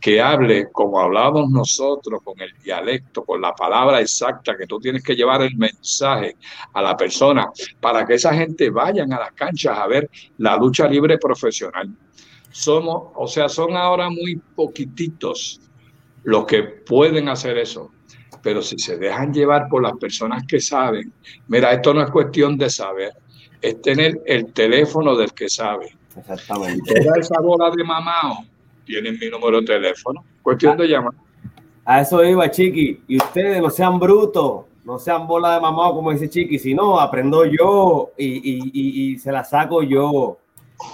que 0.00 0.20
hable 0.20 0.70
como 0.70 1.00
hablábamos 1.00 1.50
nosotros, 1.50 2.20
con 2.22 2.40
el 2.40 2.52
dialecto, 2.62 3.24
con 3.24 3.40
la 3.40 3.52
palabra 3.52 4.00
exacta, 4.00 4.56
que 4.56 4.66
tú 4.66 4.78
tienes 4.78 5.02
que 5.02 5.16
llevar 5.16 5.42
el 5.42 5.56
mensaje 5.56 6.36
a 6.72 6.82
la 6.82 6.96
persona 6.96 7.50
para 7.80 8.06
que 8.06 8.14
esa 8.14 8.32
gente 8.32 8.70
vayan 8.70 9.12
a 9.12 9.18
las 9.18 9.32
canchas 9.32 9.76
a 9.76 9.86
ver 9.86 10.08
la 10.38 10.56
lucha 10.56 10.86
libre 10.86 11.18
profesional. 11.18 11.90
Somos, 12.50 13.12
o 13.14 13.26
sea, 13.26 13.48
son 13.48 13.76
ahora 13.76 14.08
muy 14.08 14.36
poquititos 14.36 15.60
los 16.22 16.46
que 16.46 16.62
pueden 16.62 17.28
hacer 17.28 17.58
eso. 17.58 17.90
Pero 18.40 18.62
si 18.62 18.78
se 18.78 18.96
dejan 18.98 19.34
llevar 19.34 19.68
por 19.68 19.82
las 19.82 19.96
personas 19.96 20.44
que 20.46 20.60
saben, 20.60 21.12
mira, 21.48 21.72
esto 21.72 21.92
no 21.92 22.02
es 22.02 22.10
cuestión 22.10 22.56
de 22.56 22.70
saber, 22.70 23.12
es 23.60 23.82
tener 23.82 24.22
el 24.26 24.52
teléfono 24.52 25.16
del 25.16 25.32
que 25.32 25.48
sabe. 25.48 25.96
Exactamente. 26.16 27.02
Toda 27.02 27.18
esa 27.18 27.40
bola 27.40 27.70
de 27.70 27.82
mamao 27.82 28.44
tienen 28.88 29.18
mi 29.18 29.28
número 29.28 29.60
de 29.60 29.66
teléfono. 29.66 30.24
Cuestión 30.42 30.76
de 30.78 30.88
llamar. 30.88 31.12
A 31.84 32.00
eso 32.00 32.24
iba, 32.24 32.50
Chiqui. 32.50 33.02
Y 33.06 33.18
ustedes 33.18 33.60
no 33.60 33.70
sean 33.70 33.98
brutos, 33.98 34.64
no 34.84 34.98
sean 34.98 35.26
bola 35.26 35.54
de 35.54 35.60
mamá, 35.60 35.90
como 35.90 36.10
dice 36.10 36.28
Chiqui. 36.28 36.58
Si 36.58 36.74
no, 36.74 36.98
aprendo 36.98 37.44
yo 37.44 38.12
y, 38.16 39.12
y, 39.12 39.18
se 39.18 39.30
la 39.30 39.44
saco 39.44 39.82
yo. 39.82 40.38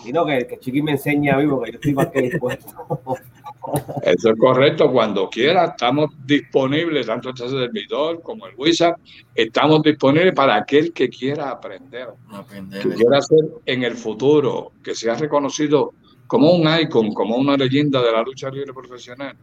Y 0.05 0.13
no, 0.13 0.27
que, 0.27 0.47
que, 0.47 0.59
Chiqui 0.59 0.83
me 0.83 0.93
enseñe 0.93 1.31
a 1.31 1.37
mí, 1.37 1.47
porque 1.47 1.73
yo 1.73 1.77
estoy 1.77 1.95
más 1.95 2.09
que 2.09 2.23
dispuesto. 2.23 2.75
Eso 4.03 4.31
es 4.31 4.39
correcto. 4.39 4.91
Cuando 4.91 5.29
quiera, 5.29 5.67
estamos 5.67 6.11
disponibles, 6.25 7.07
tanto 7.07 7.31
este 7.31 7.49
servidor 7.49 8.21
como 8.23 8.47
el 8.47 8.55
Wizard. 8.57 8.97
Estamos 9.35 9.83
disponibles 9.83 10.35
para 10.35 10.57
aquel 10.57 10.93
que 10.93 11.09
quiera 11.09 11.51
aprender. 11.51 12.09
aprender 12.31 12.83
que 12.83 12.89
quiera 12.91 13.19
hacer 13.19 13.45
en 13.67 13.85
el 13.85 13.95
futuro, 13.95 14.73
que 14.83 14.95
sea 14.95 15.15
reconocido 15.15 15.95
como 16.27 16.53
un 16.53 16.69
icon, 16.81 17.13
como 17.13 17.37
una 17.37 17.57
leyenda 17.57 18.03
de 18.03 18.13
la 18.13 18.23
lucha 18.23 18.51
libre 18.51 18.73
profesional 18.73 19.37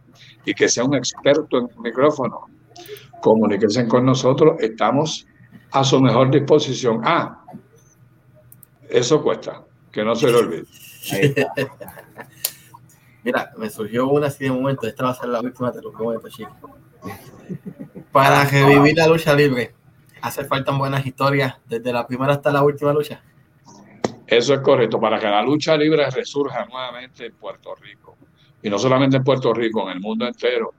y 0.44 0.54
que 0.54 0.68
sea 0.68 0.84
un 0.84 0.94
experto 0.94 1.58
en 1.58 1.68
micrófono, 1.80 2.48
comuníquense 3.20 3.86
con 3.86 4.04
nosotros, 4.04 4.56
estamos 4.60 5.26
a 5.70 5.84
su 5.84 6.00
mejor 6.00 6.30
disposición. 6.30 7.00
Ah, 7.04 7.44
eso 8.88 9.22
cuesta, 9.22 9.64
que 9.90 10.04
no 10.04 10.14
se 10.14 10.30
lo 10.30 10.40
olvide. 10.40 10.64
Mira, 13.24 13.52
me 13.56 13.70
surgió 13.70 14.08
una 14.08 14.26
así 14.26 14.44
de 14.44 14.50
momento, 14.50 14.86
esta 14.86 15.04
va 15.04 15.10
a 15.10 15.14
ser 15.14 15.28
la 15.28 15.40
última, 15.40 15.70
te 15.72 15.80
lo 15.80 15.92
prometo, 15.92 16.28
chicos. 16.28 16.52
Para 18.10 18.44
revivir 18.44 18.96
la 18.96 19.06
lucha 19.06 19.34
libre, 19.34 19.74
hace 20.20 20.44
falta 20.44 20.72
buenas 20.72 21.06
historias 21.06 21.54
desde 21.66 21.92
la 21.92 22.06
primera 22.06 22.32
hasta 22.32 22.50
la 22.50 22.62
última 22.62 22.92
lucha. 22.92 23.22
Eso 24.32 24.54
es 24.54 24.60
correcto, 24.60 24.98
para 24.98 25.18
que 25.18 25.26
la 25.26 25.42
lucha 25.42 25.76
libre 25.76 26.08
resurja 26.08 26.64
nuevamente 26.64 27.26
en 27.26 27.34
Puerto 27.34 27.74
Rico. 27.74 28.16
Y 28.62 28.70
no 28.70 28.78
solamente 28.78 29.18
en 29.18 29.24
Puerto 29.24 29.52
Rico, 29.52 29.82
en 29.82 29.96
el 29.96 30.00
mundo 30.00 30.26
entero. 30.26 30.72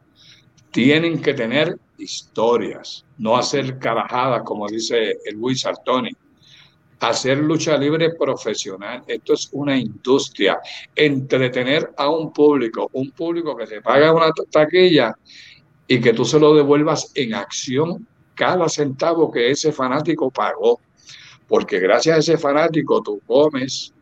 Tienen 0.71 1.21
que 1.21 1.35
tener 1.35 1.77
historias, 1.99 3.05
no 3.19 3.37
hacer 3.37 3.77
carajadas, 3.77 4.41
como 4.41 4.67
dice 4.67 5.17
el 5.23 5.35
Wizard 5.37 5.83
Tony. 5.85 6.09
Hacer 6.99 7.37
lucha 7.37 7.77
libre 7.77 8.15
profesional. 8.15 9.03
Esto 9.05 9.33
es 9.33 9.49
una 9.51 9.77
industria. 9.77 10.59
Entretener 10.95 11.91
a 11.95 12.09
un 12.09 12.33
público, 12.33 12.89
un 12.93 13.11
público 13.11 13.55
que 13.55 13.67
se 13.67 13.81
paga 13.81 14.13
una 14.13 14.31
taquilla 14.49 15.15
y 15.87 16.01
que 16.01 16.13
tú 16.13 16.25
se 16.25 16.39
lo 16.39 16.55
devuelvas 16.55 17.11
en 17.13 17.35
acción 17.35 18.07
cada 18.33 18.67
centavo 18.67 19.29
que 19.29 19.51
ese 19.51 19.71
fanático 19.71 20.31
pagó. 20.31 20.79
Porque 21.53 21.77
gracias 21.77 22.15
a 22.15 22.19
ese 22.19 22.37
fanático 22.39 23.03
tú 23.03 23.21
comes, 23.27 23.93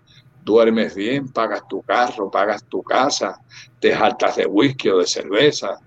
duermes 0.41 0.95
bien, 0.95 1.27
pagas 1.27 1.67
tu 1.67 1.81
carro, 1.81 2.31
pagas 2.31 2.63
tu 2.63 2.81
casa, 2.81 3.41
te 3.77 3.93
jaltas 3.93 4.37
de 4.37 4.45
whisky 4.45 4.87
o 4.87 4.99
de 4.99 5.05
cerveza 5.05 5.77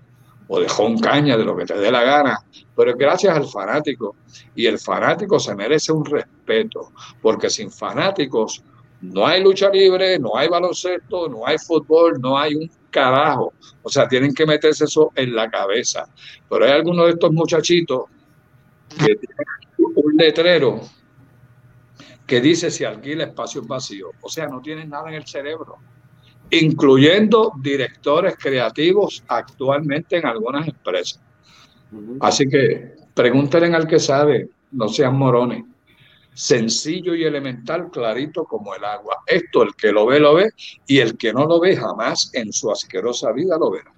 o 0.47 0.59
de 0.59 0.67
caña, 1.01 1.35
de 1.35 1.43
lo 1.43 1.57
que 1.57 1.65
te 1.65 1.73
dé 1.73 1.91
la 1.91 2.03
gana, 2.03 2.37
pero 2.75 2.93
gracias 2.95 3.35
al 3.35 3.47
fanático. 3.47 4.15
Y 4.53 4.67
el 4.67 4.77
fanático 4.77 5.39
se 5.39 5.55
merece 5.55 5.91
un 5.91 6.05
respeto, 6.05 6.91
porque 7.19 7.49
sin 7.49 7.71
fanáticos 7.71 8.61
no 9.01 9.25
hay 9.25 9.41
lucha 9.41 9.71
libre, 9.71 10.19
no 10.19 10.37
hay 10.37 10.47
baloncesto, 10.47 11.27
no 11.29 11.47
hay 11.47 11.57
fútbol, 11.57 12.21
no 12.21 12.37
hay 12.37 12.53
un 12.53 12.69
carajo. 12.91 13.53
O 13.81 13.89
sea, 13.89 14.07
tienen 14.07 14.35
que 14.35 14.45
meterse 14.45 14.85
eso 14.85 15.11
en 15.15 15.33
la 15.33 15.49
cabeza. 15.49 16.07
Pero 16.47 16.63
hay 16.63 16.73
algunos 16.73 17.07
de 17.07 17.13
estos 17.13 17.31
muchachitos 17.31 18.03
que 18.99 19.15
tienen 19.15 19.95
un 19.95 20.15
letrero 20.15 20.81
que 22.25 22.41
dice 22.41 22.71
si 22.71 22.83
alquila 22.83 23.25
espacios 23.25 23.67
vacíos. 23.67 24.11
O 24.21 24.29
sea, 24.29 24.47
no 24.47 24.61
tienen 24.61 24.89
nada 24.89 25.09
en 25.09 25.15
el 25.15 25.25
cerebro, 25.25 25.77
incluyendo 26.49 27.53
directores 27.61 28.35
creativos 28.37 29.23
actualmente 29.27 30.17
en 30.17 30.25
algunas 30.25 30.67
empresas. 30.67 31.21
Así 32.19 32.47
que 32.47 32.95
pregúntenle 33.13 33.75
al 33.75 33.87
que 33.87 33.99
sabe, 33.99 34.49
no 34.71 34.87
sean 34.89 35.17
morones. 35.17 35.63
Sencillo 36.33 37.15
y 37.15 37.23
elemental, 37.23 37.89
clarito 37.89 38.43
como 38.43 38.75
el 38.75 38.83
agua. 38.83 39.19
Esto 39.25 39.63
el 39.63 39.73
que 39.73 39.93
lo 39.93 40.05
ve, 40.05 40.19
lo 40.19 40.35
ve, 40.35 40.51
y 40.85 40.99
el 40.99 41.17
que 41.17 41.31
no 41.31 41.45
lo 41.45 41.61
ve 41.61 41.77
jamás 41.77 42.29
en 42.33 42.51
su 42.51 42.69
asquerosa 42.69 43.31
vida 43.31 43.57
lo 43.57 43.71
verá. 43.71 43.93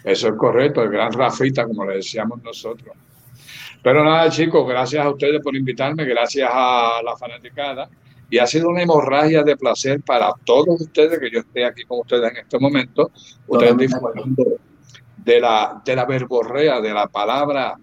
Eso 0.03 0.27
es 0.27 0.33
correcto, 0.37 0.83
el 0.83 0.89
gran 0.89 1.11
Rafita, 1.11 1.65
como 1.65 1.85
le 1.85 1.95
decíamos 1.95 2.43
nosotros. 2.43 2.95
Pero 3.81 4.03
nada, 4.03 4.29
chicos, 4.29 4.67
gracias 4.69 5.03
a 5.03 5.09
ustedes 5.09 5.41
por 5.41 5.55
invitarme, 5.55 6.05
gracias 6.05 6.51
a 6.53 7.01
la 7.03 7.17
fanaticada. 7.17 7.89
Y 8.29 8.37
ha 8.37 8.45
sido 8.45 8.69
una 8.69 8.83
hemorragia 8.83 9.41
de 9.41 9.57
placer 9.57 10.03
para 10.03 10.31
todos 10.45 10.79
ustedes 10.81 11.17
que 11.17 11.31
yo 11.31 11.39
esté 11.39 11.65
aquí 11.65 11.83
con 11.85 12.01
ustedes 12.01 12.29
en 12.29 12.37
este 12.37 12.59
momento. 12.59 13.09
Ustedes 13.47 13.77
disfrutando 13.77 14.43
de 15.17 15.39
la, 15.39 15.81
de 15.83 15.95
la 15.95 16.05
verborrea, 16.05 16.79
de 16.79 16.93
la 16.93 17.07
palabra 17.07 17.75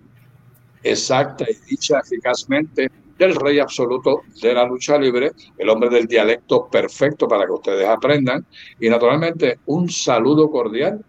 exacta 0.84 1.46
y 1.50 1.54
dicha 1.68 1.98
eficazmente 1.98 2.88
del 3.18 3.34
rey 3.34 3.58
absoluto 3.58 4.22
de 4.40 4.54
la 4.54 4.64
lucha 4.64 4.98
libre, 4.98 5.32
el 5.56 5.68
hombre 5.68 5.88
del 5.90 6.06
dialecto 6.06 6.68
perfecto 6.68 7.28
para 7.28 7.46
que 7.46 7.52
ustedes 7.52 7.88
aprendan. 7.88 8.44
Y 8.80 8.88
naturalmente 8.88 9.58
un 9.66 9.88
saludo 9.88 10.50
cordial 10.50 11.04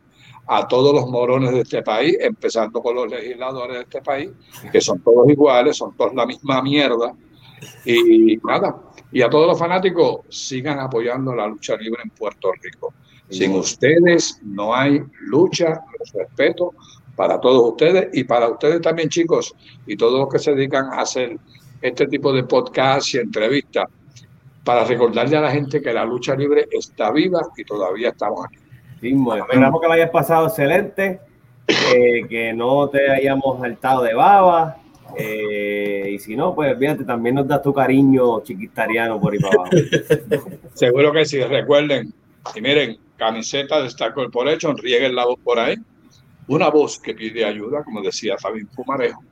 a 0.48 0.68
todos 0.68 0.94
los 0.94 1.08
morones 1.08 1.52
de 1.52 1.62
este 1.62 1.82
país, 1.82 2.16
empezando 2.20 2.82
con 2.82 2.96
los 2.96 3.10
legisladores 3.10 3.78
de 3.78 3.84
este 3.84 4.02
país, 4.02 4.30
que 4.72 4.80
son 4.80 5.00
todos 5.00 5.28
iguales, 5.30 5.78
son 5.78 5.96
todos 5.96 6.14
la 6.14 6.26
misma 6.26 6.62
mierda. 6.62 7.14
Y 7.84 8.38
nada, 8.44 8.76
y 9.12 9.22
a 9.22 9.30
todos 9.30 9.48
los 9.48 9.58
fanáticos, 9.58 10.20
sigan 10.30 10.80
apoyando 10.80 11.34
la 11.34 11.48
lucha 11.48 11.76
libre 11.78 12.02
en 12.04 12.12
Puerto 12.12 12.52
Rico. 12.62 12.94
Sin 13.30 13.54
ustedes 13.54 14.40
no 14.44 14.76
hay 14.76 15.02
lucha, 15.22 15.82
respeto 16.14 16.74
para 17.16 17.40
todos 17.40 17.72
ustedes 17.72 18.10
y 18.14 18.24
para 18.24 18.50
ustedes 18.50 18.82
también, 18.82 19.10
chicos, 19.10 19.56
y 19.88 19.96
todos 19.96 20.20
los 20.20 20.30
que 20.30 20.38
se 20.38 20.54
dedican 20.54 20.94
a 20.94 21.02
hacer 21.02 21.38
este 21.86 22.08
tipo 22.08 22.34
de 22.34 22.44
podcast 22.44 23.14
y 23.14 23.18
entrevistas, 23.20 23.86
para 24.64 24.84
recordarle 24.84 25.38
a 25.38 25.42
la 25.42 25.52
gente 25.52 25.82
que 25.82 25.94
la 25.94 26.06
lucha 26.06 26.36
libre 26.36 26.68
está 26.72 27.12
viva 27.12 27.42
y 27.56 27.64
todavía 27.64 28.10
estamos 28.10 28.46
aquí. 28.46 28.58
esperamos 29.02 29.82
que 29.82 29.88
lo 29.88 29.94
hayas 29.94 30.10
pasado 30.10 30.48
excelente, 30.48 31.20
eh, 31.68 32.28
que 32.28 32.54
no 32.54 32.90
te 32.90 33.12
hayamos 33.12 33.60
saltado 33.60 34.04
de 34.04 34.14
baba 34.14 34.78
eh, 35.18 36.12
y 36.14 36.20
si 36.20 36.36
no, 36.36 36.54
pues 36.56 36.78
fíjate, 36.78 37.04
también 37.04 37.36
nos 37.36 37.48
das 37.48 37.62
tu 37.62 37.74
cariño 37.74 38.42
chiquitariano 38.42 39.20
por 39.20 39.34
ahí 39.34 39.40
para 39.40 39.56
abajo. 39.56 39.70
Seguro 40.74 41.12
que 41.14 41.26
sí, 41.26 41.42
recuerden. 41.42 42.14
Y 42.54 42.62
miren, 42.62 42.98
camiseta 43.16 43.82
de 43.82 43.88
Star 43.88 44.14
Corporation, 44.14 44.78
rieguen 44.78 45.16
la 45.16 45.26
voz 45.26 45.40
por 45.44 45.60
ahí. 45.60 45.76
Una 46.48 46.70
voz 46.70 47.00
que 47.00 47.14
pide 47.14 47.46
ayuda, 47.46 47.84
como 47.84 48.02
decía 48.02 48.38
Fabián 48.38 48.68
Fumarejo. 48.68 49.24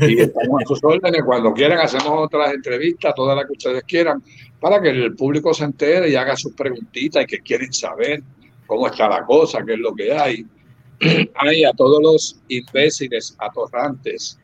Y 0.00 0.20
estamos 0.20 0.62
a 0.62 0.66
sus 0.66 0.82
órdenes. 0.84 1.22
Cuando 1.24 1.52
quieran, 1.52 1.78
hacemos 1.78 2.08
otras 2.08 2.52
entrevistas, 2.52 3.14
todas 3.14 3.36
las 3.36 3.46
que 3.46 3.52
ustedes 3.52 3.84
quieran, 3.84 4.22
para 4.60 4.80
que 4.80 4.90
el 4.90 5.14
público 5.14 5.52
se 5.54 5.64
entere 5.64 6.08
y 6.10 6.16
haga 6.16 6.36
sus 6.36 6.54
preguntitas 6.54 7.24
y 7.24 7.26
que 7.26 7.38
quieren 7.40 7.72
saber 7.72 8.22
cómo 8.66 8.86
está 8.86 9.08
la 9.08 9.24
cosa, 9.24 9.64
qué 9.64 9.74
es 9.74 9.78
lo 9.78 9.94
que 9.94 10.12
hay. 10.12 10.46
hay 11.34 11.64
a 11.64 11.72
todos 11.72 12.00
los 12.02 12.40
imbéciles 12.48 13.36
atorrantes 13.38 14.38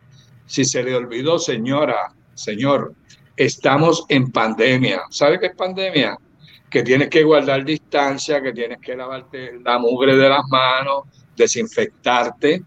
si 0.48 0.64
se 0.64 0.82
le 0.82 0.94
olvidó, 0.94 1.38
señora, 1.38 2.14
señor, 2.34 2.94
estamos 3.36 4.06
en 4.08 4.32
pandemia. 4.32 5.02
¿Sabe 5.10 5.38
qué 5.38 5.46
es 5.46 5.54
pandemia? 5.54 6.16
Que 6.70 6.82
tienes 6.82 7.10
que 7.10 7.22
guardar 7.22 7.64
distancia, 7.64 8.42
que 8.42 8.52
tienes 8.52 8.78
que 8.80 8.96
lavarte 8.96 9.60
la 9.62 9.78
mugre 9.78 10.16
de 10.16 10.28
las 10.28 10.42
manos, 10.48 11.04
desinfectarte. 11.36 12.62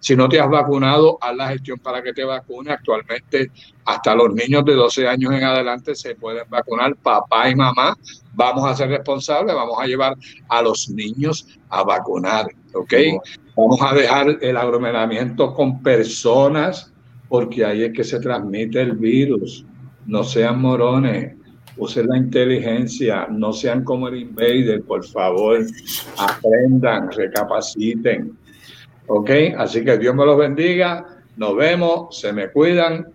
Si 0.00 0.14
no 0.14 0.28
te 0.28 0.40
has 0.40 0.48
vacunado, 0.48 1.18
haz 1.20 1.36
la 1.36 1.48
gestión 1.48 1.78
para 1.78 2.02
que 2.02 2.12
te 2.12 2.24
vacunes. 2.24 2.74
Actualmente, 2.74 3.50
hasta 3.84 4.14
los 4.14 4.32
niños 4.32 4.64
de 4.64 4.74
12 4.74 5.08
años 5.08 5.32
en 5.32 5.44
adelante 5.44 5.94
se 5.94 6.14
pueden 6.14 6.48
vacunar. 6.48 6.94
Papá 6.96 7.50
y 7.50 7.56
mamá, 7.56 7.96
vamos 8.34 8.64
a 8.70 8.76
ser 8.76 8.90
responsables, 8.90 9.54
vamos 9.54 9.76
a 9.78 9.86
llevar 9.86 10.16
a 10.48 10.62
los 10.62 10.88
niños 10.90 11.58
a 11.68 11.82
vacunar. 11.82 12.46
¿Ok? 12.74 12.94
Vamos 13.56 13.80
a 13.82 13.92
dejar 13.94 14.38
el 14.40 14.56
aglomeramiento 14.56 15.52
con 15.52 15.82
personas 15.82 16.92
porque 17.28 17.64
ahí 17.64 17.84
es 17.84 17.92
que 17.92 18.04
se 18.04 18.20
transmite 18.20 18.80
el 18.80 18.92
virus. 18.92 19.64
No 20.06 20.24
sean 20.24 20.60
morones, 20.60 21.34
usen 21.76 22.06
la 22.08 22.16
inteligencia, 22.16 23.26
no 23.30 23.52
sean 23.52 23.84
como 23.84 24.08
el 24.08 24.16
invader, 24.16 24.82
por 24.82 25.04
favor, 25.04 25.64
aprendan, 26.16 27.10
recapaciten. 27.12 28.36
¿Ok? 29.08 29.30
Así 29.56 29.84
que 29.84 29.98
Dios 29.98 30.14
me 30.14 30.24
los 30.24 30.38
bendiga, 30.38 31.04
nos 31.36 31.56
vemos, 31.56 32.18
se 32.18 32.32
me 32.32 32.50
cuidan 32.50 33.08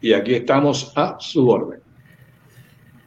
y 0.00 0.12
aquí 0.12 0.34
estamos 0.34 0.92
a 0.96 1.16
su 1.18 1.48
orden. 1.48 1.80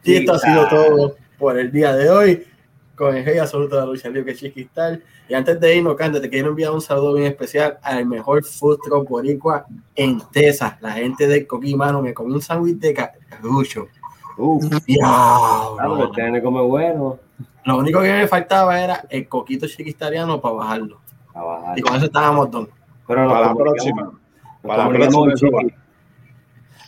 Y 0.04 0.16
esto 0.16 0.34
ha 0.34 0.38
sido 0.38 0.68
todo 0.68 1.16
por 1.38 1.58
el 1.58 1.70
día 1.70 1.94
de 1.94 2.10
hoy 2.10 2.44
con 2.98 3.16
el 3.16 3.24
rey 3.24 3.38
absoluto 3.38 3.76
de 3.76 3.82
la 3.82 3.86
lucha 3.86 4.08
libre 4.08 4.34
Chiquistal. 4.34 5.02
Y 5.28 5.34
antes 5.34 5.60
de 5.60 5.76
irnos, 5.76 5.94
Cante, 5.94 6.20
te 6.20 6.28
quiero 6.28 6.48
enviar 6.48 6.72
un 6.72 6.80
saludo 6.80 7.14
bien 7.14 7.28
especial 7.28 7.78
al 7.82 8.04
mejor 8.06 8.44
food 8.44 8.78
truck 8.82 9.08
boricua 9.08 9.66
en 9.94 10.20
Texas, 10.32 10.74
la 10.80 10.92
gente 10.92 11.26
de 11.28 11.46
Coquimano. 11.46 12.02
Me 12.02 12.12
comí 12.12 12.34
un 12.34 12.42
sándwich 12.42 12.78
de 12.78 12.94
carrucho. 12.94 13.88
Uf, 14.36 14.64
Diablo. 14.84 15.06
ah, 15.78 16.10
tiene 16.14 16.40
bueno. 16.40 17.18
Lo 17.64 17.76
único 17.76 18.00
que 18.00 18.12
me 18.12 18.26
faltaba 18.26 18.80
era 18.80 19.04
el 19.10 19.28
coquito 19.28 19.66
chiquistariano 19.66 20.40
para 20.40 20.54
bajarlo. 20.54 21.00
A 21.38 21.44
bajar. 21.44 21.78
Y 21.78 21.82
con 21.82 21.94
eso 21.94 22.06
estábamos 22.06 22.50
don. 22.50 22.68
Pero 23.06 23.28
Para 23.28 23.46
la 23.46 23.54
próxima. 23.54 24.12
Para 24.60 24.84
la 24.84 24.88
próxima. 24.88 25.60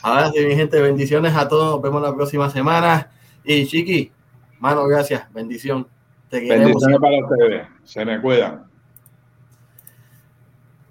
Ahora 0.02 0.30
sí, 0.32 0.44
mi 0.44 0.56
gente, 0.56 0.80
bendiciones 0.80 1.36
a 1.36 1.46
todos. 1.46 1.74
Nos 1.74 1.82
vemos 1.82 2.02
la 2.02 2.14
próxima 2.14 2.50
semana. 2.50 3.10
Y 3.44 3.66
Chiqui, 3.66 4.10
mano, 4.58 4.86
gracias. 4.88 5.32
Bendición. 5.32 5.86
Te 6.28 6.40
queremos. 6.40 6.66
Bendiciones 6.66 6.98
para 6.98 7.26
ustedes. 7.26 7.66
Se 7.84 8.04
me 8.04 8.20
cuidan. 8.20 8.69